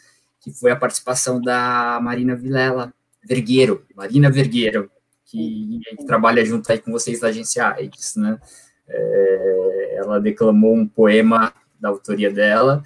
que 0.50 0.60
foi 0.60 0.72
a 0.72 0.76
participação 0.76 1.40
da 1.42 2.00
Marina 2.02 2.36
Vilela 2.36 2.94
Vergueiro, 3.24 3.86
Marina 3.96 4.32
Vergueiro, 4.32 4.90
que 5.26 5.80
trabalha 6.08 6.44
junto 6.44 6.72
aí 6.72 6.80
com 6.80 6.92
vocês 6.92 7.20
da 7.20 7.28
agência 7.28 7.68
AIDS, 7.68 8.16
né? 8.16 8.40
É, 8.88 9.96
ela 9.98 10.20
declamou 10.20 10.74
um 10.74 10.88
poema 10.88 11.54
da 11.80 11.90
autoria 11.90 12.32
dela. 12.32 12.82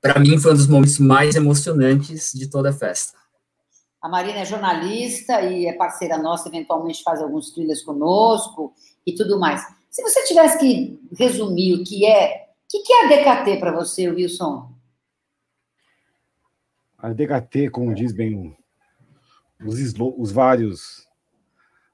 Para 0.00 0.18
mim, 0.18 0.38
foi 0.38 0.52
um 0.52 0.56
dos 0.56 0.66
momentos 0.66 0.98
mais 0.98 1.36
emocionantes 1.36 2.32
de 2.32 2.50
toda 2.50 2.70
a 2.70 2.72
festa. 2.72 3.16
A 4.02 4.08
Marina 4.08 4.40
é 4.40 4.44
jornalista 4.44 5.40
e 5.42 5.66
é 5.66 5.72
parceira 5.72 6.18
nossa, 6.18 6.48
eventualmente 6.48 7.02
faz 7.02 7.20
alguns 7.22 7.50
trilhas 7.50 7.82
conosco 7.82 8.74
e 9.06 9.14
tudo 9.14 9.38
mais. 9.38 9.62
Se 9.90 10.02
você 10.02 10.24
tivesse 10.24 10.58
que 10.58 11.00
resumir 11.16 11.74
o 11.74 11.84
que 11.84 12.06
é, 12.06 12.46
o 12.74 12.82
que 12.82 12.92
é 12.92 13.04
a 13.04 13.08
DKT 13.08 13.58
para 13.58 13.72
você, 13.72 14.08
Wilson? 14.08 14.75
A 16.98 17.12
DKT, 17.12 17.70
como 17.70 17.94
diz 17.94 18.12
bem 18.12 18.56
os, 19.64 19.94
os 20.16 20.32
vários 20.32 21.06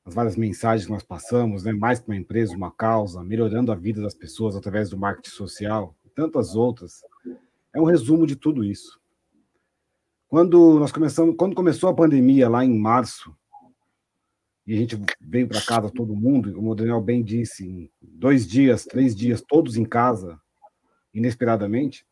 as 0.04 0.14
várias 0.14 0.36
mensagens 0.36 0.86
que 0.86 0.92
nós 0.92 1.04
passamos, 1.04 1.62
né? 1.62 1.72
mais 1.72 2.00
que 2.00 2.08
uma 2.08 2.16
empresa, 2.16 2.56
uma 2.56 2.72
causa, 2.72 3.22
melhorando 3.22 3.70
a 3.70 3.76
vida 3.76 4.02
das 4.02 4.14
pessoas 4.14 4.56
através 4.56 4.90
do 4.90 4.98
marketing 4.98 5.30
social, 5.30 5.96
e 6.04 6.08
tantas 6.08 6.56
outras, 6.56 7.02
é 7.72 7.80
um 7.80 7.84
resumo 7.84 8.26
de 8.26 8.34
tudo 8.34 8.64
isso. 8.64 9.00
Quando 10.28 10.78
nós 10.78 10.90
começamos, 10.90 11.36
quando 11.36 11.54
começou 11.54 11.88
a 11.88 11.94
pandemia 11.94 12.48
lá 12.48 12.64
em 12.64 12.76
março, 12.76 13.32
e 14.66 14.74
a 14.74 14.76
gente 14.76 15.00
veio 15.20 15.48
para 15.48 15.60
casa 15.60 15.90
todo 15.90 16.16
mundo, 16.16 16.52
como 16.52 16.70
o 16.70 16.74
Daniel 16.74 17.00
bem 17.00 17.22
disse, 17.22 17.64
em 17.66 17.90
dois 18.00 18.46
dias, 18.46 18.84
três 18.84 19.14
dias, 19.14 19.42
todos 19.42 19.76
em 19.76 19.84
casa, 19.84 20.40
inesperadamente, 21.12 22.06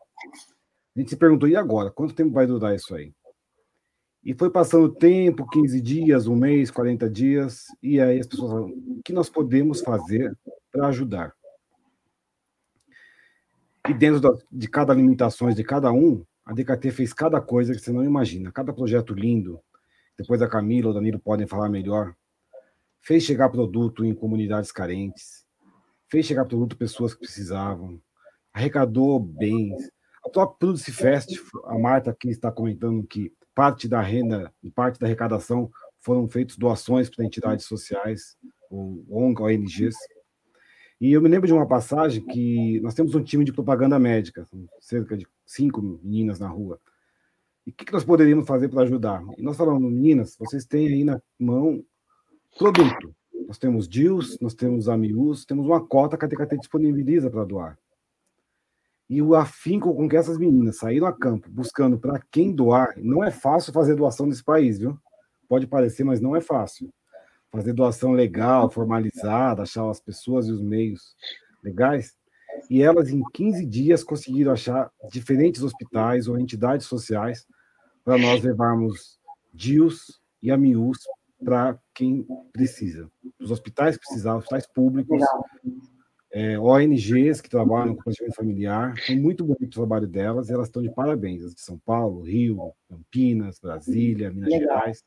a 0.97 1.01
gente 1.01 1.11
se 1.11 1.17
perguntou, 1.17 1.49
e 1.49 1.57
agora? 1.57 1.91
Quanto 1.91 2.15
tempo 2.15 2.33
vai 2.33 2.47
durar 2.47 2.75
isso 2.75 2.95
aí? 2.95 3.13
E 4.23 4.35
foi 4.35 4.51
passando 4.51 4.85
o 4.85 4.95
tempo, 4.95 5.49
15 5.49 5.81
dias, 5.81 6.27
um 6.27 6.37
mês, 6.37 6.71
40 6.71 7.09
dias, 7.09 7.65
e 7.83 8.01
aí 8.01 8.21
as 8.21 8.27
pessoas 8.27 8.51
falam, 8.51 8.69
o 8.69 9.03
que 9.03 9.13
nós 9.13 9.31
podemos 9.31 9.81
fazer 9.81 10.37
para 10.71 10.89
ajudar? 10.89 11.35
E 13.89 13.95
dentro 13.95 14.39
de 14.53 14.69
cada 14.69 14.93
limitações 14.93 15.55
de 15.55 15.65
cada 15.65 15.91
um, 15.91 16.23
a 16.45 16.53
DKT 16.53 16.91
fez 16.91 17.13
cada 17.13 17.41
coisa 17.41 17.73
que 17.73 17.81
você 17.81 17.93
não 17.93 18.05
imagina, 18.05 18.53
cada 18.53 18.73
projeto 18.73 19.15
lindo. 19.15 19.61
Depois 20.19 20.43
a 20.43 20.49
Camila 20.49 20.89
ou 20.89 20.93
o 20.93 20.95
Danilo 20.95 21.19
podem 21.19 21.47
falar 21.47 21.69
melhor. 21.69 22.15
Fez 23.01 23.23
chegar 23.23 23.49
produto 23.49 24.05
em 24.05 24.15
comunidades 24.15 24.71
carentes, 24.71 25.47
fez 26.11 26.27
chegar 26.27 26.45
produto 26.45 26.77
pessoas 26.77 27.15
que 27.15 27.21
precisavam, 27.21 27.99
arrecadou 28.53 29.19
bens. 29.19 29.91
Própria 30.33 30.59
Produce 30.59 30.93
Fest, 30.93 31.31
a 31.65 31.79
Marta 31.79 32.11
aqui 32.11 32.29
está 32.29 32.51
comentando 32.53 33.05
que 33.07 33.33
parte 33.55 33.89
da 33.89 34.01
renda 34.01 34.53
e 34.63 34.71
parte 34.71 34.99
da 34.99 35.07
arrecadação 35.07 35.71
foram 36.01 36.29
feitas 36.29 36.57
doações 36.57 37.11
para 37.11 37.25
entidades 37.25 37.67
sociais, 37.67 38.37
ou 38.71 39.05
ONGs. 39.11 39.97
E 41.01 41.13
eu 41.13 41.21
me 41.21 41.29
lembro 41.29 41.47
de 41.47 41.53
uma 41.53 41.67
passagem 41.67 42.25
que 42.25 42.81
nós 42.81 42.95
temos 42.95 43.15
um 43.15 43.23
time 43.23 43.45
de 43.45 43.53
propaganda 43.53 43.99
médica, 43.99 44.47
cerca 44.81 45.17
de 45.17 45.27
cinco 45.45 45.83
meninas 45.83 46.39
na 46.39 46.49
rua. 46.49 46.81
E 47.67 47.71
o 47.71 47.73
que, 47.75 47.85
que 47.85 47.93
nós 47.93 48.05
poderíamos 48.05 48.47
fazer 48.47 48.69
para 48.69 48.83
ajudar? 48.83 49.23
E 49.37 49.43
nós 49.43 49.57
falamos, 49.57 49.83
meninas, 49.83 50.37
vocês 50.39 50.65
têm 50.65 50.89
aí 50.89 51.05
na 51.05 51.21
mão 51.39 51.85
produto. 52.57 53.15
Nós 53.47 53.59
temos 53.59 53.89
DIUs, 53.89 54.39
nós 54.41 54.55
temos 54.55 54.89
AMIUs, 54.89 55.45
temos 55.45 55.67
uma 55.67 55.85
cota 55.85 56.17
que 56.17 56.25
a 56.25 56.29
TKT 56.29 56.59
disponibiliza 56.59 57.29
para 57.29 57.45
doar 57.45 57.79
e 59.11 59.21
o 59.21 59.35
afinco 59.35 59.93
com 59.93 60.09
que 60.09 60.17
essas 60.17 60.39
meninas 60.39 60.79
saíram 60.79 61.05
a 61.05 61.13
campo 61.13 61.51
buscando 61.51 61.99
para 61.99 62.23
quem 62.31 62.55
doar. 62.55 62.95
Não 62.97 63.25
é 63.25 63.31
fácil 63.33 63.73
fazer 63.73 63.97
doação 63.97 64.25
nesse 64.25 64.45
país, 64.45 64.79
viu? 64.79 64.97
Pode 65.49 65.67
parecer, 65.67 66.05
mas 66.05 66.21
não 66.21 66.37
é 66.37 66.41
fácil. 66.41 66.89
Fazer 67.51 67.73
doação 67.73 68.13
legal, 68.13 68.71
formalizada, 68.71 69.63
achar 69.63 69.91
as 69.91 69.99
pessoas 69.99 70.47
e 70.47 70.53
os 70.53 70.63
meios 70.63 71.17
legais. 71.61 72.15
E 72.71 72.83
elas, 72.83 73.11
em 73.11 73.21
15 73.35 73.67
dias, 73.67 74.05
conseguiram 74.05 74.53
achar 74.53 74.89
diferentes 75.11 75.65
hospitais 75.65 76.29
ou 76.29 76.39
entidades 76.39 76.87
sociais 76.87 77.45
para 78.05 78.17
nós 78.17 78.45
levarmos 78.45 79.19
DIUs 79.53 80.21
e 80.41 80.53
AMIUs 80.53 80.99
para 81.45 81.77
quem 81.93 82.25
precisa. 82.53 83.11
Os 83.41 83.51
hospitais 83.51 83.99
precisavam, 83.99 84.39
hospitais 84.39 84.69
públicos, 84.69 85.21
é, 86.33 86.59
ONGs 86.59 87.41
que 87.41 87.51
trabalham 87.51 87.95
com 87.95 88.03
planejamento 88.03 88.37
familiar. 88.37 88.95
Foi 89.05 89.17
muito 89.17 89.45
bonito 89.45 89.65
o 89.65 89.71
trabalho 89.71 90.07
delas 90.07 90.49
e 90.49 90.53
elas 90.53 90.69
estão 90.69 90.83
de 90.83 90.91
parabéns. 90.91 91.45
As 91.45 91.55
de 91.55 91.61
São 91.61 91.79
Paulo, 91.79 92.23
Rio, 92.23 92.73
Campinas, 92.89 93.59
Brasília, 93.59 94.31
Minas 94.31 94.51
Legal. 94.51 94.79
Gerais. 94.79 95.05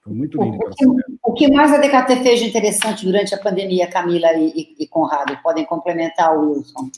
Foi 0.00 0.12
muito 0.12 0.40
lindo. 0.42 0.56
O, 0.56 0.70
que, 0.70 0.86
o 1.22 1.34
que 1.34 1.52
mais 1.52 1.72
a 1.72 1.78
DKT 1.78 2.22
fez 2.22 2.40
de 2.40 2.46
interessante 2.46 3.04
durante 3.04 3.34
a 3.34 3.38
pandemia, 3.38 3.88
Camila 3.88 4.32
e, 4.34 4.74
e, 4.78 4.84
e 4.84 4.86
Conrado? 4.86 5.36
Podem 5.42 5.64
complementar 5.64 6.36
o 6.36 6.52
Wilson. 6.52 6.90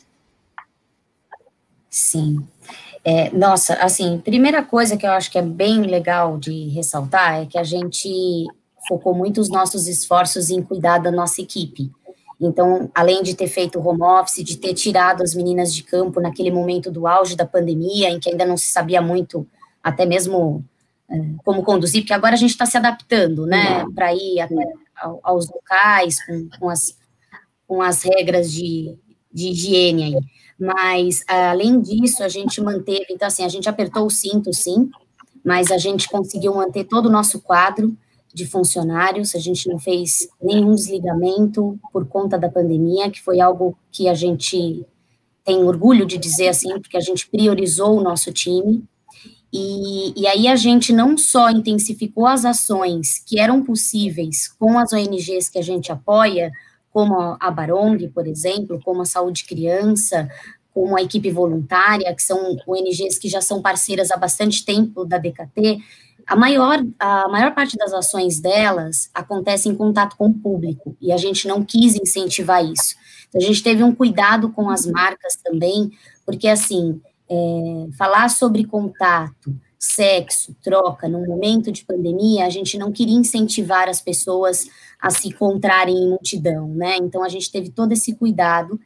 Sim. 1.89 2.47
É, 3.03 3.31
nossa, 3.31 3.75
assim, 3.75 4.19
primeira 4.19 4.63
coisa 4.63 4.97
que 4.97 5.07
eu 5.07 5.11
acho 5.13 5.31
que 5.31 5.39
é 5.39 5.43
bem 5.43 5.83
legal 5.83 6.39
de 6.39 6.69
ressaltar 6.69 7.41
é 7.41 7.47
que 7.47 7.57
a 7.57 7.65
gente 7.65 8.47
focou 8.87 9.15
muito 9.15 9.41
os 9.41 9.49
nossos 9.49 9.89
esforços 9.89 10.51
em 10.51 10.63
cuidar 10.63 10.99
da 10.99 11.11
nossa 11.11 11.41
equipe. 11.41 11.91
Então, 12.41 12.91
além 12.95 13.23
de 13.23 13.35
ter 13.35 13.49
feito 13.49 13.87
home 13.87 14.03
office, 14.03 14.43
de 14.43 14.57
ter 14.57 14.73
tirado 14.73 15.23
as 15.23 15.35
meninas 15.35 15.75
de 15.75 15.83
campo 15.83 16.21
naquele 16.21 16.51
momento 16.51 16.91
do 16.91 17.07
auge 17.07 17.37
da 17.37 17.45
pandemia, 17.45 18.09
em 18.09 18.19
que 18.19 18.31
ainda 18.31 18.47
não 18.47 18.57
se 18.57 18.71
sabia 18.71 19.03
muito, 19.03 19.47
até 19.83 20.07
mesmo 20.07 20.65
é, 21.11 21.17
como 21.45 21.63
conduzir, 21.63 22.03
porque 22.03 22.15
agora 22.15 22.35
a 22.35 22.39
gente 22.39 22.51
está 22.51 22.65
se 22.65 22.79
adaptando, 22.79 23.45
né, 23.45 23.85
uhum. 23.85 23.93
para 23.93 24.15
ir 24.15 24.39
aos 25.23 25.51
locais 25.51 26.25
com, 26.25 26.49
com, 26.59 26.71
as, 26.71 26.97
com 27.67 27.83
as 27.83 28.03
regras 28.03 28.51
de, 28.51 28.97
de 29.31 29.49
higiene 29.49 30.05
aí. 30.05 30.19
Mas, 30.59 31.23
além 31.27 31.81
disso, 31.81 32.23
a 32.23 32.29
gente 32.29 32.61
manteve, 32.61 33.07
então, 33.11 33.29
assim, 33.29 33.45
a 33.45 33.49
gente 33.49 33.69
apertou 33.69 34.07
o 34.07 34.11
cinto, 34.11 34.53
sim, 34.53 34.91
mas 35.45 35.71
a 35.71 35.79
gente 35.79 36.09
conseguiu 36.09 36.55
manter 36.55 36.85
todo 36.85 37.07
o 37.07 37.13
nosso 37.13 37.41
quadro, 37.41 37.97
de 38.33 38.47
funcionários, 38.47 39.35
a 39.35 39.39
gente 39.39 39.69
não 39.69 39.79
fez 39.79 40.29
nenhum 40.41 40.75
desligamento 40.75 41.79
por 41.93 42.07
conta 42.07 42.39
da 42.39 42.49
pandemia, 42.49 43.11
que 43.11 43.21
foi 43.21 43.41
algo 43.41 43.77
que 43.91 44.09
a 44.09 44.15
gente 44.15 44.87
tem 45.45 45.65
orgulho 45.65 46.07
de 46.07 46.17
dizer 46.17 46.49
assim, 46.49 46.79
porque 46.81 46.97
a 46.97 47.01
gente 47.01 47.29
priorizou 47.29 47.99
o 47.99 48.03
nosso 48.03 48.33
time. 48.33 48.85
E, 49.53 50.21
e 50.21 50.27
aí 50.29 50.47
a 50.47 50.55
gente 50.55 50.93
não 50.93 51.19
só 51.19 51.51
intensificou 51.51 52.27
as 52.27 52.45
ações 52.45 53.19
que 53.19 53.41
eram 53.41 53.65
possíveis 53.65 54.47
com 54.47 54.79
as 54.79 54.93
ONGs 54.93 55.49
que 55.49 55.59
a 55.59 55.63
gente 55.63 55.91
apoia, 55.91 56.53
como 56.93 57.37
a 57.41 57.51
Barong, 57.51 58.09
por 58.09 58.29
exemplo, 58.29 58.81
como 58.85 59.03
a 59.03 59.07
Saúde 59.07 59.45
Criança, 59.45 60.29
como 60.73 60.97
a 60.97 61.03
equipe 61.03 61.31
voluntária, 61.31 62.15
que 62.15 62.23
são 62.23 62.57
ONGs 62.67 63.19
que 63.19 63.29
já 63.29 63.41
são 63.41 63.61
parceiras 63.61 64.11
há 64.13 64.17
bastante 64.17 64.65
tempo 64.65 65.05
da 65.05 65.19
DKT, 65.19 65.79
a 66.31 66.37
maior, 66.37 66.79
a 66.97 67.29
maior 67.29 67.53
parte 67.53 67.77
das 67.77 67.93
ações 67.93 68.39
delas 68.39 69.11
acontece 69.13 69.69
em 69.69 69.75
contato 69.75 70.17
com 70.17 70.29
o 70.29 70.33
público, 70.33 70.97
e 71.01 71.11
a 71.11 71.17
gente 71.17 71.49
não 71.49 71.65
quis 71.65 71.97
incentivar 71.97 72.65
isso. 72.65 72.95
Então, 73.29 73.41
a 73.41 73.45
gente 73.45 73.61
teve 73.61 73.83
um 73.83 73.93
cuidado 73.93 74.49
com 74.51 74.71
as 74.71 74.87
marcas 74.87 75.35
também, 75.43 75.91
porque, 76.25 76.47
assim, 76.47 77.01
é, 77.29 77.89
falar 77.99 78.29
sobre 78.29 78.65
contato, 78.65 79.53
sexo, 79.77 80.55
troca, 80.63 81.09
num 81.09 81.27
momento 81.27 81.73
de 81.73 81.85
pandemia, 81.85 82.47
a 82.47 82.51
gente 82.51 82.79
não 82.79 82.93
queria 82.93 83.19
incentivar 83.19 83.89
as 83.89 84.01
pessoas 84.01 84.69
a 85.01 85.11
se 85.11 85.31
encontrarem 85.31 85.97
em 85.97 86.11
multidão, 86.11 86.69
né? 86.69 86.97
Então, 86.99 87.25
a 87.25 87.29
gente 87.29 87.51
teve 87.51 87.71
todo 87.71 87.91
esse 87.91 88.15
cuidado, 88.15 88.79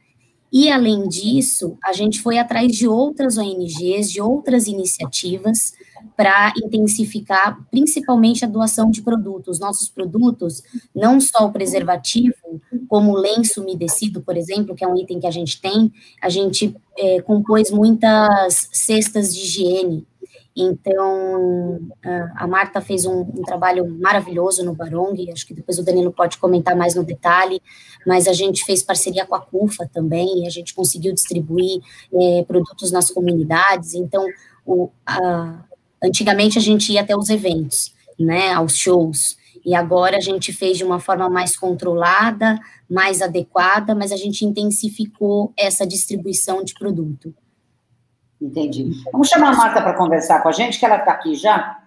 E, 0.57 0.71
além 0.71 1.05
disso, 1.09 1.77
a 1.83 1.91
gente 1.91 2.21
foi 2.21 2.37
atrás 2.37 2.71
de 2.71 2.87
outras 2.87 3.37
ONGs, 3.37 4.09
de 4.09 4.21
outras 4.21 4.67
iniciativas, 4.67 5.73
para 6.15 6.53
intensificar 6.63 7.59
principalmente 7.69 8.45
a 8.45 8.47
doação 8.47 8.89
de 8.89 9.01
produtos. 9.01 9.59
Nossos 9.59 9.89
produtos, 9.89 10.63
não 10.95 11.19
só 11.19 11.47
o 11.47 11.51
preservativo, 11.51 12.61
como 12.87 13.11
o 13.11 13.17
lenço 13.17 13.61
umedecido, 13.61 14.21
por 14.21 14.37
exemplo, 14.37 14.73
que 14.73 14.85
é 14.85 14.87
um 14.87 14.95
item 14.95 15.19
que 15.19 15.27
a 15.27 15.31
gente 15.31 15.59
tem, 15.59 15.91
a 16.21 16.29
gente 16.29 16.73
é, 16.97 17.21
compôs 17.21 17.69
muitas 17.69 18.69
cestas 18.71 19.35
de 19.35 19.41
higiene. 19.41 20.07
Então, 20.57 21.81
a 22.37 22.47
Marta 22.47 22.79
fez 22.79 23.05
um, 23.05 23.19
um, 23.19 23.41
trabalho 23.43 23.85
maravilhoso 23.99 24.63
no 24.63 24.73
Barong, 24.73 25.29
acho 25.29 25.45
que 25.45 25.53
depois 25.53 25.77
o 25.77 25.83
Danilo 25.83 26.13
pode 26.13 26.37
comentar 26.37 26.77
mais 26.77 26.95
no 26.95 27.03
detalhe, 27.03 27.61
mas 28.05 28.27
a 28.27 28.33
gente 28.33 28.63
fez 28.63 28.83
parceria 28.83 29.25
com 29.25 29.35
a 29.35 29.41
CUFA 29.41 29.89
também, 29.93 30.45
a 30.45 30.49
gente 30.49 30.73
conseguiu 30.73 31.13
distribuir 31.13 31.81
é, 32.13 32.43
produtos 32.43 32.91
nas 32.91 33.09
comunidades, 33.09 33.93
então, 33.93 34.25
o, 34.65 34.89
a, 35.05 35.63
Antigamente 36.05 36.57
a 36.57 36.61
gente 36.61 36.91
ia 36.91 37.01
até 37.01 37.15
os 37.15 37.29
eventos, 37.29 37.93
né, 38.19 38.53
aos 38.53 38.75
shows, 38.75 39.37
e 39.65 39.73
agora 39.73 40.17
a 40.17 40.21
gente 40.21 40.53
fez 40.53 40.77
de 40.77 40.83
uma 40.83 40.99
forma 40.99 41.27
mais 41.29 41.57
controlada, 41.57 42.59
mais 42.89 43.21
adequada, 43.21 43.95
mas 43.95 44.11
a 44.11 44.17
gente 44.17 44.45
intensificou 44.45 45.51
essa 45.57 45.87
distribuição 45.87 46.63
de 46.63 46.75
produto. 46.75 47.33
Entendi. 48.39 48.91
Vamos 49.11 49.27
chamar 49.27 49.53
a 49.53 49.55
Marta 49.55 49.81
para 49.81 49.97
conversar 49.97 50.43
com 50.43 50.49
a 50.49 50.51
gente, 50.51 50.77
que 50.77 50.85
ela 50.85 50.97
está 50.97 51.13
aqui 51.13 51.33
já. 51.33 51.81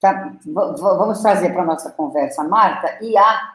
Tá, 0.00 0.36
vamos 0.44 1.20
trazer 1.20 1.50
para 1.50 1.62
a 1.62 1.66
nossa 1.66 1.90
conversa 1.90 2.42
a 2.42 2.48
Marta 2.48 2.98
e 3.02 3.16
a 3.16 3.54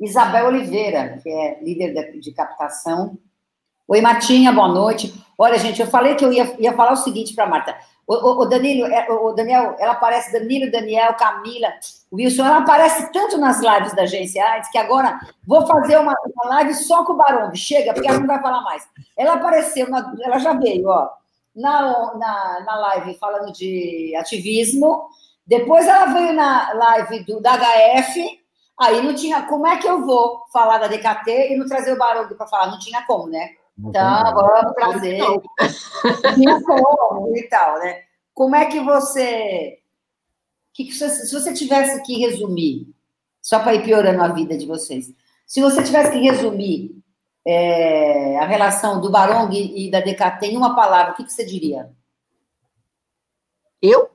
Isabel 0.00 0.46
Oliveira, 0.46 1.18
que 1.22 1.28
é 1.28 1.62
líder 1.62 2.18
de 2.18 2.32
captação. 2.32 3.18
Oi, 3.86 4.00
Martinha, 4.00 4.52
boa 4.52 4.68
noite. 4.68 5.14
Olha, 5.36 5.58
gente, 5.58 5.80
eu 5.80 5.86
falei 5.86 6.14
que 6.14 6.24
eu 6.24 6.32
ia, 6.32 6.56
ia 6.58 6.72
falar 6.72 6.92
o 6.92 6.96
seguinte 6.96 7.34
para 7.34 7.44
a 7.44 7.48
Marta. 7.48 7.76
O, 8.06 8.14
o, 8.14 8.42
o, 8.42 8.46
Danilo, 8.46 8.86
é, 8.86 9.10
o 9.10 9.32
Daniel, 9.32 9.76
ela 9.78 9.92
aparece, 9.92 10.32
Danilo, 10.32 10.70
Daniel, 10.70 11.14
Camila, 11.14 11.72
Wilson, 12.12 12.44
ela 12.44 12.58
aparece 12.58 13.10
tanto 13.12 13.38
nas 13.38 13.60
lives 13.60 13.94
da 13.94 14.02
agência 14.02 14.44
AIDS 14.44 14.70
que 14.70 14.78
agora 14.78 15.18
vou 15.46 15.66
fazer 15.66 15.98
uma, 15.98 16.14
uma 16.34 16.54
live 16.56 16.74
só 16.74 17.04
com 17.04 17.14
o 17.14 17.16
Barong. 17.16 17.54
Chega, 17.54 17.94
porque 17.94 18.08
ela 18.08 18.20
não 18.20 18.26
vai 18.26 18.40
falar 18.40 18.62
mais. 18.62 18.86
Ela 19.16 19.34
apareceu, 19.34 19.88
na, 19.88 20.14
ela 20.22 20.38
já 20.38 20.52
veio, 20.54 20.86
ó, 20.88 21.08
na, 21.54 22.14
na, 22.16 22.60
na 22.66 22.76
live 22.76 23.18
falando 23.18 23.52
de 23.52 24.14
ativismo, 24.16 25.08
depois 25.46 25.86
ela 25.86 26.06
veio 26.06 26.32
na 26.32 26.72
live 26.72 27.24
do, 27.24 27.40
da 27.40 27.56
HF, 27.56 28.43
aí 28.78 29.02
não 29.02 29.14
tinha, 29.14 29.42
como 29.42 29.66
é 29.66 29.76
que 29.76 29.86
eu 29.86 30.04
vou 30.04 30.44
falar 30.52 30.78
da 30.78 30.88
DKT 30.88 31.52
e 31.52 31.56
não 31.56 31.66
trazer 31.66 31.92
o 31.92 31.98
Barong 31.98 32.34
para 32.34 32.46
falar? 32.46 32.70
Não 32.70 32.78
tinha 32.78 33.04
como, 33.06 33.28
né? 33.28 33.50
Então, 33.78 34.34
vamos 34.34 34.74
trazer. 34.74 35.20
como 36.64 37.36
e 37.36 37.42
tal, 37.48 37.78
né? 37.78 38.02
Como 38.32 38.54
é 38.54 38.66
que 38.66 38.80
você. 38.80 39.78
Que 40.72 40.84
que 40.84 40.92
se 40.92 41.32
você 41.32 41.52
tivesse 41.52 42.02
que 42.02 42.18
resumir, 42.18 42.92
só 43.40 43.60
para 43.60 43.74
ir 43.74 43.84
piorando 43.84 44.22
a 44.22 44.28
vida 44.28 44.56
de 44.56 44.66
vocês, 44.66 45.12
se 45.46 45.60
você 45.60 45.82
tivesse 45.82 46.10
que 46.10 46.18
resumir 46.18 46.96
é, 47.46 48.38
a 48.38 48.46
relação 48.46 49.00
do 49.00 49.10
Barong 49.10 49.52
e 49.52 49.90
da 49.90 50.00
DKT 50.00 50.46
em 50.46 50.56
uma 50.56 50.74
palavra, 50.74 51.12
o 51.12 51.16
que, 51.16 51.24
que 51.24 51.32
você 51.32 51.44
diria? 51.44 51.92
Eu? 53.80 54.10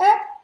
É. 0.00 0.37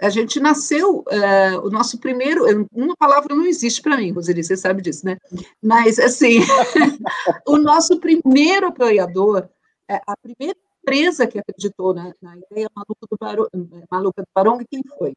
A 0.00 0.08
gente 0.08 0.40
nasceu, 0.40 1.00
uh, 1.00 1.66
o 1.66 1.70
nosso 1.70 1.98
primeiro, 1.98 2.44
uma 2.72 2.96
palavra 2.96 3.34
não 3.34 3.44
existe 3.44 3.82
para 3.82 3.98
mim, 3.98 4.10
Roseli, 4.10 4.42
você 4.42 4.56
sabe 4.56 4.80
disso, 4.80 5.04
né? 5.04 5.18
Mas, 5.62 5.98
assim, 5.98 6.38
o 7.46 7.58
nosso 7.58 8.00
primeiro 8.00 8.68
apoiador, 8.68 9.48
é, 9.88 10.00
a 10.06 10.16
primeira 10.16 10.58
empresa 10.82 11.26
que 11.26 11.38
acreditou 11.38 11.92
na, 11.92 12.14
na 12.20 12.36
ideia 12.36 12.68
maluca 12.74 13.06
do, 13.10 13.16
Barão, 13.20 13.46
maluca 13.90 14.22
do 14.22 14.28
Barong, 14.34 14.64
quem 14.70 14.82
foi? 14.98 15.14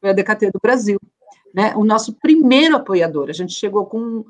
Foi 0.00 0.10
a 0.10 0.12
DKT 0.12 0.50
do 0.50 0.60
Brasil, 0.60 0.98
né? 1.54 1.72
O 1.76 1.84
nosso 1.84 2.14
primeiro 2.14 2.76
apoiador, 2.76 3.30
a 3.30 3.32
gente 3.32 3.52
chegou 3.52 3.86
com 3.86 4.24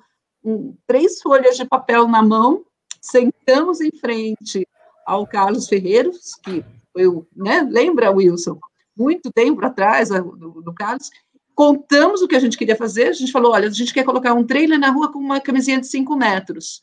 um, 0.45 0.77
três 0.87 1.23
folhas 1.23 1.57
de 1.57 1.65
papel 1.65 2.07
na 2.07 2.23
mão, 2.23 2.65
sentamos 3.01 3.81
em 3.81 3.91
frente 3.93 4.69
ao 5.07 5.27
Carlos 5.27 5.69
Ferreiros, 5.69 6.35
que 6.35 6.63
foi 6.93 7.07
o, 7.07 7.27
né? 7.35 7.67
Lembra, 7.69 8.11
Wilson? 8.11 8.59
Muito 8.97 9.33
tempo 9.33 9.65
atrás, 9.65 10.09
do, 10.09 10.63
do 10.63 10.75
Carlos, 10.75 11.11
contamos 11.55 12.23
o 12.23 12.29
que 12.29 12.37
a 12.37 12.41
gente 12.41 12.57
queria 12.57 12.77
fazer, 12.77 13.09
a 13.09 13.13
gente 13.13 13.33
falou, 13.33 13.53
olha, 13.53 13.69
a 13.69 13.71
gente 13.71 13.93
quer 13.93 14.05
colocar 14.05 14.33
um 14.35 14.45
trailer 14.45 14.79
na 14.79 14.91
rua 14.91 15.13
com 15.13 15.19
uma 15.19 15.41
camisinha 15.41 15.81
de 15.81 15.87
5 15.87 16.17
metros 16.17 16.81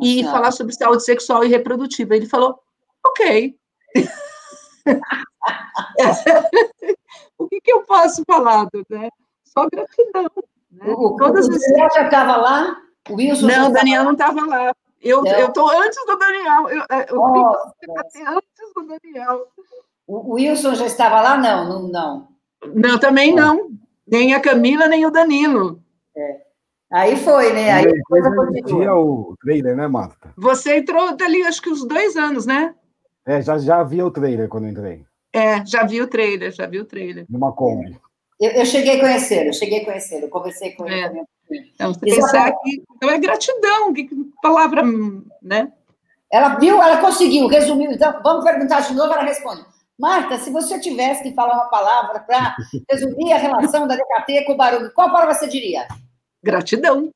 e 0.00 0.22
Nossa. 0.22 0.36
falar 0.36 0.52
sobre 0.52 0.74
saúde 0.74 1.04
sexual 1.04 1.44
e 1.44 1.48
reprodutiva. 1.48 2.16
Ele 2.16 2.26
falou, 2.26 2.58
ok. 3.04 3.56
o 7.38 7.48
que, 7.48 7.60
que, 7.60 7.72
eu 7.72 7.82
posso 7.82 8.22
falar, 8.26 8.66
né? 8.88 9.10
Só 9.44 9.68
gratidão. 9.68 10.30
Né? 10.70 10.86
O, 10.86 11.16
Todas 11.16 11.46
o, 11.46 11.50
Daniel 11.50 11.88
já 11.94 12.04
estava 12.04 12.36
lá? 12.36 12.80
O 13.08 13.14
Wilson 13.14 13.46
não, 13.46 13.70
o 13.70 13.72
Daniel 13.72 14.04
não 14.04 14.12
estava 14.12 14.46
lá. 14.46 14.74
Eu 15.00 15.24
estou 15.24 15.70
antes 15.70 16.04
do 16.06 16.16
Daniel. 16.16 16.68
Eu, 16.68 16.84
eu, 17.08 17.24
antes 18.26 18.74
do 18.74 18.86
Daniel. 18.86 19.46
O 20.08 20.36
Wilson 20.36 20.74
já 20.74 20.86
estava 20.86 21.20
lá? 21.20 21.36
Não, 21.36 21.68
não. 21.68 21.90
Não, 21.90 22.28
não 22.74 22.98
também 22.98 23.34
não. 23.34 23.68
Nem 24.06 24.32
a 24.32 24.40
Camila, 24.40 24.88
nem 24.88 25.04
o 25.04 25.10
Danilo. 25.10 25.82
É. 26.16 26.40
Aí 26.90 27.14
foi, 27.16 27.52
né? 27.52 27.70
Aí 27.70 27.84
depois 27.84 28.64
tinha 28.64 28.94
o 28.94 29.36
trailer, 29.42 29.76
né, 29.76 29.86
Marta? 29.86 30.32
Você 30.38 30.78
entrou 30.78 31.14
dali, 31.14 31.42
acho 31.42 31.60
que 31.60 31.68
uns 31.68 31.86
dois 31.86 32.16
anos, 32.16 32.46
né? 32.46 32.74
É, 33.26 33.42
já, 33.42 33.58
já 33.58 33.82
vi 33.82 34.02
o 34.02 34.10
trailer 34.10 34.48
quando 34.48 34.66
entrei. 34.66 35.04
É, 35.30 35.64
já 35.66 35.84
vi 35.84 36.00
o 36.00 36.06
trailer, 36.06 36.50
já 36.50 36.66
vi 36.66 36.80
o 36.80 36.86
trailer. 36.86 37.26
Numa 37.28 37.52
Kombi. 37.52 38.00
Eu, 38.40 38.52
eu 38.52 38.64
cheguei 38.64 38.96
a 38.96 39.00
conhecer, 39.00 39.46
eu 39.46 39.52
cheguei 39.52 39.82
a 39.82 39.84
conhecer, 39.84 40.22
eu 40.22 40.30
conversei 40.30 40.72
com 40.72 40.86
ele 40.86 41.00
é. 41.00 41.08
também. 41.08 41.24
Então, 41.74 41.92
você 41.92 42.00
pensar 42.00 42.50
que 42.52 42.82
então 42.96 43.10
é 43.10 43.18
gratidão, 43.18 43.92
que 43.92 44.08
palavra, 44.42 44.82
né? 45.42 45.70
Ela 46.32 46.54
viu, 46.54 46.82
ela 46.82 46.98
conseguiu, 46.98 47.46
resumiu. 47.46 47.92
Então, 47.92 48.22
vamos 48.22 48.44
perguntar 48.44 48.80
de 48.80 48.94
novo, 48.94 49.12
ela 49.12 49.22
responde. 49.22 49.64
Marta, 49.98 50.38
se 50.38 50.50
você 50.50 50.78
tivesse 50.78 51.24
que 51.24 51.34
falar 51.34 51.54
uma 51.54 51.68
palavra 51.68 52.20
para 52.20 52.54
resumir 52.88 53.32
a 53.32 53.38
relação 53.38 53.86
da 53.86 53.96
DKT 53.96 54.44
com 54.44 54.52
o 54.52 54.56
barulho, 54.56 54.92
qual 54.94 55.10
palavra 55.10 55.34
você 55.34 55.48
diria? 55.48 55.88
Gratidão. 56.42 57.12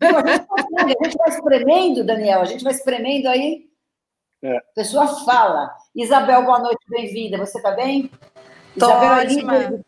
A 0.00 0.86
gente, 0.86 1.16
vai 1.18 1.28
espremendo, 1.28 2.04
Daniel, 2.04 2.40
a 2.40 2.44
gente 2.44 2.62
vai 2.62 2.72
espremendo 2.72 3.28
aí. 3.28 3.66
É. 4.42 4.56
A 4.56 4.62
pessoa 4.74 5.08
fala. 5.24 5.74
Isabel, 5.94 6.44
boa 6.44 6.60
noite, 6.60 6.84
bem-vinda. 6.88 7.36
Você 7.38 7.58
está 7.58 7.72
bem? 7.72 8.10
Tô 8.78 8.86
Isabel 8.86 9.14
é 9.14 9.24
líder 9.24 9.70
de 9.70 9.84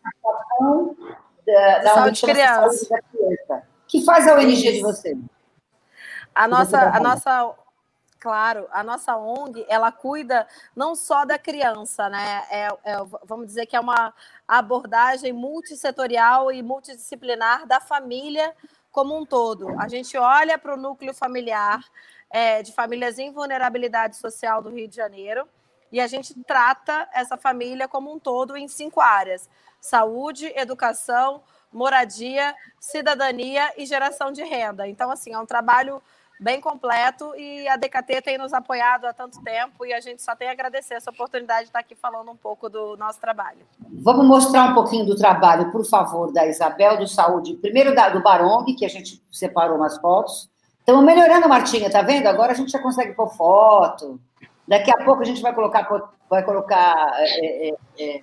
da, 1.45 1.79
da 1.79 1.93
Saúde 1.93 2.21
criança. 2.21 2.61
Saúde 2.61 2.89
da 2.89 3.01
criança. 3.01 3.67
que 3.87 4.03
faz 4.03 4.27
a 4.27 4.35
ONG 4.35 4.71
de 4.73 4.81
você? 4.81 5.17
A 6.35 6.47
nossa, 6.47 6.79
a 6.89 6.99
nossa 6.99 7.55
Claro, 8.27 8.67
a 8.73 8.83
nossa 8.83 9.15
ONG 9.15 9.65
ela 9.69 9.89
cuida 9.89 10.45
não 10.75 10.97
só 10.97 11.23
da 11.23 11.39
criança, 11.39 12.09
né? 12.09 12.43
É, 12.51 12.67
é, 12.83 12.97
vamos 13.23 13.45
dizer 13.45 13.65
que 13.65 13.73
é 13.73 13.79
uma 13.79 14.13
abordagem 14.45 15.31
multissetorial 15.31 16.51
e 16.51 16.61
multidisciplinar 16.61 17.65
da 17.65 17.79
família 17.79 18.53
como 18.91 19.17
um 19.17 19.25
todo. 19.25 19.69
A 19.79 19.87
gente 19.87 20.17
olha 20.17 20.57
para 20.57 20.73
o 20.73 20.77
núcleo 20.77 21.13
familiar 21.13 21.81
é, 22.29 22.61
de 22.61 22.73
famílias 22.73 23.17
em 23.17 23.31
vulnerabilidade 23.31 24.17
social 24.17 24.61
do 24.61 24.71
Rio 24.71 24.89
de 24.89 24.97
Janeiro 24.97 25.47
e 25.89 26.01
a 26.01 26.07
gente 26.07 26.33
trata 26.43 27.07
essa 27.13 27.37
família 27.37 27.87
como 27.87 28.13
um 28.13 28.19
todo 28.19 28.57
em 28.57 28.67
cinco 28.67 28.99
áreas: 28.99 29.49
saúde, 29.79 30.51
educação, 30.53 31.41
moradia, 31.71 32.53
cidadania 32.77 33.73
e 33.77 33.85
geração 33.85 34.33
de 34.33 34.43
renda. 34.43 34.85
Então, 34.85 35.09
assim, 35.09 35.31
é 35.31 35.39
um 35.39 35.45
trabalho 35.45 36.03
bem 36.39 36.61
completo 36.61 37.33
e 37.35 37.67
a 37.67 37.75
DKT 37.75 38.21
tem 38.21 38.37
nos 38.37 38.53
apoiado 38.53 39.05
há 39.05 39.13
tanto 39.13 39.41
tempo 39.41 39.85
e 39.85 39.93
a 39.93 39.99
gente 39.99 40.21
só 40.21 40.35
tem 40.35 40.49
a 40.49 40.51
agradecer 40.51 40.93
essa 40.93 41.09
oportunidade 41.09 41.61
de 41.61 41.67
estar 41.67 41.79
aqui 41.79 41.95
falando 41.95 42.31
um 42.31 42.35
pouco 42.35 42.69
do 42.69 42.95
nosso 42.97 43.19
trabalho. 43.19 43.59
Vamos 44.03 44.25
mostrar 44.25 44.71
um 44.71 44.73
pouquinho 44.73 45.05
do 45.05 45.15
trabalho, 45.15 45.71
por 45.71 45.85
favor, 45.85 46.31
da 46.31 46.45
Isabel 46.45 46.97
do 46.97 47.07
Saúde. 47.07 47.55
Primeiro 47.55 47.95
da, 47.95 48.09
do 48.09 48.21
Barong, 48.21 48.65
que 48.75 48.85
a 48.85 48.89
gente 48.89 49.23
separou 49.31 49.77
umas 49.77 49.97
fotos. 49.97 50.49
Estamos 50.79 51.03
melhorando, 51.03 51.49
Martinha, 51.49 51.89
tá 51.89 52.01
vendo? 52.01 52.27
Agora 52.27 52.51
a 52.51 52.55
gente 52.55 52.71
já 52.71 52.79
consegue 52.79 53.13
pôr 53.13 53.27
foto. 53.29 54.19
Daqui 54.67 54.91
a 54.91 55.03
pouco 55.03 55.21
a 55.21 55.25
gente 55.25 55.41
vai 55.41 55.53
colocar, 55.53 55.87
vai 56.29 56.43
colocar 56.43 56.95
é, 57.19 57.69
é, 57.69 57.75
é, 57.99 58.21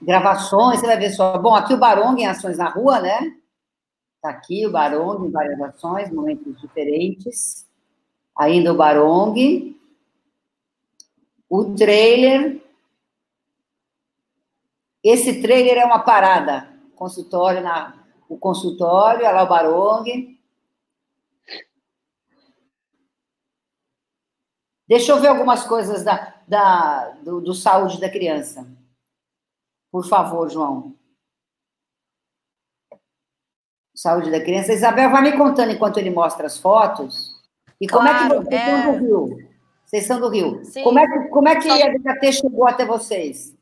gravações, 0.00 0.80
você 0.80 0.86
vai 0.86 0.96
ver 0.96 1.10
só. 1.10 1.36
Bom, 1.38 1.54
aqui 1.54 1.74
o 1.74 1.78
Barong 1.78 2.20
em 2.20 2.26
ações 2.26 2.56
na 2.56 2.68
rua, 2.68 3.00
né? 3.00 3.18
está 4.26 4.30
aqui, 4.30 4.66
o 4.66 4.70
Barong, 4.70 5.26
em 5.26 5.30
várias 5.30 5.60
ações, 5.60 6.10
momentos 6.10 6.60
diferentes. 6.60 7.66
Ainda 8.36 8.72
o 8.72 8.76
Barong. 8.76 9.76
O 11.48 11.74
trailer. 11.74 12.60
Esse 15.02 15.40
trailer 15.40 15.78
é 15.78 15.84
uma 15.84 16.00
parada. 16.00 16.68
Consultório 16.96 17.62
na, 17.62 18.04
o 18.28 18.36
consultório, 18.36 19.24
é 19.24 19.30
lá 19.30 19.44
o 19.44 19.48
Barong. 19.48 20.36
Deixa 24.88 25.12
eu 25.12 25.20
ver 25.20 25.28
algumas 25.28 25.64
coisas 25.64 26.04
da, 26.04 26.34
da, 26.46 27.10
do, 27.22 27.40
do 27.40 27.54
saúde 27.54 28.00
da 28.00 28.10
criança. 28.10 28.66
Por 29.90 30.06
favor, 30.06 30.48
João. 30.48 30.96
Saúde 33.96 34.30
da 34.30 34.40
criança. 34.40 34.74
Isabel, 34.74 35.10
vai 35.10 35.22
me 35.22 35.32
contando 35.32 35.72
enquanto 35.72 35.96
ele 35.96 36.10
mostra 36.10 36.46
as 36.46 36.58
fotos. 36.58 37.34
E 37.80 37.88
como 37.88 38.06
claro, 38.06 38.42
é 38.42 38.44
que 38.44 38.44
vocês 38.44 38.60
é... 38.60 38.82
são 38.82 38.92
do 38.92 38.98
Rio? 38.98 39.48
Vocês 39.86 40.06
são 40.06 40.20
do 40.20 40.28
Rio. 40.28 40.64
Sim. 40.64 40.82
Como 40.82 40.98
é 40.98 41.06
que, 41.06 41.28
como 41.28 41.48
é 41.48 41.56
que 41.56 41.70
a 41.70 41.88
DKT 41.88 42.32
chegou 42.32 42.66
até 42.66 42.84
vocês? 42.84 43.54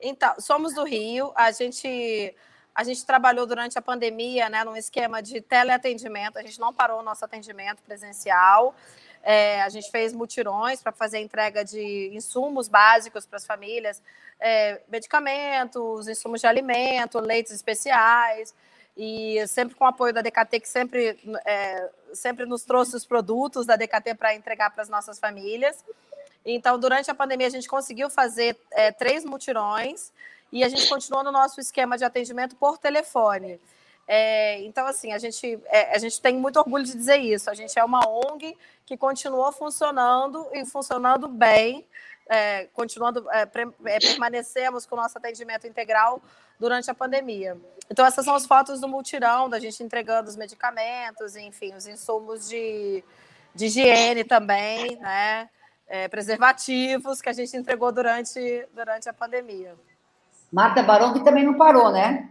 Então, 0.00 0.32
somos 0.38 0.74
do 0.74 0.84
Rio. 0.84 1.32
A 1.34 1.50
gente 1.50 2.34
a 2.74 2.82
gente 2.82 3.06
trabalhou 3.06 3.46
durante 3.46 3.78
a 3.78 3.82
pandemia, 3.82 4.48
né, 4.48 4.64
num 4.64 4.76
esquema 4.76 5.22
de 5.22 5.40
teleatendimento. 5.40 6.38
A 6.38 6.42
gente 6.42 6.58
não 6.58 6.74
parou 6.74 7.00
o 7.00 7.02
nosso 7.02 7.24
atendimento 7.24 7.80
presencial. 7.82 8.74
É, 9.22 9.62
a 9.62 9.68
gente 9.68 9.90
fez 9.90 10.12
mutirões 10.12 10.82
para 10.82 10.92
fazer 10.92 11.20
entrega 11.20 11.64
de 11.64 12.10
insumos 12.12 12.68
básicos 12.68 13.24
para 13.24 13.38
as 13.38 13.46
famílias, 13.46 14.02
é, 14.38 14.82
medicamentos, 14.88 16.08
insumos 16.08 16.40
de 16.40 16.46
alimento, 16.46 17.18
leites 17.20 17.52
especiais, 17.52 18.54
e 18.96 19.44
sempre 19.48 19.74
com 19.74 19.84
o 19.84 19.88
apoio 19.88 20.12
da 20.12 20.22
DKT, 20.22 20.60
que 20.60 20.68
sempre, 20.68 21.18
é, 21.44 21.90
sempre 22.12 22.46
nos 22.46 22.62
trouxe 22.62 22.94
os 22.94 23.04
produtos 23.04 23.66
da 23.66 23.76
DKT 23.76 24.14
para 24.14 24.34
entregar 24.34 24.70
para 24.70 24.82
as 24.82 24.88
nossas 24.88 25.18
famílias. 25.18 25.84
Então, 26.44 26.78
durante 26.78 27.10
a 27.10 27.14
pandemia, 27.14 27.46
a 27.46 27.50
gente 27.50 27.68
conseguiu 27.68 28.08
fazer 28.08 28.56
é, 28.70 28.92
três 28.92 29.24
mutirões 29.24 30.12
e 30.52 30.62
a 30.62 30.68
gente 30.68 30.88
continuou 30.88 31.24
no 31.24 31.32
nosso 31.32 31.60
esquema 31.60 31.98
de 31.98 32.04
atendimento 32.04 32.54
por 32.56 32.78
telefone. 32.78 33.60
É, 34.06 34.60
então, 34.62 34.86
assim, 34.86 35.12
a 35.12 35.18
gente, 35.18 35.58
é, 35.66 35.94
a 35.94 35.98
gente 35.98 36.20
tem 36.20 36.36
muito 36.36 36.58
orgulho 36.58 36.84
de 36.84 36.92
dizer 36.92 37.16
isso. 37.16 37.50
A 37.50 37.54
gente 37.54 37.76
é 37.78 37.82
uma 37.82 38.06
ONG 38.06 38.56
que 38.84 38.96
continuou 38.96 39.50
funcionando 39.50 40.46
e 40.52 40.64
funcionando 40.66 41.26
bem, 41.26 41.84
é, 42.28 42.66
continuando, 42.72 43.28
é, 43.30 43.42
é, 43.86 43.98
permanecemos 43.98 44.86
com 44.86 44.94
o 44.96 44.98
nosso 44.98 45.18
atendimento 45.18 45.66
integral 45.66 46.22
durante 46.58 46.90
a 46.90 46.94
pandemia. 46.94 47.56
Então, 47.90 48.06
essas 48.06 48.24
são 48.24 48.34
as 48.34 48.46
fotos 48.46 48.80
do 48.80 48.88
multirão, 48.88 49.48
da 49.48 49.58
gente 49.58 49.82
entregando 49.82 50.28
os 50.28 50.36
medicamentos, 50.36 51.36
enfim, 51.36 51.74
os 51.74 51.86
insumos 51.86 52.48
de, 52.48 53.04
de 53.54 53.66
higiene 53.66 54.24
também, 54.24 54.96
né? 54.96 55.48
É, 55.86 56.08
preservativos 56.08 57.20
que 57.20 57.28
a 57.28 57.32
gente 57.32 57.54
entregou 57.56 57.92
durante, 57.92 58.66
durante 58.74 59.06
a 59.08 59.12
pandemia. 59.12 59.74
Marta 60.50 60.82
Barão, 60.82 61.12
que 61.12 61.22
também 61.22 61.44
não 61.44 61.58
parou, 61.58 61.92
né? 61.92 62.30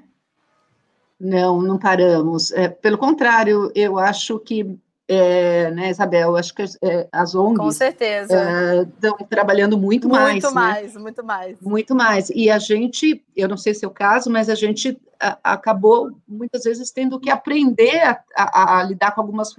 Não, 1.19 1.61
não 1.61 1.77
paramos. 1.77 2.51
É, 2.51 2.67
pelo 2.67 2.97
contrário, 2.97 3.71
eu 3.75 3.99
acho 3.99 4.39
que, 4.39 4.77
é, 5.13 5.71
né, 5.71 5.89
Isabel, 5.89 6.35
acho 6.35 6.53
que 6.53 6.63
é, 6.81 7.07
as 7.11 7.35
ONGs 7.35 7.57
Com 7.57 7.71
certeza. 7.71 8.83
estão 8.83 9.17
é, 9.19 9.23
trabalhando 9.23 9.77
muito, 9.77 10.07
muito 10.07 10.21
mais. 10.21 10.31
Muito 10.33 10.53
mais, 10.53 10.93
né? 10.93 11.01
muito 11.01 11.23
mais. 11.23 11.61
Muito 11.61 11.95
mais. 11.95 12.29
E 12.31 12.49
a 12.49 12.59
gente, 12.59 13.23
eu 13.35 13.47
não 13.47 13.57
sei 13.57 13.73
se 13.73 13.85
é 13.85 13.87
o 13.87 13.91
caso, 13.91 14.29
mas 14.29 14.49
a 14.49 14.55
gente 14.55 14.99
a, 15.19 15.37
acabou 15.43 16.11
muitas 16.27 16.63
vezes 16.63 16.91
tendo 16.91 17.19
que 17.19 17.29
aprender 17.29 18.01
a, 18.01 18.23
a, 18.35 18.79
a 18.79 18.83
lidar 18.83 19.13
com 19.13 19.21
algumas 19.21 19.53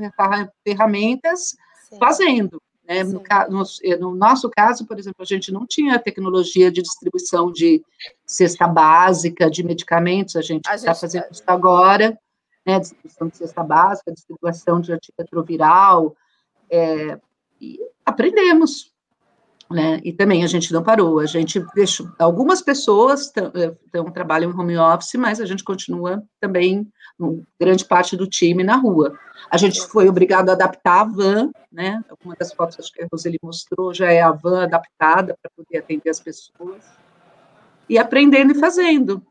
ferramentas 0.65 1.57
Sim. 1.89 1.99
fazendo. 1.99 2.61
Né? 2.87 3.03
No, 3.03 3.23
no, 3.49 3.65
eh, 3.83 3.97
no, 3.97 4.15
nosso 4.15 4.51
caso, 4.51 4.87
por 4.87 4.99
exemplo, 4.99 5.23
a 5.23 5.25
gente 5.25 5.51
não 5.51 5.67
tinha 5.67 5.99
tecnologia 5.99 6.71
de 6.71 6.83
distribuição 6.83 7.51
de 7.51 7.83
cesta 8.27 8.67
básica, 8.69 9.51
de 9.51 9.63
medicamentos, 9.63 10.37
a 10.37 10.43
gente 10.43 10.69
está 10.69 10.95
fazendo 10.95 11.25
isso 11.31 11.43
agora, 11.47 12.19
né? 12.67 12.81
distribuição 12.81 13.29
de 13.29 13.37
cesta 13.37 13.63
básica, 13.63 14.13
distribuição 14.13 14.81
de 14.81 14.93
antirretroviral, 14.93 16.17
é, 16.71 17.19
e 17.61 17.79
aprendemos, 18.05 18.93
né? 19.71 20.01
E 20.05 20.13
também 20.13 20.45
a 20.45 20.47
gente 20.47 20.73
não 20.73 20.83
parou, 20.83 21.19
a 21.19 21.27
gente 21.27 21.65
deixou, 21.75 22.11
algumas 22.19 22.61
pessoas 22.61 23.33
estão 23.33 24.11
trabalham 24.13 24.51
em 24.51 24.55
home 24.55 24.77
office, 24.77 25.15
mas 25.15 25.41
a 25.41 25.47
gente 25.47 25.65
continua 25.65 26.23
também, 26.41 26.87
grande 27.59 27.85
parte 27.85 28.17
do 28.17 28.27
time 28.27 28.63
na 28.63 28.77
rua. 28.77 29.19
A 29.51 29.57
gente 29.57 29.81
foi 29.87 30.09
obrigado 30.09 30.51
a 30.51 30.53
adaptar 30.53 31.01
a 31.01 31.05
van, 31.05 31.51
né? 31.71 32.05
Uma 32.25 32.35
das 32.35 32.53
fotos 32.53 32.91
que 32.91 33.03
a 33.03 33.09
Roseli 33.11 33.39
mostrou 33.43 33.95
já 33.95 34.11
é 34.11 34.21
a 34.21 34.33
van 34.33 34.65
adaptada 34.65 35.37
para 35.41 35.51
poder 35.57 35.79
atender 35.79 36.11
as 36.11 36.21
pessoas. 36.21 36.83
E 37.89 37.99
aprendendo 37.99 38.53
e 38.53 38.59
fazendo. 38.59 39.23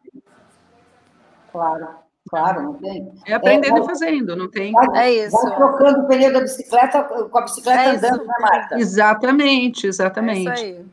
Claro. 1.51 2.03
Claro, 2.29 2.63
não 2.63 2.73
tem. 2.75 3.11
É 3.27 3.33
aprendendo 3.33 3.77
é, 3.77 3.81
e 3.81 3.85
fazendo, 3.85 4.35
não 4.35 4.49
tem. 4.49 4.71
Vai, 4.71 5.05
é 5.05 5.25
isso. 5.25 5.35
Vai 5.35 5.55
trocando 5.55 5.99
o 6.01 6.07
pneu 6.07 6.31
da 6.31 6.41
bicicleta 6.41 7.03
com 7.03 7.37
a 7.37 7.41
bicicleta 7.41 7.81
é 7.81 7.95
andando, 7.95 8.25
né, 8.25 8.33
Marta? 8.39 8.79
Exatamente, 8.79 9.87
exatamente. 9.87 10.49
É 10.49 10.53
isso 10.53 10.63
aí. 10.63 10.85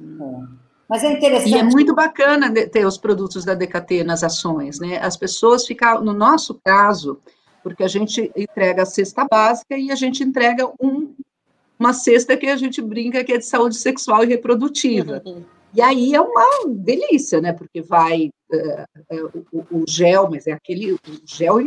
É. 0.00 0.58
Mas 0.88 1.04
é 1.04 1.12
interessante. 1.12 1.50
E 1.50 1.58
é 1.58 1.62
muito 1.62 1.94
bacana 1.94 2.52
ter 2.52 2.86
os 2.86 2.96
produtos 2.96 3.44
da 3.44 3.54
DKT 3.54 4.04
nas 4.04 4.24
ações, 4.24 4.80
né? 4.80 4.98
As 4.98 5.16
pessoas 5.16 5.66
ficam, 5.66 6.02
no 6.02 6.14
nosso 6.14 6.58
caso, 6.64 7.20
porque 7.62 7.84
a 7.84 7.88
gente 7.88 8.32
entrega 8.34 8.82
a 8.82 8.86
cesta 8.86 9.26
básica 9.30 9.76
e 9.76 9.90
a 9.90 9.94
gente 9.94 10.24
entrega 10.24 10.66
um, 10.80 11.14
uma 11.78 11.92
cesta 11.92 12.36
que 12.36 12.46
a 12.46 12.56
gente 12.56 12.80
brinca 12.80 13.22
que 13.22 13.32
é 13.32 13.38
de 13.38 13.44
saúde 13.44 13.76
sexual 13.76 14.24
e 14.24 14.28
reprodutiva. 14.28 15.22
Uhum. 15.24 15.44
E 15.74 15.82
aí 15.82 16.14
é 16.14 16.20
uma 16.20 16.66
delícia, 16.66 17.40
né? 17.40 17.52
Porque 17.52 17.82
vai 17.82 18.30
o, 19.52 19.80
o, 19.80 19.84
gel, 19.86 20.28
mas 20.30 20.46
é 20.46 20.52
aquele 20.52 20.92
o 20.92 21.00
gel. 21.24 21.58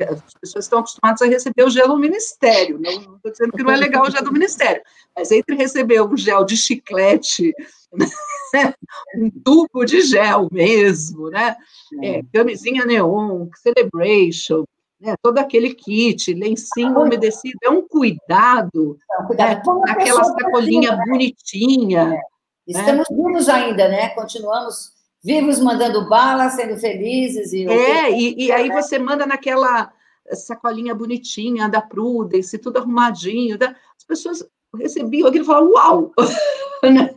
As 0.00 0.34
pessoas 0.40 0.64
estão 0.64 0.80
acostumadas 0.80 1.22
a 1.22 1.26
receber 1.26 1.64
o 1.64 1.70
gel 1.70 1.88
no 1.88 1.98
ministério. 1.98 2.78
Não 2.78 3.16
estou 3.16 3.32
dizendo 3.32 3.52
que 3.52 3.62
não 3.62 3.72
é 3.72 3.76
legal 3.76 4.04
o 4.04 4.10
gel 4.10 4.22
do 4.22 4.32
ministério, 4.32 4.82
mas 5.16 5.30
entre 5.32 5.56
receber 5.56 6.02
um 6.02 6.16
gel 6.16 6.44
de 6.44 6.56
chiclete, 6.56 7.52
né? 7.92 8.06
um 9.16 9.30
tubo 9.30 9.84
de 9.84 10.02
gel 10.02 10.48
mesmo, 10.52 11.30
né? 11.30 11.56
É, 12.02 12.22
camisinha 12.32 12.84
neon, 12.84 13.48
celebration, 13.62 14.64
né, 15.00 15.14
todo 15.22 15.38
aquele 15.38 15.74
kit, 15.74 16.34
lencinho 16.34 16.98
umedecido, 16.98 17.58
é 17.62 17.70
um 17.70 17.86
cuidado, 17.86 18.98
é 19.12 19.22
um 19.22 19.26
cuidado. 19.26 19.80
Né, 19.80 19.92
aquela 19.92 20.24
sacolinha 20.24 20.96
né? 20.96 21.04
bonitinha. 21.06 22.14
É. 22.14 22.20
Estamos 22.66 23.08
né? 23.08 23.16
vivos 23.16 23.48
ainda, 23.48 23.88
né? 23.88 24.08
Continuamos 24.10 24.97
vivos, 25.28 25.60
mandando 25.60 26.08
bala, 26.08 26.48
sendo 26.48 26.78
felizes. 26.78 27.52
E 27.52 27.66
é, 27.66 28.10
e, 28.10 28.46
e 28.46 28.50
aí 28.50 28.70
você 28.70 28.98
manda 28.98 29.26
naquela 29.26 29.92
sacolinha 30.32 30.94
bonitinha 30.94 31.68
da 31.68 31.82
Prudence, 31.82 32.56
tudo 32.56 32.78
arrumadinho. 32.78 33.58
Da... 33.58 33.76
As 33.96 34.04
pessoas 34.06 34.48
recebiam 34.74 35.28
aquilo 35.28 35.44
e 35.44 35.46
falavam, 35.46 35.72
uau! 35.72 36.12
né? 36.82 37.14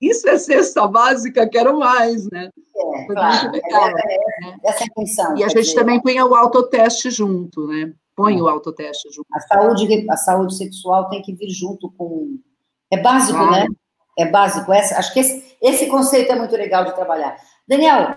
Isso 0.00 0.26
é 0.30 0.38
cesta 0.38 0.88
básica, 0.88 1.46
quero 1.46 1.78
mais, 1.78 2.26
né? 2.30 2.48
É, 2.74 3.06
claro, 3.06 3.52
legal, 3.52 3.88
é, 3.88 3.92
né? 3.92 4.56
essa 4.64 4.84
é 4.84 4.86
a 4.86 4.94
função. 4.94 5.36
E 5.36 5.44
a 5.44 5.48
gente 5.48 5.60
dizer, 5.60 5.74
também 5.74 6.00
põe 6.00 6.18
o 6.22 6.34
autoteste 6.34 7.10
junto, 7.10 7.66
né? 7.66 7.92
Põe 8.16 8.38
é. 8.38 8.42
o 8.42 8.48
autoteste 8.48 9.10
junto. 9.12 9.26
A 9.34 9.40
saúde, 9.40 10.06
a 10.08 10.16
saúde 10.16 10.56
sexual 10.56 11.10
tem 11.10 11.20
que 11.20 11.34
vir 11.34 11.50
junto 11.50 11.92
com. 11.98 12.38
É 12.90 12.96
básico, 12.96 13.38
claro. 13.38 13.52
né? 13.52 13.66
É 14.20 14.26
básico. 14.26 14.72
Essa, 14.72 14.98
acho 14.98 15.12
que 15.12 15.20
esse, 15.20 15.56
esse 15.62 15.86
conceito 15.86 16.32
é 16.32 16.36
muito 16.36 16.54
legal 16.56 16.84
de 16.84 16.94
trabalhar. 16.94 17.36
Daniel, 17.66 18.16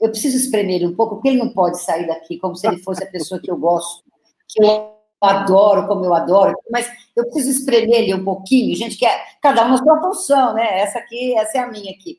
eu 0.00 0.10
preciso 0.10 0.36
espremer 0.36 0.76
ele 0.76 0.86
um 0.86 0.94
pouco, 0.94 1.16
porque 1.16 1.28
ele 1.28 1.38
não 1.38 1.50
pode 1.50 1.80
sair 1.80 2.06
daqui 2.06 2.38
como 2.38 2.56
se 2.56 2.66
ele 2.66 2.78
fosse 2.78 3.02
a 3.02 3.10
pessoa 3.10 3.40
que 3.40 3.50
eu 3.50 3.56
gosto, 3.56 4.04
que 4.48 4.62
eu 4.62 4.94
adoro, 5.20 5.86
como 5.86 6.04
eu 6.04 6.14
adoro, 6.14 6.54
mas 6.70 6.90
eu 7.16 7.24
preciso 7.24 7.58
espremer 7.58 8.02
ele 8.02 8.14
um 8.14 8.24
pouquinho, 8.24 8.76
gente, 8.76 8.96
que 8.96 9.06
é, 9.06 9.18
cada 9.40 9.64
um 9.64 9.70
na 9.70 9.78
sua 9.78 10.00
função, 10.00 10.54
né? 10.54 10.80
Essa 10.80 10.98
aqui, 10.98 11.34
essa 11.36 11.58
é 11.58 11.60
a 11.60 11.70
minha 11.70 11.92
aqui. 11.92 12.18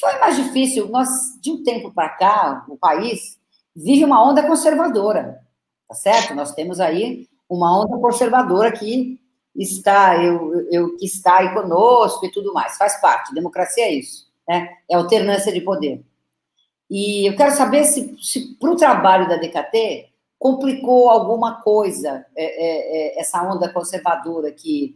Foi 0.00 0.18
mais 0.18 0.36
difícil, 0.36 0.88
nós, 0.88 1.08
de 1.40 1.50
um 1.50 1.62
tempo 1.62 1.92
para 1.92 2.10
cá, 2.10 2.66
o 2.68 2.76
país 2.76 3.38
vive 3.74 4.04
uma 4.04 4.22
onda 4.22 4.42
conservadora, 4.42 5.40
tá 5.88 5.94
certo? 5.94 6.34
Nós 6.34 6.52
temos 6.52 6.80
aí 6.80 7.26
uma 7.48 7.80
onda 7.80 7.96
conservadora 7.98 8.72
que 8.72 9.18
está, 9.62 10.22
eu, 10.22 10.68
eu, 10.70 10.96
que 10.96 11.06
está 11.06 11.38
aí 11.38 11.54
conosco 11.54 12.24
e 12.24 12.30
tudo 12.30 12.52
mais, 12.52 12.76
faz 12.76 13.00
parte, 13.00 13.34
democracia 13.34 13.84
é 13.84 13.92
isso, 13.92 14.26
né? 14.48 14.68
É 14.88 14.96
alternância 14.96 15.52
de 15.52 15.60
poder. 15.60 16.04
E 16.90 17.28
eu 17.28 17.36
quero 17.36 17.52
saber 17.52 17.84
se, 17.84 18.16
se 18.22 18.54
para 18.58 18.70
o 18.70 18.76
trabalho 18.76 19.28
da 19.28 19.36
DKT 19.36 20.08
complicou 20.38 21.10
alguma 21.10 21.60
coisa 21.62 22.24
é, 22.36 22.44
é, 22.44 23.16
é, 23.16 23.20
essa 23.20 23.42
onda 23.42 23.68
conservadora 23.68 24.52
que, 24.52 24.94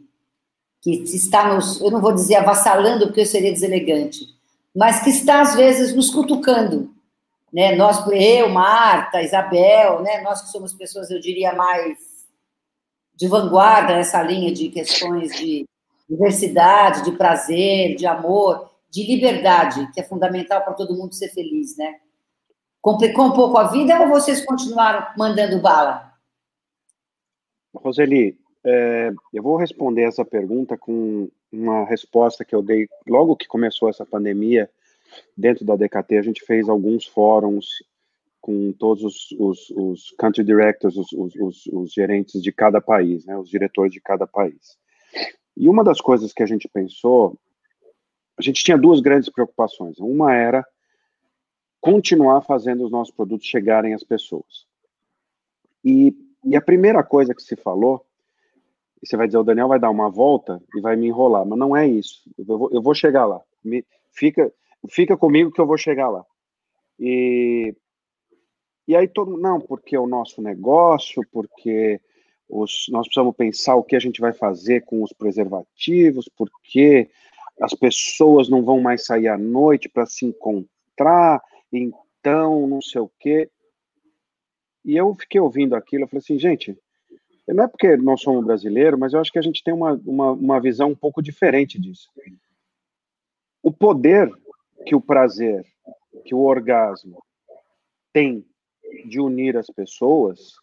que 0.81 1.03
está 1.03 1.53
nos, 1.53 1.81
eu 1.81 1.91
não 1.91 2.01
vou 2.01 2.13
dizer 2.13 2.37
avassalando, 2.37 3.07
porque 3.07 3.23
eu 3.23 3.27
seria 3.27 3.53
deselegante, 3.53 4.27
mas 4.75 5.03
que 5.03 5.11
está, 5.11 5.41
às 5.41 5.55
vezes, 5.55 5.95
nos 5.95 6.11
cutucando. 6.11 6.95
Né? 7.53 7.75
Nós, 7.75 8.07
eu, 8.13 8.49
Marta, 8.49 9.23
Isabel, 9.23 10.01
né? 10.03 10.21
nós 10.21 10.43
que 10.43 10.51
somos 10.51 10.73
pessoas, 10.73 11.11
eu 11.11 11.21
diria, 11.21 11.53
mais 11.53 11.99
de 13.21 13.29
vanguarda 13.29 13.95
nessa 13.97 14.23
linha 14.23 14.51
de 14.51 14.71
questões 14.71 15.37
de 15.37 15.67
diversidade, 16.09 17.05
de 17.05 17.13
prazer, 17.13 17.95
de 17.95 18.07
amor, 18.07 18.71
de 18.91 19.07
liberdade, 19.07 19.93
que 19.93 20.01
é 20.01 20.03
fundamental 20.03 20.63
para 20.63 20.73
todo 20.73 20.97
mundo 20.97 21.15
ser 21.15 21.29
feliz, 21.29 21.77
né? 21.77 22.01
Complicou 22.81 23.27
um 23.27 23.33
pouco 23.33 23.59
a 23.59 23.65
vida 23.65 24.01
ou 24.01 24.09
vocês 24.09 24.43
continuaram 24.45 25.07
mandando 25.19 25.61
bala? 25.61 26.15
Roseli, 27.75 28.39
é, 28.65 29.13
eu 29.35 29.43
vou 29.43 29.57
responder 29.57 30.05
essa 30.05 30.25
pergunta 30.25 30.79
com 30.79 31.29
uma 31.53 31.85
resposta 31.85 32.43
que 32.43 32.55
eu 32.55 32.63
dei 32.63 32.89
logo 33.07 33.37
que 33.37 33.47
começou 33.47 33.91
essa 33.91 34.07
pandemia. 34.07 34.71
Dentro 35.37 35.65
da 35.65 35.77
DKT, 35.77 36.17
a 36.17 36.23
gente 36.23 36.43
fez 36.45 36.69
alguns 36.69 37.05
fóruns 37.05 37.67
com 38.51 38.73
todos 38.73 39.05
os, 39.05 39.31
os, 39.39 39.71
os 39.71 40.15
country 40.19 40.43
directors, 40.43 40.97
os, 40.97 41.13
os, 41.13 41.67
os, 41.73 41.93
gerentes 41.93 42.43
de 42.43 42.51
cada 42.51 42.81
país, 42.81 43.25
né, 43.25 43.37
os 43.39 43.49
diretores 43.49 43.93
de 43.93 44.01
cada 44.01 44.27
país. 44.27 44.77
E 45.57 45.69
uma 45.69 45.85
das 45.85 46.01
coisas 46.01 46.33
que 46.33 46.43
a 46.43 46.47
gente 46.47 46.69
pensou, 46.69 47.39
a 48.37 48.43
gente 48.43 48.65
tinha 48.65 48.77
duas 48.77 49.01
grandes 49.01 49.31
preocupações. 49.31 49.99
Uma 49.99 50.35
era 50.35 50.67
continuar 51.81 52.43
fazendo 52.43 52.85
os 52.85 52.91
nossos 52.91 53.15
produtos 53.15 53.47
chegarem 53.47 53.95
às 53.95 54.03
pessoas. 54.03 54.67
E, 55.85 56.13
e 56.45 56.57
a 56.57 56.61
primeira 56.61 57.05
coisa 57.05 57.35
que 57.35 57.43
se 57.43 57.55
falou, 57.55 58.05
e 59.01 59.07
você 59.07 59.17
vai 59.17 59.29
dizer, 59.29 59.39
o 59.39 59.45
Daniel 59.45 59.69
vai 59.69 59.79
dar 59.79 59.91
uma 59.91 60.11
volta 60.11 60.61
e 60.75 60.81
vai 60.81 60.97
me 60.97 61.07
enrolar, 61.07 61.47
mas 61.47 61.59
não 61.59 61.77
é 61.77 61.87
isso. 61.87 62.29
Eu 62.37 62.45
vou, 62.45 62.71
eu 62.73 62.83
vou 62.83 62.95
chegar 62.95 63.27
lá. 63.27 63.41
Me, 63.63 63.87
fica, 64.11 64.53
fica 64.89 65.17
comigo 65.17 65.53
que 65.53 65.61
eu 65.61 65.67
vou 65.67 65.79
chegar 65.79 66.09
lá. 66.09 66.25
E 66.99 67.75
e 68.91 68.97
aí 68.97 69.07
todo 69.07 69.37
não, 69.37 69.61
porque 69.61 69.95
é 69.95 70.01
o 70.01 70.09
nosso 70.09 70.43
negócio, 70.43 71.23
porque 71.31 72.01
os, 72.49 72.87
nós 72.89 73.07
precisamos 73.07 73.37
pensar 73.37 73.77
o 73.77 73.85
que 73.85 73.95
a 73.95 74.01
gente 74.01 74.21
vai 74.21 74.33
fazer 74.33 74.81
com 74.81 75.01
os 75.01 75.13
preservativos, 75.13 76.29
porque 76.37 77.09
as 77.61 77.73
pessoas 77.73 78.49
não 78.49 78.65
vão 78.65 78.81
mais 78.81 79.07
sair 79.07 79.29
à 79.29 79.39
noite 79.39 79.89
para 79.89 80.07
se 80.07 80.27
encontrar, 80.27 81.41
então 81.73 82.67
não 82.67 82.83
sei 82.83 83.01
o 83.01 83.09
quê. 83.21 83.49
E 84.85 84.97
eu 84.97 85.15
fiquei 85.15 85.41
ouvindo 85.41 85.77
aquilo, 85.77 86.03
eu 86.03 86.09
falei 86.09 86.19
assim, 86.19 86.37
gente, 86.37 86.77
não 87.47 87.63
é 87.63 87.69
porque 87.69 87.97
nós 87.97 88.21
somos 88.21 88.45
brasileiros, 88.45 88.99
mas 88.99 89.13
eu 89.13 89.21
acho 89.21 89.31
que 89.31 89.39
a 89.39 89.43
gente 89.43 89.63
tem 89.63 89.73
uma, 89.73 89.93
uma, 90.05 90.33
uma 90.33 90.61
visão 90.61 90.91
um 90.91 90.97
pouco 90.97 91.23
diferente 91.23 91.81
disso. 91.81 92.11
O 93.63 93.71
poder 93.71 94.29
que 94.85 94.97
o 94.97 95.01
prazer, 95.01 95.65
que 96.25 96.35
o 96.35 96.41
orgasmo 96.41 97.23
tem 98.13 98.45
de 99.07 99.21
unir 99.21 99.57
as 99.57 99.67
pessoas 99.67 100.55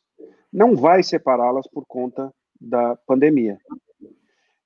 não 0.52 0.76
vai 0.76 1.04
separá-las 1.04 1.68
por 1.68 1.86
conta 1.86 2.34
da 2.60 2.96
pandemia. 2.96 3.58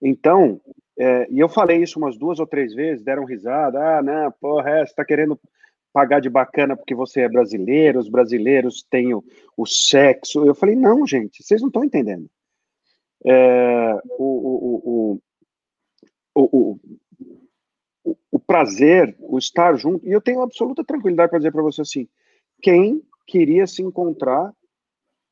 Então, 0.01 0.62
é, 0.97 1.28
e 1.30 1.39
eu 1.39 1.49
falei 1.49 1.82
isso 1.82 1.99
umas 1.99 2.18
duas 2.18 2.39
ou 2.39 2.47
três 2.47 2.74
vezes, 2.74 3.03
deram 3.03 3.26
risada, 3.26 3.97
ah, 3.97 4.01
não, 4.01 4.32
porra, 4.32 4.70
é, 4.70 4.86
você 4.86 4.91
está 4.91 5.03
querendo 5.03 5.39
pagar 5.93 6.22
de 6.22 6.30
bacana 6.30 6.76
porque 6.78 6.95
você 6.95 7.22
é 7.22 7.30
brasileiro, 7.30 7.99
os 7.99 8.07
brasileiros 8.07 8.86
têm 8.89 9.14
o, 9.14 9.24
o 9.57 9.66
sexo. 9.66 10.45
Eu 10.45 10.55
falei, 10.55 10.76
não, 10.76 11.05
gente, 11.05 11.43
vocês 11.43 11.62
não 11.62 11.68
estão 11.68 11.84
entendendo. 11.84 12.30
É, 13.26 14.01
o, 14.18 15.20
o, 16.34 16.80
o 18.32 18.39
prazer, 18.39 19.16
o 19.20 19.38
estar 19.38 19.76
junto, 19.76 20.07
e 20.07 20.12
eu 20.12 20.22
tenho 20.22 20.41
absoluta 20.41 20.84
tranquilidade 20.84 21.30
para 21.30 21.39
dizer 21.39 21.51
para 21.51 21.62
você 21.62 21.82
assim, 21.82 22.07
quem 22.62 23.01
queria 23.26 23.67
se 23.67 23.82
encontrar, 23.82 24.53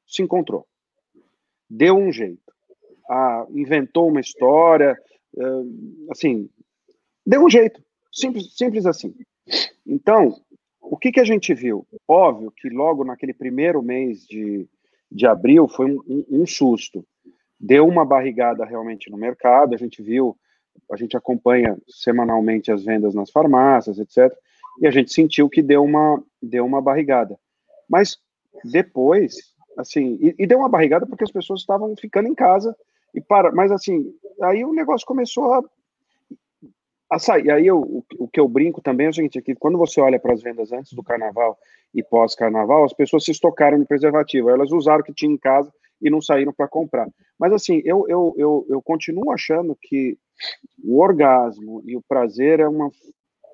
se 0.06 0.22
encontrou. 0.22 0.66
Deu 1.70 1.96
um 1.96 2.12
jeito. 2.12 2.54
Ah, 3.10 3.46
inventou 3.52 4.08
uma 4.08 4.20
história, 4.20 4.98
uh, 5.36 6.12
assim, 6.12 6.50
deu 7.26 7.44
um 7.44 7.50
jeito. 7.50 7.84
Simples, 8.12 8.56
simples 8.56 8.86
assim. 8.86 9.14
Então, 9.86 10.36
o 10.82 10.98
que, 10.98 11.12
que 11.12 11.20
a 11.20 11.24
gente 11.24 11.54
viu? 11.54 11.88
Óbvio 12.08 12.52
que 12.52 12.70
logo 12.70 13.04
naquele 13.04 13.34
primeiro 13.34 13.82
mês 13.82 14.26
de, 14.26 14.68
de 15.12 15.28
abril 15.28 15.68
foi 15.68 15.92
um, 15.92 16.00
um, 16.08 16.42
um 16.42 16.48
susto. 16.48 17.06
Deu 17.60 17.88
uma 17.88 18.06
barrigada 18.06 18.66
realmente 18.66 19.10
no 19.12 19.18
mercado, 19.18 19.74
a 19.76 19.78
gente 19.78 20.02
viu, 20.02 20.36
a 20.92 20.96
gente 20.96 21.18
acompanha 21.18 21.78
semanalmente 21.88 22.72
as 22.72 22.84
vendas 22.84 23.14
nas 23.14 23.30
farmácias, 23.30 24.00
etc. 24.00 24.34
E 24.82 24.88
a 24.88 24.92
gente 24.92 25.14
sentiu 25.14 25.50
que 25.50 25.62
deu 25.62 25.84
uma, 25.84 26.24
deu 26.42 26.66
uma 26.66 26.82
barrigada. 26.82 27.38
Mas 27.90 28.18
depois, 28.64 29.36
assim, 29.78 30.18
e, 30.22 30.36
e, 30.38 30.48
deu 30.48 30.60
uma 30.60 30.70
barrigada 30.70 31.06
porque 31.06 31.24
as 31.24 31.32
pessoas 31.32 31.62
estavam 31.62 31.96
ficando 31.96 32.28
em 32.28 32.36
casa 32.36 32.76
e 33.14 33.22
para, 33.22 33.52
mas 33.52 33.72
assim, 33.72 34.14
aí 34.42 34.64
o 34.64 34.74
negócio 34.74 35.08
começou 35.08 35.54
a, 35.54 35.64
a 37.10 37.18
sair. 37.18 37.50
Aí 37.50 37.66
eu, 37.66 37.80
o, 37.80 38.06
o, 38.20 38.28
que 38.28 38.40
eu 38.40 38.48
brinco 38.48 38.82
também 38.82 39.08
é 39.08 39.10
o 39.10 39.14
seguinte, 39.14 39.40
aqui, 39.40 39.56
quando 39.56 39.78
você 39.78 40.00
olha 40.00 40.20
para 40.20 40.34
as 40.34 40.42
vendas 40.42 40.72
antes 40.72 40.94
do 40.94 41.04
carnaval 41.04 41.58
e 41.94 42.04
pós-carnaval, 42.04 42.84
as 42.84 42.94
pessoas 42.94 43.24
se 43.24 43.32
estocaram 43.32 43.78
no 43.78 43.88
preservativo, 43.88 44.50
elas 44.50 44.72
usaram 44.72 45.02
o 45.02 45.04
que 45.04 45.14
tinha 45.14 45.34
em 45.34 45.38
casa 45.38 45.72
e 46.02 46.10
não 46.10 46.22
saíram 46.22 46.54
para 46.54 46.68
comprar. 46.68 47.08
Mas 47.38 47.52
assim, 47.52 47.82
eu, 47.84 48.06
eu, 48.08 48.36
eu, 48.38 48.66
eu 48.70 48.82
continuo 48.82 49.32
achando 49.32 49.78
que 49.82 50.18
o 50.84 51.00
orgasmo 51.00 51.82
e 51.86 51.96
o 51.96 52.02
prazer 52.02 52.60
é 52.60 52.68
uma 52.68 52.90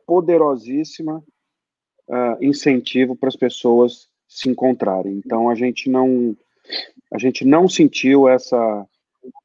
poderosíssima 0.05 1.23
uh, 2.07 2.43
incentivo 2.43 3.15
para 3.15 3.29
as 3.29 3.35
pessoas 3.35 4.07
se 4.27 4.49
encontrarem. 4.49 5.21
Então 5.25 5.49
a 5.49 5.55
gente 5.55 5.89
não 5.89 6.35
a 7.13 7.17
gente 7.17 7.45
não 7.45 7.67
sentiu 7.67 8.27
essa 8.27 8.85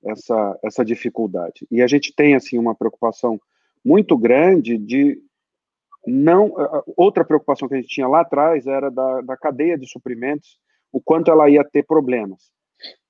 essa 0.04 0.58
essa 0.62 0.84
dificuldade. 0.84 1.66
E 1.70 1.82
a 1.82 1.86
gente 1.86 2.14
tem 2.14 2.34
assim 2.34 2.58
uma 2.58 2.74
preocupação 2.74 3.40
muito 3.84 4.16
grande 4.16 4.76
de 4.78 5.18
não 6.06 6.54
outra 6.96 7.24
preocupação 7.24 7.68
que 7.68 7.74
a 7.74 7.80
gente 7.80 7.88
tinha 7.88 8.08
lá 8.08 8.20
atrás 8.20 8.66
era 8.66 8.90
da, 8.90 9.20
da 9.20 9.36
cadeia 9.36 9.76
de 9.76 9.88
suprimentos, 9.88 10.58
o 10.92 11.00
quanto 11.00 11.30
ela 11.30 11.48
ia 11.48 11.64
ter 11.64 11.84
problemas. 11.84 12.50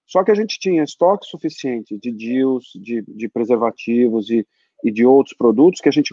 Só 0.07 0.25
que 0.25 0.31
a 0.33 0.35
gente 0.35 0.59
tinha 0.59 0.83
estoque 0.83 1.25
suficiente 1.25 1.97
de 1.97 2.11
DIUs, 2.11 2.73
de, 2.75 3.03
de 3.03 3.29
preservativos 3.29 4.29
e, 4.29 4.45
e 4.83 4.91
de 4.91 5.07
outros 5.07 5.37
produtos 5.37 5.81
que 5.81 5.89
a 5.89 5.93
gente, 5.93 6.13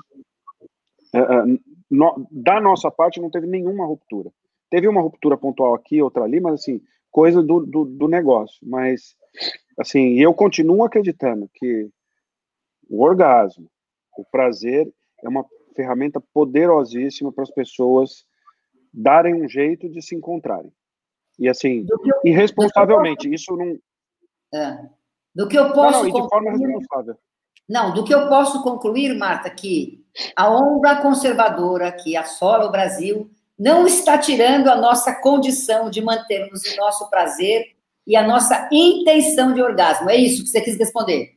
no, 1.90 2.28
da 2.30 2.62
nossa 2.62 2.92
parte, 2.92 3.20
não 3.20 3.32
teve 3.32 3.48
nenhuma 3.48 3.88
ruptura. 3.88 4.30
Teve 4.70 4.88
uma 4.88 5.02
ruptura 5.02 5.38
pontual 5.38 5.74
aqui, 5.74 6.02
outra 6.02 6.24
ali, 6.24 6.40
mas 6.40 6.56
assim, 6.56 6.82
coisa 7.12 7.42
do, 7.42 7.66
do, 7.66 7.86
do 7.86 8.08
negócio. 8.08 8.58
Mas, 8.64 9.16
assim, 9.80 10.20
eu 10.20 10.34
continuo 10.34 10.84
acreditando 10.84 11.50
que 11.54 11.90
o 12.90 13.04
orgasmo, 13.04 13.70
o 14.18 14.26
prazer, 14.26 14.92
é 15.24 15.30
uma 15.30 15.46
ferramenta 15.76 16.22
poderosíssima 16.34 17.32
para 17.32 17.44
as 17.44 17.52
pessoas 17.52 18.26
darem 18.94 19.36
um 19.36 19.48
jeito 19.48 19.88
de 19.90 20.02
se 20.02 20.16
encontrarem. 20.16 20.72
E 21.40 21.48
assim, 21.48 21.86
eu, 21.88 22.00
irresponsavelmente, 22.26 23.32
isso 23.32 23.56
não. 23.56 23.78
É. 24.54 24.90
Do 25.36 25.48
que 25.48 25.58
eu 25.58 25.72
posso. 25.72 26.04
Não, 26.04 26.10
não, 26.10 26.22
de 26.22 26.30
forma 26.30 26.52
responsável. 26.52 27.18
Não, 27.70 27.94
do 27.94 28.04
que 28.04 28.14
eu 28.14 28.28
posso 28.28 28.64
concluir, 28.64 29.14
Marta, 29.16 29.50
que 29.50 30.04
a 30.36 30.50
onda 30.50 31.02
conservadora 31.02 31.92
que 31.92 32.16
assola 32.16 32.66
o 32.66 32.72
Brasil 32.72 33.30
não 33.58 33.88
está 33.88 34.18
tirando 34.18 34.68
a 34.68 34.76
nossa 34.76 35.14
condição 35.14 35.90
de 35.90 36.02
mantermos 36.02 36.62
o 36.64 36.78
nosso 36.78 37.10
prazer 37.10 37.76
e 38.06 38.16
a 38.16 38.26
nossa 38.26 38.70
intenção 38.72 39.54
de 39.54 39.62
orgasmo. 39.62 40.10
É 40.10 40.16
isso 40.16 40.44
que 40.44 40.50
você 40.50 40.62
quis 40.62 40.78
responder. 40.78 41.36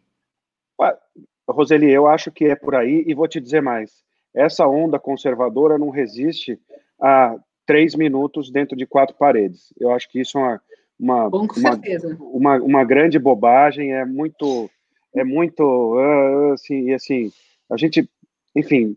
Roseli, 1.48 1.90
eu 1.90 2.06
acho 2.06 2.30
que 2.30 2.44
é 2.44 2.54
por 2.54 2.74
aí 2.74 3.04
e 3.06 3.14
vou 3.14 3.26
te 3.26 3.40
dizer 3.40 3.60
mais. 3.60 3.90
Essa 4.34 4.66
onda 4.66 4.98
conservadora 4.98 5.78
não 5.78 5.90
resiste 5.90 6.58
a 7.00 7.36
três 7.66 7.94
minutos 7.94 8.50
dentro 8.50 8.76
de 8.76 8.86
quatro 8.86 9.16
paredes. 9.16 9.72
Eu 9.78 9.92
acho 9.92 10.08
que 10.08 10.20
isso 10.20 10.38
é 10.38 10.40
uma, 10.40 10.62
uma, 10.98 11.26
uma, 11.28 11.80
uma, 12.20 12.56
uma, 12.56 12.84
grande 12.84 13.18
bobagem, 13.18 13.92
é 13.92 14.04
muito, 14.04 14.70
é 15.14 15.24
muito, 15.24 15.94
ah, 15.98 16.52
assim, 16.54 16.92
assim, 16.92 17.32
a 17.70 17.76
gente, 17.76 18.08
enfim, 18.54 18.96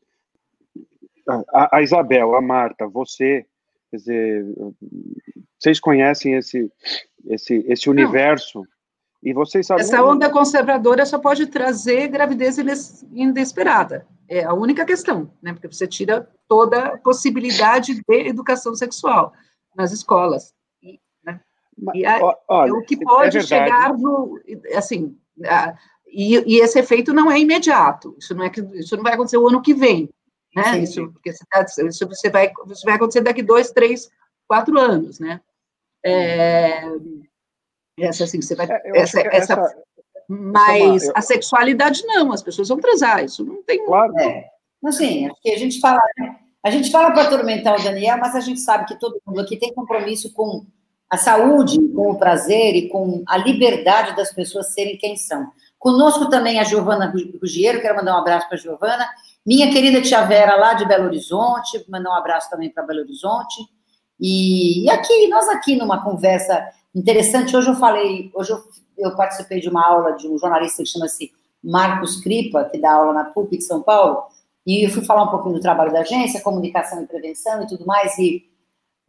a, 1.27 1.77
a, 1.77 1.81
Isabel, 1.81 2.35
a 2.35 2.41
Marta, 2.41 2.87
você, 2.87 3.45
quer 3.89 3.97
dizer, 3.97 4.45
vocês 5.59 5.79
conhecem 5.79 6.35
esse, 6.35 6.71
esse, 7.25 7.65
esse 7.67 7.89
universo 7.89 8.63
e 9.21 9.33
vocês 9.33 9.65
sabem. 9.65 9.83
Essa 9.83 10.03
onda 10.03 10.29
conservadora 10.29 11.05
só 11.05 11.17
pode 11.17 11.47
trazer 11.47 12.09
gravidez 12.09 12.57
inesperada. 13.11 14.05
É 14.27 14.43
a 14.43 14.53
única 14.53 14.85
questão, 14.85 15.31
né? 15.41 15.53
Porque 15.53 15.67
você 15.67 15.87
tira 15.87 16.29
toda 16.47 16.79
a 16.79 16.97
possibilidade 16.97 17.95
de 17.95 18.03
educação 18.27 18.75
sexual 18.75 19.33
nas 19.75 19.91
escolas. 19.91 20.53
Né? 21.23 21.39
E 21.93 22.05
a, 22.05 22.19
Olha, 22.47 22.73
o 22.73 22.83
que 22.83 22.95
é 22.95 22.99
pode 22.99 23.37
é 23.37 23.41
chegar 23.41 23.97
no. 23.97 24.39
Assim, 24.75 25.17
a, 25.45 25.75
e, 26.07 26.35
e, 26.45 26.59
esse 26.59 26.77
efeito 26.77 27.13
não 27.13 27.31
é 27.31 27.39
imediato. 27.39 28.15
Isso 28.19 28.35
não 28.35 28.43
é 28.43 28.49
que 28.49 28.61
isso 28.73 28.95
não 28.95 29.03
vai 29.03 29.13
acontecer 29.13 29.37
o 29.37 29.47
ano 29.47 29.61
que 29.61 29.73
vem 29.73 30.09
né? 30.55 30.79
Isso, 30.79 31.11
porque 31.11 31.33
você 31.33 31.43
tá, 31.49 31.65
isso 31.87 32.07
você 32.07 32.29
vai, 32.29 32.51
isso 32.69 32.85
vai 32.85 32.95
acontecer 32.95 33.21
daqui 33.21 33.41
dois, 33.41 33.71
três, 33.71 34.09
quatro 34.47 34.77
anos, 34.79 35.19
né? 35.19 35.41
É, 36.05 36.83
essa 37.99 38.23
assim, 38.23 38.41
você 38.41 38.55
vai, 38.55 38.67
é, 38.69 38.81
essa, 38.95 39.21
essa, 39.21 39.53
essa, 39.53 39.75
mas 40.27 41.09
a 41.15 41.21
sexualidade 41.21 42.05
não, 42.05 42.31
as 42.31 42.41
pessoas 42.41 42.67
vão 42.67 42.79
transar, 42.79 43.23
isso 43.23 43.43
não 43.43 43.63
tem. 43.63 43.85
Claro. 43.85 44.17
É, 44.19 44.49
assim, 44.85 45.29
que 45.41 45.51
a 45.51 45.57
gente 45.57 45.79
fala, 45.79 46.01
né? 46.17 46.35
a 46.63 46.69
gente 46.71 46.91
fala 46.91 47.11
para 47.11 47.23
atormentar 47.23 47.79
o 47.79 47.83
Daniel, 47.83 48.17
mas 48.17 48.35
a 48.35 48.39
gente 48.39 48.59
sabe 48.59 48.85
que 48.85 48.99
todo 48.99 49.21
mundo 49.25 49.41
aqui 49.41 49.57
tem 49.57 49.73
compromisso 49.73 50.31
com 50.33 50.65
a 51.09 51.17
saúde 51.17 51.77
com 51.89 52.09
o 52.09 52.17
prazer 52.17 52.75
e 52.75 52.89
com 52.89 53.23
a 53.27 53.37
liberdade 53.37 54.15
das 54.15 54.33
pessoas 54.33 54.73
serem 54.73 54.97
quem 54.97 55.15
são. 55.15 55.47
Conosco 55.77 56.27
também 56.27 56.59
a 56.59 56.63
Giovana 56.63 57.13
Ruggiero, 57.39 57.81
quero 57.81 57.95
mandar 57.95 58.15
um 58.15 58.19
abraço 58.19 58.47
para 58.47 58.57
a 58.57 58.59
Giovana. 58.59 59.07
Minha 59.45 59.71
querida 59.71 60.01
tia 60.01 60.23
Vera, 60.23 60.55
lá 60.55 60.73
de 60.73 60.85
Belo 60.85 61.05
Horizonte, 61.05 61.83
mandar 61.89 62.11
um 62.11 62.13
abraço 62.13 62.49
também 62.49 62.69
para 62.69 62.83
Belo 62.83 63.01
Horizonte. 63.01 63.61
E, 64.17 64.85
e, 64.85 64.89
aqui, 64.89 65.27
nós 65.27 65.49
aqui 65.49 65.75
numa 65.75 66.01
conversa 66.01 66.65
interessante, 66.95 67.55
hoje 67.55 67.69
eu 67.69 67.75
falei, 67.75 68.31
hoje 68.33 68.51
eu, 68.51 68.63
eu 68.97 69.15
participei 69.17 69.59
de 69.59 69.67
uma 69.67 69.85
aula 69.85 70.13
de 70.13 70.29
um 70.29 70.37
jornalista 70.37 70.81
que 70.81 70.89
chama-se 70.89 71.31
Marcos 71.61 72.21
Cripa, 72.21 72.63
que 72.65 72.77
dá 72.77 72.93
aula 72.93 73.11
na 73.11 73.25
PUC 73.25 73.57
de 73.57 73.63
São 73.65 73.81
Paulo, 73.81 74.23
e 74.65 74.85
eu 74.85 74.89
fui 74.89 75.03
falar 75.03 75.23
um 75.23 75.31
pouquinho 75.31 75.55
do 75.55 75.61
trabalho 75.61 75.91
da 75.91 75.99
agência, 75.99 76.41
comunicação 76.41 77.03
e 77.03 77.07
prevenção 77.07 77.63
e 77.63 77.67
tudo 77.67 77.85
mais, 77.85 78.17
e, 78.17 78.45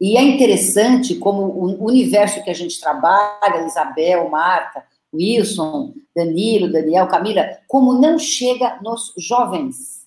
e 0.01 0.17
é 0.17 0.21
interessante 0.21 1.15
como 1.15 1.43
o 1.43 1.85
universo 1.85 2.43
que 2.43 2.49
a 2.49 2.53
gente 2.53 2.77
trabalha, 2.81 3.65
Isabel, 3.65 4.29
Marta, 4.29 4.83
Wilson, 5.13 5.93
Danilo, 6.13 6.69
Daniel, 6.69 7.07
Camila, 7.07 7.45
como 7.69 7.93
não 7.93 8.19
chega 8.19 8.79
nos 8.81 9.13
jovens. 9.17 10.04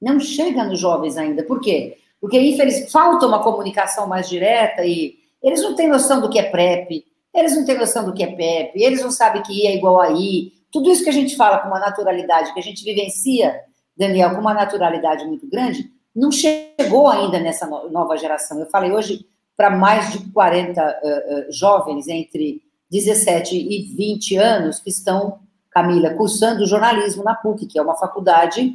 Não 0.00 0.18
chega 0.18 0.64
nos 0.64 0.80
jovens 0.80 1.16
ainda. 1.16 1.42
Por 1.42 1.60
quê? 1.60 1.98
Porque, 2.20 2.38
infelizmente, 2.38 2.90
falta 2.90 3.26
uma 3.26 3.42
comunicação 3.42 4.06
mais 4.06 4.28
direta 4.28 4.84
e 4.84 5.16
eles 5.42 5.62
não 5.62 5.74
têm 5.74 5.88
noção 5.88 6.20
do 6.20 6.28
que 6.28 6.38
é 6.38 6.42
PrEP, 6.42 7.04
eles 7.34 7.56
não 7.56 7.64
têm 7.64 7.78
noção 7.78 8.04
do 8.04 8.12
que 8.12 8.22
é 8.22 8.26
PEP, 8.26 8.82
eles 8.82 9.02
não 9.02 9.10
sabem 9.10 9.42
que 9.42 9.52
I 9.52 9.66
é 9.66 9.76
igual 9.76 10.00
a 10.00 10.10
I. 10.10 10.52
Tudo 10.70 10.90
isso 10.90 11.02
que 11.02 11.10
a 11.10 11.12
gente 11.12 11.36
fala 11.36 11.58
com 11.58 11.68
uma 11.68 11.78
naturalidade, 11.78 12.52
que 12.52 12.60
a 12.60 12.62
gente 12.62 12.84
vivencia 12.84 13.60
Daniel, 13.96 14.34
com 14.34 14.40
uma 14.40 14.54
naturalidade 14.54 15.24
muito 15.26 15.48
grande, 15.48 15.90
não 16.14 16.32
chegou 16.32 17.08
ainda 17.08 17.38
nessa 17.38 17.66
nova 17.66 18.16
geração. 18.16 18.58
Eu 18.58 18.66
falei 18.66 18.90
hoje 18.90 19.26
para 19.56 19.70
mais 19.70 20.12
de 20.12 20.30
40 20.30 20.82
uh, 20.82 21.48
uh, 21.48 21.52
jovens 21.52 22.08
entre 22.08 22.62
17 22.90 23.54
e 23.56 23.94
20 23.94 24.36
anos 24.36 24.80
que 24.80 24.88
estão, 24.88 25.38
Camila, 25.70 26.10
cursando 26.14 26.66
jornalismo 26.66 27.22
na 27.22 27.34
PUC, 27.34 27.66
que 27.66 27.78
é 27.78 27.82
uma 27.82 27.94
faculdade 27.94 28.74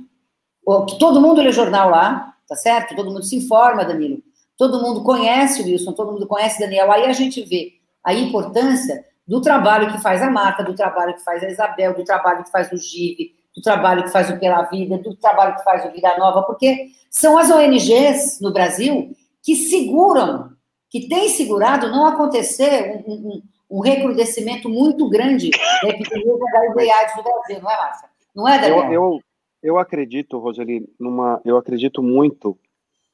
todo 0.99 1.21
mundo 1.21 1.41
lê 1.41 1.51
jornal 1.51 1.89
lá, 1.89 2.33
tá 2.47 2.55
certo? 2.55 2.95
Todo 2.95 3.11
mundo 3.11 3.23
se 3.23 3.35
informa, 3.35 3.85
Danilo. 3.85 4.21
Todo 4.57 4.81
mundo 4.81 5.03
conhece 5.03 5.61
o 5.61 5.65
Wilson, 5.65 5.93
todo 5.93 6.13
mundo 6.13 6.27
conhece 6.27 6.59
Daniel. 6.59 6.91
Aí 6.91 7.05
a 7.05 7.13
gente 7.13 7.41
vê 7.43 7.73
a 8.03 8.13
importância 8.13 9.05
do 9.27 9.41
trabalho 9.41 9.91
que 9.91 10.01
faz 10.01 10.21
a 10.21 10.29
Marta, 10.29 10.63
do 10.63 10.75
trabalho 10.75 11.13
que 11.15 11.23
faz 11.23 11.43
a 11.43 11.49
Isabel, 11.49 11.93
do 11.93 12.03
trabalho 12.03 12.43
que 12.43 12.51
faz 12.51 12.71
o 12.71 12.77
Give, 12.77 13.33
do 13.55 13.61
trabalho 13.61 14.03
que 14.03 14.11
faz 14.11 14.29
o 14.29 14.39
Pela 14.39 14.63
Vida, 14.63 14.97
do 14.97 15.15
trabalho 15.15 15.55
que 15.55 15.63
faz 15.63 15.85
o 15.85 15.91
Vida 15.91 16.17
Nova, 16.17 16.43
porque 16.43 16.89
são 17.09 17.37
as 17.37 17.49
ONGs 17.49 18.39
no 18.41 18.53
Brasil 18.53 19.15
que 19.41 19.55
seguram, 19.55 20.51
que 20.89 21.07
têm 21.07 21.29
segurado 21.29 21.89
não 21.89 22.05
acontecer 22.05 23.03
um, 23.07 23.13
um, 23.13 23.41
um 23.69 23.79
recrudescimento 23.79 24.69
muito 24.69 25.09
grande 25.09 25.49
da 25.81 25.89
epidemia 25.89 26.33
da 26.51 26.59
HIV 26.59 27.13
no 27.17 27.23
Brasil, 27.23 27.61
não 27.61 27.71
é, 27.71 27.77
Márcia? 27.77 28.09
Não 28.35 28.47
é, 28.47 28.59
Daniel? 28.59 28.83
Eu, 28.85 28.93
eu, 28.93 29.19
eu 29.65 29.79
acredito, 29.79 30.37
Roseli, 30.37 30.87
numa, 30.99 31.41
eu 31.43 31.57
acredito 31.57 32.03
muito, 32.03 32.55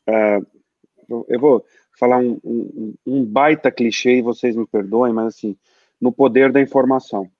é, 0.05 0.37
eu, 1.07 1.25
eu, 1.29 1.39
vou 1.39 1.65
falar 1.97 2.17
um, 2.17 2.37
um, 2.43 2.93
um 3.07 3.25
baita 3.25 3.71
clichê 3.71 4.17
e 4.17 4.21
vocês 4.21 4.53
me 4.53 4.67
perdoem, 4.67 5.13
mas 5.13 5.27
assim, 5.27 5.55
no 5.99 6.11
poder 6.11 6.51
da 6.51 6.61
informação. 6.61 7.31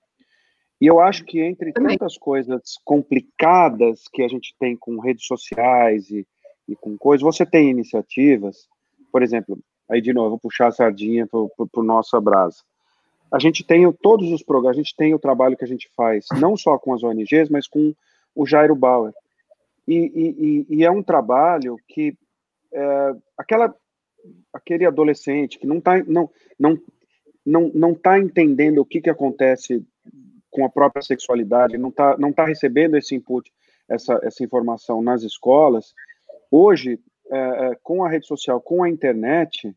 E 0.80 0.86
eu 0.86 0.98
acho 0.98 1.24
que 1.26 1.40
entre 1.42 1.72
tantas 1.72 2.16
coisas 2.16 2.78
complicadas 2.84 4.08
que 4.10 4.22
a 4.22 4.28
gente 4.28 4.54
tem 4.58 4.74
com 4.74 4.98
redes 4.98 5.26
sociais 5.26 6.10
e, 6.10 6.26
e 6.66 6.74
com 6.74 6.96
coisas, 6.96 7.22
você 7.22 7.44
tem 7.44 7.68
iniciativas, 7.68 8.66
por 9.12 9.22
exemplo, 9.22 9.58
aí 9.90 10.00
de 10.00 10.14
novo, 10.14 10.30
vou 10.30 10.38
puxar 10.38 10.68
a 10.68 10.72
sardinha 10.72 11.26
para 11.26 11.38
o 11.38 11.82
nosso 11.84 12.16
abraço. 12.16 12.64
A 13.30 13.38
gente 13.38 13.62
tem 13.62 13.90
todos 13.92 14.32
os 14.32 14.42
programas, 14.42 14.78
a 14.78 14.82
gente 14.82 14.96
tem 14.96 15.12
o 15.12 15.18
trabalho 15.18 15.56
que 15.56 15.64
a 15.64 15.68
gente 15.68 15.90
faz, 15.94 16.26
não 16.40 16.56
só 16.56 16.78
com 16.78 16.94
as 16.94 17.02
ONGs, 17.02 17.50
mas 17.50 17.68
com 17.68 17.94
o 18.34 18.46
Jairo 18.46 18.74
Bauer. 18.74 19.12
E, 19.86 20.66
e, 20.68 20.76
e 20.76 20.84
é 20.84 20.90
um 20.90 21.02
trabalho 21.02 21.76
que 21.88 22.16
é, 22.72 23.14
aquela, 23.36 23.74
aquele 24.52 24.86
adolescente 24.86 25.58
que 25.58 25.66
não 25.66 25.78
está 25.78 25.98
não, 26.04 26.30
não, 26.58 26.78
não, 27.44 27.70
não 27.74 27.94
tá 27.94 28.18
entendendo 28.18 28.78
o 28.78 28.84
que, 28.84 29.00
que 29.00 29.10
acontece 29.10 29.84
com 30.50 30.64
a 30.64 30.70
própria 30.70 31.02
sexualidade, 31.02 31.78
não 31.78 31.88
está 31.88 32.16
não 32.18 32.32
tá 32.32 32.44
recebendo 32.44 32.96
esse 32.96 33.14
input, 33.14 33.50
essa, 33.88 34.20
essa 34.22 34.44
informação 34.44 35.02
nas 35.02 35.22
escolas, 35.22 35.94
hoje, 36.50 37.00
é, 37.30 37.38
é, 37.38 37.74
com 37.82 38.04
a 38.04 38.08
rede 38.08 38.26
social, 38.26 38.60
com 38.60 38.82
a 38.82 38.88
internet, 38.88 39.74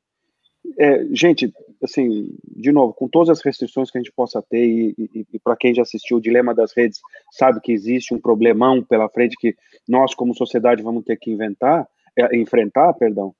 é, 0.77 1.05
gente, 1.11 1.53
assim, 1.83 2.35
de 2.45 2.71
novo, 2.71 2.93
com 2.93 3.07
todas 3.07 3.29
as 3.29 3.43
restrições 3.43 3.89
que 3.91 3.97
a 3.97 4.01
gente 4.01 4.11
possa 4.11 4.41
ter, 4.41 4.65
e, 4.65 4.95
e, 4.97 5.27
e 5.33 5.39
para 5.39 5.55
quem 5.55 5.73
já 5.73 5.81
assistiu 5.81 6.17
o 6.17 6.21
Dilema 6.21 6.53
das 6.53 6.73
Redes, 6.75 7.01
sabe 7.31 7.61
que 7.61 7.71
existe 7.71 8.13
um 8.13 8.19
problemão 8.19 8.83
pela 8.83 9.09
frente 9.09 9.35
que 9.37 9.55
nós, 9.87 10.13
como 10.13 10.35
sociedade, 10.35 10.83
vamos 10.83 11.03
ter 11.03 11.17
que 11.17 11.31
inventar, 11.31 11.87
é, 12.17 12.35
enfrentar, 12.37 12.93
perdão. 12.93 13.33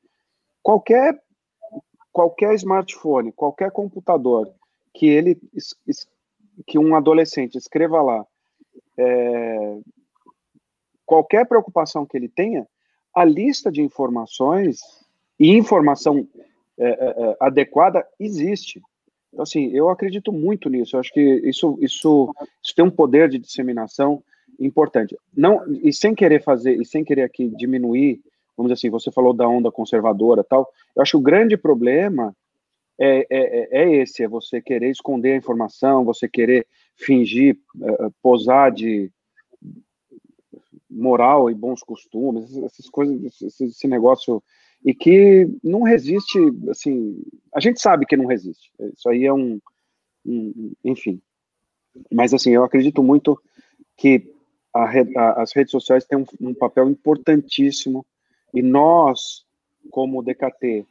Qualquer, 0.61 1.19
qualquer 2.11 2.53
smartphone, 2.55 3.31
qualquer 3.31 3.71
computador 3.71 4.51
que 4.93 5.07
ele 5.07 5.37
que 6.65 6.79
um 6.79 6.95
adolescente 6.95 7.57
escreva 7.57 8.01
lá 8.01 8.25
é, 8.97 9.77
qualquer 11.05 11.45
preocupação 11.45 12.05
que 12.05 12.17
ele 12.17 12.29
tenha, 12.29 12.67
a 13.13 13.23
lista 13.23 13.71
de 13.71 13.81
informações 13.81 14.79
e 15.39 15.51
informação 15.51 16.27
é, 16.77 16.87
é, 16.87 17.29
é, 17.29 17.37
adequada 17.39 18.05
existe. 18.19 18.81
Então, 19.31 19.43
assim, 19.43 19.69
eu 19.71 19.89
acredito 19.89 20.31
muito 20.31 20.69
nisso. 20.69 20.95
Eu 20.95 20.99
acho 20.99 21.13
que 21.13 21.21
isso, 21.43 21.77
isso, 21.81 22.33
isso 22.63 22.75
tem 22.75 22.85
um 22.85 22.91
poder 22.91 23.29
de 23.29 23.39
disseminação 23.39 24.23
importante. 24.59 25.15
Não 25.35 25.61
e 25.83 25.91
sem 25.91 26.15
querer 26.15 26.41
fazer 26.41 26.79
e 26.79 26.85
sem 26.85 27.03
querer 27.03 27.23
aqui 27.23 27.47
diminuir, 27.49 28.21
vamos 28.55 28.71
dizer 28.71 28.87
assim, 28.87 28.89
você 28.89 29.11
falou 29.11 29.33
da 29.33 29.47
onda 29.47 29.71
conservadora, 29.71 30.43
tal. 30.43 30.69
Eu 30.95 31.01
acho 31.01 31.11
que 31.11 31.17
o 31.17 31.21
grande 31.21 31.57
problema 31.57 32.35
é, 32.97 33.19
é, 33.19 33.25
é, 33.29 33.67
é, 33.71 33.95
esse, 33.97 34.23
é 34.23 34.27
você 34.27 34.61
querer 34.61 34.89
esconder 34.89 35.33
a 35.33 35.37
informação, 35.37 36.05
você 36.05 36.29
querer 36.29 36.65
fingir, 36.95 37.57
posar 38.21 38.71
de 38.71 39.11
moral 40.89 41.51
e 41.51 41.53
bons 41.53 41.81
costumes, 41.81 42.55
essas 42.57 42.89
coisas, 42.89 43.41
esse, 43.41 43.87
negócio, 43.87 44.41
e 44.85 44.93
que 44.93 45.49
não 45.63 45.81
resiste, 45.81 46.39
assim, 46.69 47.19
a 47.53 47.59
gente 47.59 47.81
sabe 47.81 48.05
que 48.05 48.15
não 48.15 48.27
resiste, 48.27 48.71
isso 48.93 49.09
aí 49.09 49.25
é 49.25 49.33
um, 49.33 49.59
um 50.25 50.73
enfim, 50.83 51.19
mas 52.13 52.33
assim, 52.33 52.51
eu 52.51 52.63
acredito 52.63 53.01
muito 53.01 53.41
que 53.97 54.31
a, 54.73 54.83
a, 54.83 55.41
as 55.41 55.53
redes 55.53 55.71
sociais 55.71 56.05
têm 56.05 56.19
um, 56.19 56.25
um 56.39 56.53
papel 56.53 56.89
importantíssimo, 56.89 58.05
e 58.53 58.61
nós, 58.61 59.45
como 59.89 60.23
DKT, 60.23 60.85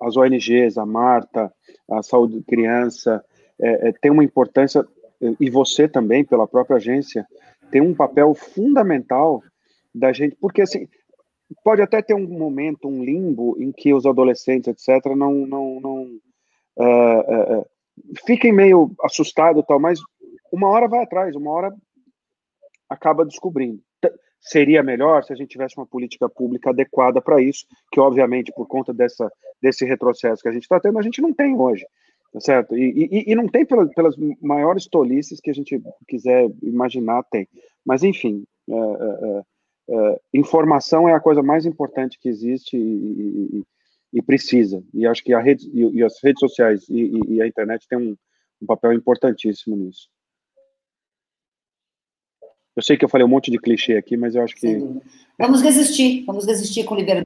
as 0.00 0.16
ONGs, 0.16 0.78
a 0.78 0.86
Marta, 0.86 1.52
a 1.90 2.02
Saúde 2.02 2.42
Criança, 2.42 3.24
é, 3.60 3.88
é, 3.88 3.92
tem 3.92 4.10
uma 4.10 4.24
importância, 4.24 4.86
e 5.40 5.50
você 5.50 5.88
também, 5.88 6.24
pela 6.24 6.46
própria 6.46 6.76
agência, 6.76 7.26
tem 7.70 7.80
um 7.80 7.94
papel 7.94 8.34
fundamental 8.34 9.42
da 9.94 10.12
gente, 10.12 10.36
porque 10.36 10.62
assim, 10.62 10.88
pode 11.62 11.82
até 11.82 12.02
ter 12.02 12.14
um 12.14 12.26
momento, 12.26 12.88
um 12.88 13.04
limbo, 13.04 13.56
em 13.60 13.72
que 13.72 13.92
os 13.94 14.06
adolescentes, 14.06 14.68
etc., 14.68 15.14
não, 15.16 15.46
não, 15.46 15.80
não 15.80 16.02
uh, 16.78 17.60
uh, 17.60 17.66
fiquem 18.26 18.52
meio 18.52 18.90
assustados 19.02 19.64
tal, 19.66 19.78
mas 19.80 20.00
uma 20.52 20.68
hora 20.68 20.88
vai 20.88 21.02
atrás, 21.02 21.34
uma 21.36 21.50
hora 21.50 21.74
acaba 22.88 23.24
descobrindo 23.24 23.80
seria 24.46 24.82
melhor 24.82 25.24
se 25.24 25.32
a 25.32 25.36
gente 25.36 25.48
tivesse 25.48 25.76
uma 25.76 25.86
política 25.86 26.28
pública 26.28 26.70
adequada 26.70 27.20
para 27.20 27.42
isso, 27.42 27.66
que 27.90 27.98
obviamente 27.98 28.52
por 28.52 28.66
conta 28.66 28.94
dessa, 28.94 29.30
desse 29.60 29.84
retrocesso 29.84 30.40
que 30.40 30.48
a 30.48 30.52
gente 30.52 30.62
está 30.62 30.78
tendo, 30.78 30.98
a 30.98 31.02
gente 31.02 31.20
não 31.20 31.32
tem 31.32 31.54
hoje, 31.54 31.84
tá 32.32 32.40
certo? 32.40 32.76
E, 32.76 33.08
e, 33.10 33.32
e 33.32 33.34
não 33.34 33.48
tem 33.48 33.66
pelas, 33.66 33.92
pelas, 33.92 34.14
maiores 34.40 34.86
tolices 34.86 35.40
que 35.40 35.50
a 35.50 35.54
gente 35.54 35.82
quiser 36.06 36.48
imaginar, 36.62 37.24
tem. 37.24 37.48
Mas, 37.84 38.04
enfim, 38.04 38.44
é, 39.88 40.20
informação 40.34 41.08
é 41.08 41.14
a 41.14 41.20
coisa 41.20 41.42
mais 41.42 41.64
importante 41.64 42.18
que 42.18 42.28
existe 42.28 42.76
e, 42.76 43.64
e 44.12 44.22
precisa. 44.22 44.82
E 44.92 45.06
acho 45.06 45.22
que 45.22 45.32
a 45.32 45.40
rede, 45.40 45.68
e, 45.72 46.02
as 46.02 46.22
redes 46.22 46.40
sociais 46.40 46.86
e, 46.88 47.40
a 47.40 47.46
internet 47.46 47.86
têm 47.88 47.98
um, 47.98 48.16
um 48.62 48.66
papel 48.66 48.92
importantíssimo 48.92 49.76
nisso. 49.76 50.08
Eu 52.74 52.82
sei 52.82 52.96
que 52.96 53.04
eu 53.04 53.08
falei 53.08 53.24
um 53.24 53.30
monte 53.30 53.50
de 53.50 53.58
clichê 53.58 53.96
aqui, 53.96 54.16
mas 54.16 54.34
eu 54.34 54.42
acho 54.42 54.54
que. 54.54 54.78
Vamos 55.38 55.62
resistir, 55.62 56.24
vamos 56.26 56.46
resistir 56.46 56.84
com 56.84 56.94
liberdade. 56.94 57.24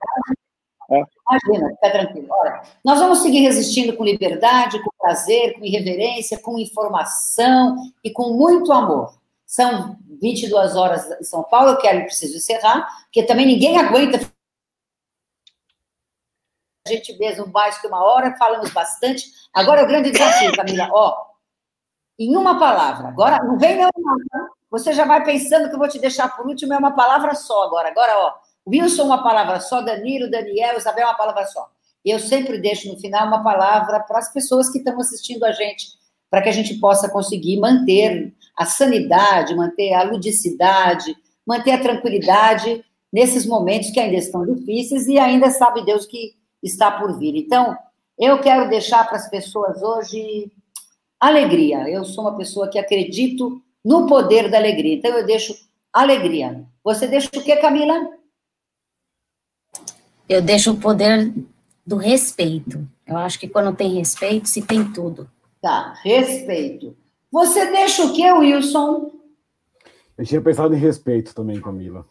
É. 0.91 1.05
Imagina, 1.31 1.71
fica 1.75 1.91
tranquilo. 1.91 2.27
Olha, 2.31 2.63
nós 2.85 2.99
vamos 2.99 3.21
seguir 3.21 3.41
resistindo 3.41 3.97
com 3.97 4.05
liberdade, 4.05 4.83
com 4.83 4.91
prazer, 4.99 5.55
com 5.55 5.65
irreverência, 5.65 6.39
com 6.39 6.59
informação 6.59 7.77
e 8.03 8.11
com 8.11 8.33
muito 8.33 8.73
amor. 8.73 9.20
São 9.51 9.99
22 10.23 10.77
horas 10.77 11.11
em 11.21 11.25
São 11.25 11.43
Paulo, 11.43 11.71
eu 11.71 11.79
quero 11.79 11.99
e 11.99 12.05
preciso 12.05 12.37
encerrar, 12.37 12.87
porque 13.03 13.25
também 13.25 13.45
ninguém 13.45 13.79
aguenta 13.79 14.21
gente 16.87 17.19
mesmo 17.19 17.49
mais 17.49 17.77
que 17.81 17.89
uma 17.89 18.01
hora, 18.01 18.37
falamos 18.39 18.71
bastante. 18.71 19.25
Agora 19.53 19.81
é 19.81 19.85
o 19.85 19.89
grande 19.89 20.13
desafio, 20.13 20.55
Camila. 20.55 20.89
Ó, 20.93 21.17
em 22.17 22.37
uma 22.37 22.61
palavra. 22.61 23.09
Agora, 23.09 23.43
não 23.43 23.59
vem 23.59 23.77
não, 23.77 23.91
você 24.71 24.93
já 24.93 25.05
vai 25.05 25.25
pensando 25.25 25.69
que 25.69 25.75
eu 25.75 25.81
vou 25.81 25.89
te 25.89 25.99
deixar 25.99 26.29
por 26.37 26.47
último, 26.47 26.73
é 26.73 26.79
uma 26.79 26.95
palavra 26.95 27.35
só 27.35 27.65
agora. 27.65 27.89
Agora, 27.89 28.19
ó, 28.19 28.35
Wilson, 28.69 29.03
uma 29.03 29.21
palavra 29.21 29.59
só, 29.59 29.81
Danilo, 29.83 30.31
Daniel, 30.31 30.77
Isabel, 30.77 31.09
uma 31.09 31.17
palavra 31.17 31.45
só. 31.47 31.69
Eu 32.05 32.21
sempre 32.21 32.57
deixo 32.57 32.87
no 32.87 33.01
final 33.01 33.27
uma 33.27 33.43
palavra 33.43 33.99
para 33.99 34.21
as 34.21 34.33
pessoas 34.33 34.71
que 34.71 34.79
estão 34.79 34.97
assistindo 35.01 35.43
a 35.43 35.51
gente, 35.51 35.89
para 36.31 36.41
que 36.41 36.49
a 36.49 36.53
gente 36.53 36.75
possa 36.75 37.11
conseguir 37.11 37.59
manter 37.59 38.33
a 38.57 38.67
sanidade, 38.67 39.55
manter 39.55 39.93
a 39.93 40.03
ludicidade, 40.03 41.17
manter 41.47 41.73
a 41.73 41.81
tranquilidade 41.81 42.85
nesses 43.13 43.47
momentos 43.47 43.91
que 43.91 44.01
ainda 44.01 44.17
estão 44.17 44.45
difíceis 44.47 45.09
e 45.09 45.19
ainda 45.19 45.51
sabe 45.51 45.85
Deus 45.85 46.07
que 46.07 46.35
está 46.63 46.91
por 46.91 47.19
vir. 47.19 47.37
Então, 47.37 47.77
eu 48.19 48.39
quero 48.41 48.69
deixar 48.69 49.07
para 49.07 49.17
as 49.17 49.29
pessoas 49.29 49.83
hoje 49.83 50.51
alegria. 51.19 51.89
Eu 51.89 52.05
sou 52.05 52.25
uma 52.25 52.37
pessoa 52.37 52.69
que 52.69 52.79
acredito 52.79 53.63
no 53.85 54.07
poder 54.07 54.51
da 54.51 54.59
alegria. 54.59 54.95
Então, 54.95 55.11
eu 55.11 55.27
deixo 55.27 55.55
alegria. 55.93 56.65
Você 56.85 57.07
deixa 57.07 57.29
o 57.29 57.43
que, 57.43 57.57
Camila? 57.57 58.11
Eu 60.29 60.41
deixo 60.41 60.73
o 60.73 60.77
poder 60.79 61.33
do 61.85 61.97
respeito. 61.97 62.87
Eu 63.07 63.17
acho 63.17 63.39
que 63.39 63.49
quando 63.49 63.75
tem 63.75 63.95
respeito, 63.95 64.49
se 64.49 64.63
tem 64.63 64.85
tudo. 64.93 65.29
Tá, 65.61 65.95
respeito. 66.03 66.97
Você 67.31 67.71
deixa 67.71 68.05
o 68.05 68.13
que, 68.13 68.31
Wilson? 68.33 69.13
Eu 70.19 70.25
tinha 70.25 70.41
pensado 70.41 70.75
em 70.75 70.79
respeito 70.79 71.35
também, 71.35 71.61
Camila. 71.61 72.07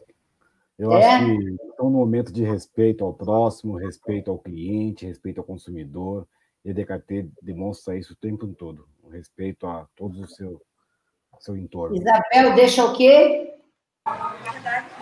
Eu 0.77 0.93
é? 0.93 1.05
acho 1.05 1.25
que 1.25 1.55
estão 1.65 1.89
no 1.89 1.97
momento 1.97 2.31
de 2.31 2.43
respeito 2.43 3.03
ao 3.03 3.13
próximo, 3.13 3.75
respeito 3.75 4.31
ao 4.31 4.39
cliente, 4.39 5.05
respeito 5.05 5.39
ao 5.39 5.43
consumidor. 5.43 6.25
E 6.63 6.71
a 6.71 6.73
DKT 6.73 7.29
demonstra 7.41 7.97
isso 7.97 8.13
o 8.13 8.15
tempo 8.15 8.47
todo, 8.47 8.87
o 9.03 9.09
respeito 9.09 9.67
a 9.67 9.87
todos 9.95 10.19
o 10.19 10.27
seu, 10.27 10.61
seu 11.39 11.55
entorno. 11.57 11.95
Isabel, 11.95 12.55
deixa 12.55 12.85
o 12.85 12.95
quê? 12.95 13.53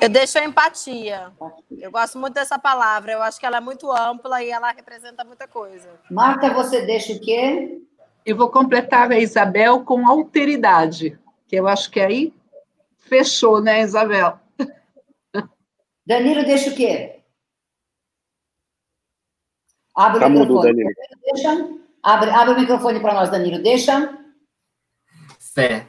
Eu 0.01 0.09
deixo 0.09 0.37
a 0.37 0.43
empatia. 0.43 1.31
Eu 1.79 1.91
gosto 1.91 2.17
muito 2.17 2.33
dessa 2.33 2.59
palavra. 2.59 3.11
Eu 3.11 3.21
acho 3.21 3.39
que 3.39 3.45
ela 3.45 3.57
é 3.57 3.61
muito 3.61 3.91
ampla 3.91 4.43
e 4.43 4.49
ela 4.49 4.71
representa 4.71 5.23
muita 5.23 5.47
coisa. 5.47 5.89
Marta, 6.09 6.53
você 6.53 6.85
deixa 6.85 7.13
o 7.13 7.19
quê? 7.19 7.81
Eu 8.27 8.35
vou 8.35 8.49
completar 8.49 9.09
a 9.09 9.17
Isabel 9.17 9.85
com 9.85 10.05
alteridade, 10.05 11.17
que 11.47 11.55
eu 11.55 11.65
acho 11.65 11.89
que 11.89 11.97
aí 11.97 12.33
fechou, 12.97 13.61
né, 13.61 13.81
Isabel? 13.81 14.37
Danilo 16.05 16.43
deixa 16.43 16.69
o 16.69 16.75
quê? 16.75 17.21
Abre 19.95 20.19
tá 20.19 20.27
o 20.27 20.29
microfone. 20.29 20.73
Danilo. 20.73 20.89
Deixa. 21.23 21.79
Abre, 22.03 22.29
abre 22.31 22.53
o 22.53 22.59
microfone 22.59 22.99
para 22.99 23.13
nós, 23.13 23.31
Danilo. 23.31 23.63
Deixa. 23.63 24.19
Fé. 25.39 25.87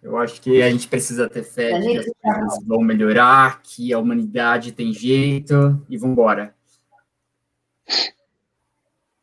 Eu 0.00 0.16
acho 0.18 0.40
que 0.40 0.62
a 0.62 0.70
gente 0.70 0.86
precisa 0.86 1.28
ter 1.28 1.42
fé 1.42 1.72
Danilo, 1.72 2.04
que 2.04 2.12
as 2.24 2.38
coisas 2.38 2.64
vão 2.64 2.80
melhorar, 2.80 3.60
que 3.60 3.92
a 3.92 3.98
humanidade 3.98 4.70
tem 4.70 4.92
jeito 4.92 5.84
e 5.90 5.96
vamos 5.96 6.12
embora. 6.12 6.54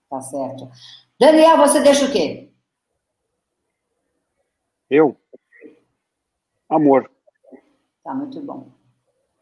Tá 0.10 0.20
certo. 0.20 0.70
Daniel, 1.18 1.55
você 1.55 1.80
deixa 1.80 2.05
o 2.05 2.12
quê? 2.12 2.49
Eu? 4.90 5.16
Amor. 6.68 7.10
Tá 8.04 8.14
muito 8.14 8.42
bom. 8.42 8.68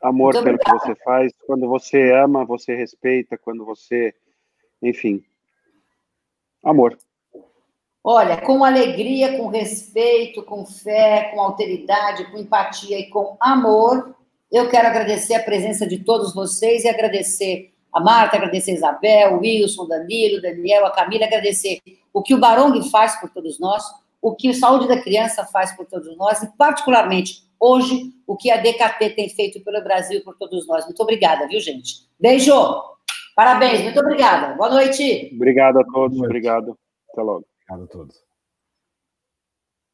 Amor 0.01 0.33
Muito 0.33 0.43
pelo 0.43 0.55
obrigada. 0.55 0.79
que 0.79 0.87
você 0.87 1.03
faz. 1.03 1.33
Quando 1.45 1.67
você 1.67 2.11
ama, 2.13 2.45
você 2.45 2.75
respeita. 2.75 3.37
Quando 3.37 3.65
você. 3.65 4.13
Enfim. 4.81 5.23
Amor. 6.63 6.97
Olha, 8.03 8.39
com 8.41 8.63
alegria, 8.63 9.37
com 9.37 9.47
respeito, 9.47 10.43
com 10.43 10.65
fé, 10.65 11.31
com 11.33 11.41
alteridade, 11.41 12.29
com 12.31 12.37
empatia 12.37 12.97
e 12.99 13.09
com 13.09 13.35
amor, 13.39 14.15
eu 14.49 14.69
quero 14.69 14.87
agradecer 14.87 15.35
a 15.35 15.43
presença 15.43 15.85
de 15.85 15.99
todos 16.05 16.33
vocês 16.33 16.85
e 16.85 16.87
agradecer 16.87 17.73
a 17.91 17.99
Marta, 17.99 18.37
agradecer 18.37 18.71
a 18.71 18.75
Isabel, 18.75 19.33
o 19.33 19.39
Wilson, 19.39 19.87
Danilo, 19.87 20.41
Daniel, 20.41 20.85
a 20.85 20.91
Camila, 20.91 21.25
agradecer 21.25 21.81
o 22.13 22.21
que 22.21 22.33
o 22.33 22.39
Barong 22.39 22.81
faz 22.89 23.19
por 23.19 23.29
todos 23.29 23.59
nós, 23.59 23.83
o 24.27 24.35
que 24.35 24.49
o 24.49 24.53
Saúde 24.53 24.87
da 24.87 25.01
Criança 25.01 25.45
faz 25.45 25.75
por 25.75 25.85
todos 25.85 26.15
nós 26.17 26.43
e, 26.43 26.57
particularmente, 26.57 27.43
hoje 27.59 28.11
o 28.27 28.35
que 28.35 28.51
a 28.51 28.57
DKT 28.57 29.11
tem 29.11 29.29
feito 29.29 29.63
pelo 29.63 29.81
Brasil 29.81 30.19
e 30.19 30.23
por 30.23 30.35
todos 30.35 30.67
nós. 30.67 30.83
Muito 30.85 31.01
obrigada, 31.01 31.47
viu, 31.47 31.59
gente? 31.59 32.07
Beijo! 32.19 32.53
Parabéns, 33.35 33.83
muito 33.83 33.99
obrigada. 33.99 34.55
Boa 34.55 34.69
noite. 34.69 35.31
Obrigado 35.33 35.79
a 35.79 35.83
todos, 35.85 36.19
obrigado. 36.19 36.77
Até 37.11 37.21
logo. 37.21 37.45
Obrigado 37.69 37.83
a 37.83 37.87
todos. 37.87 38.26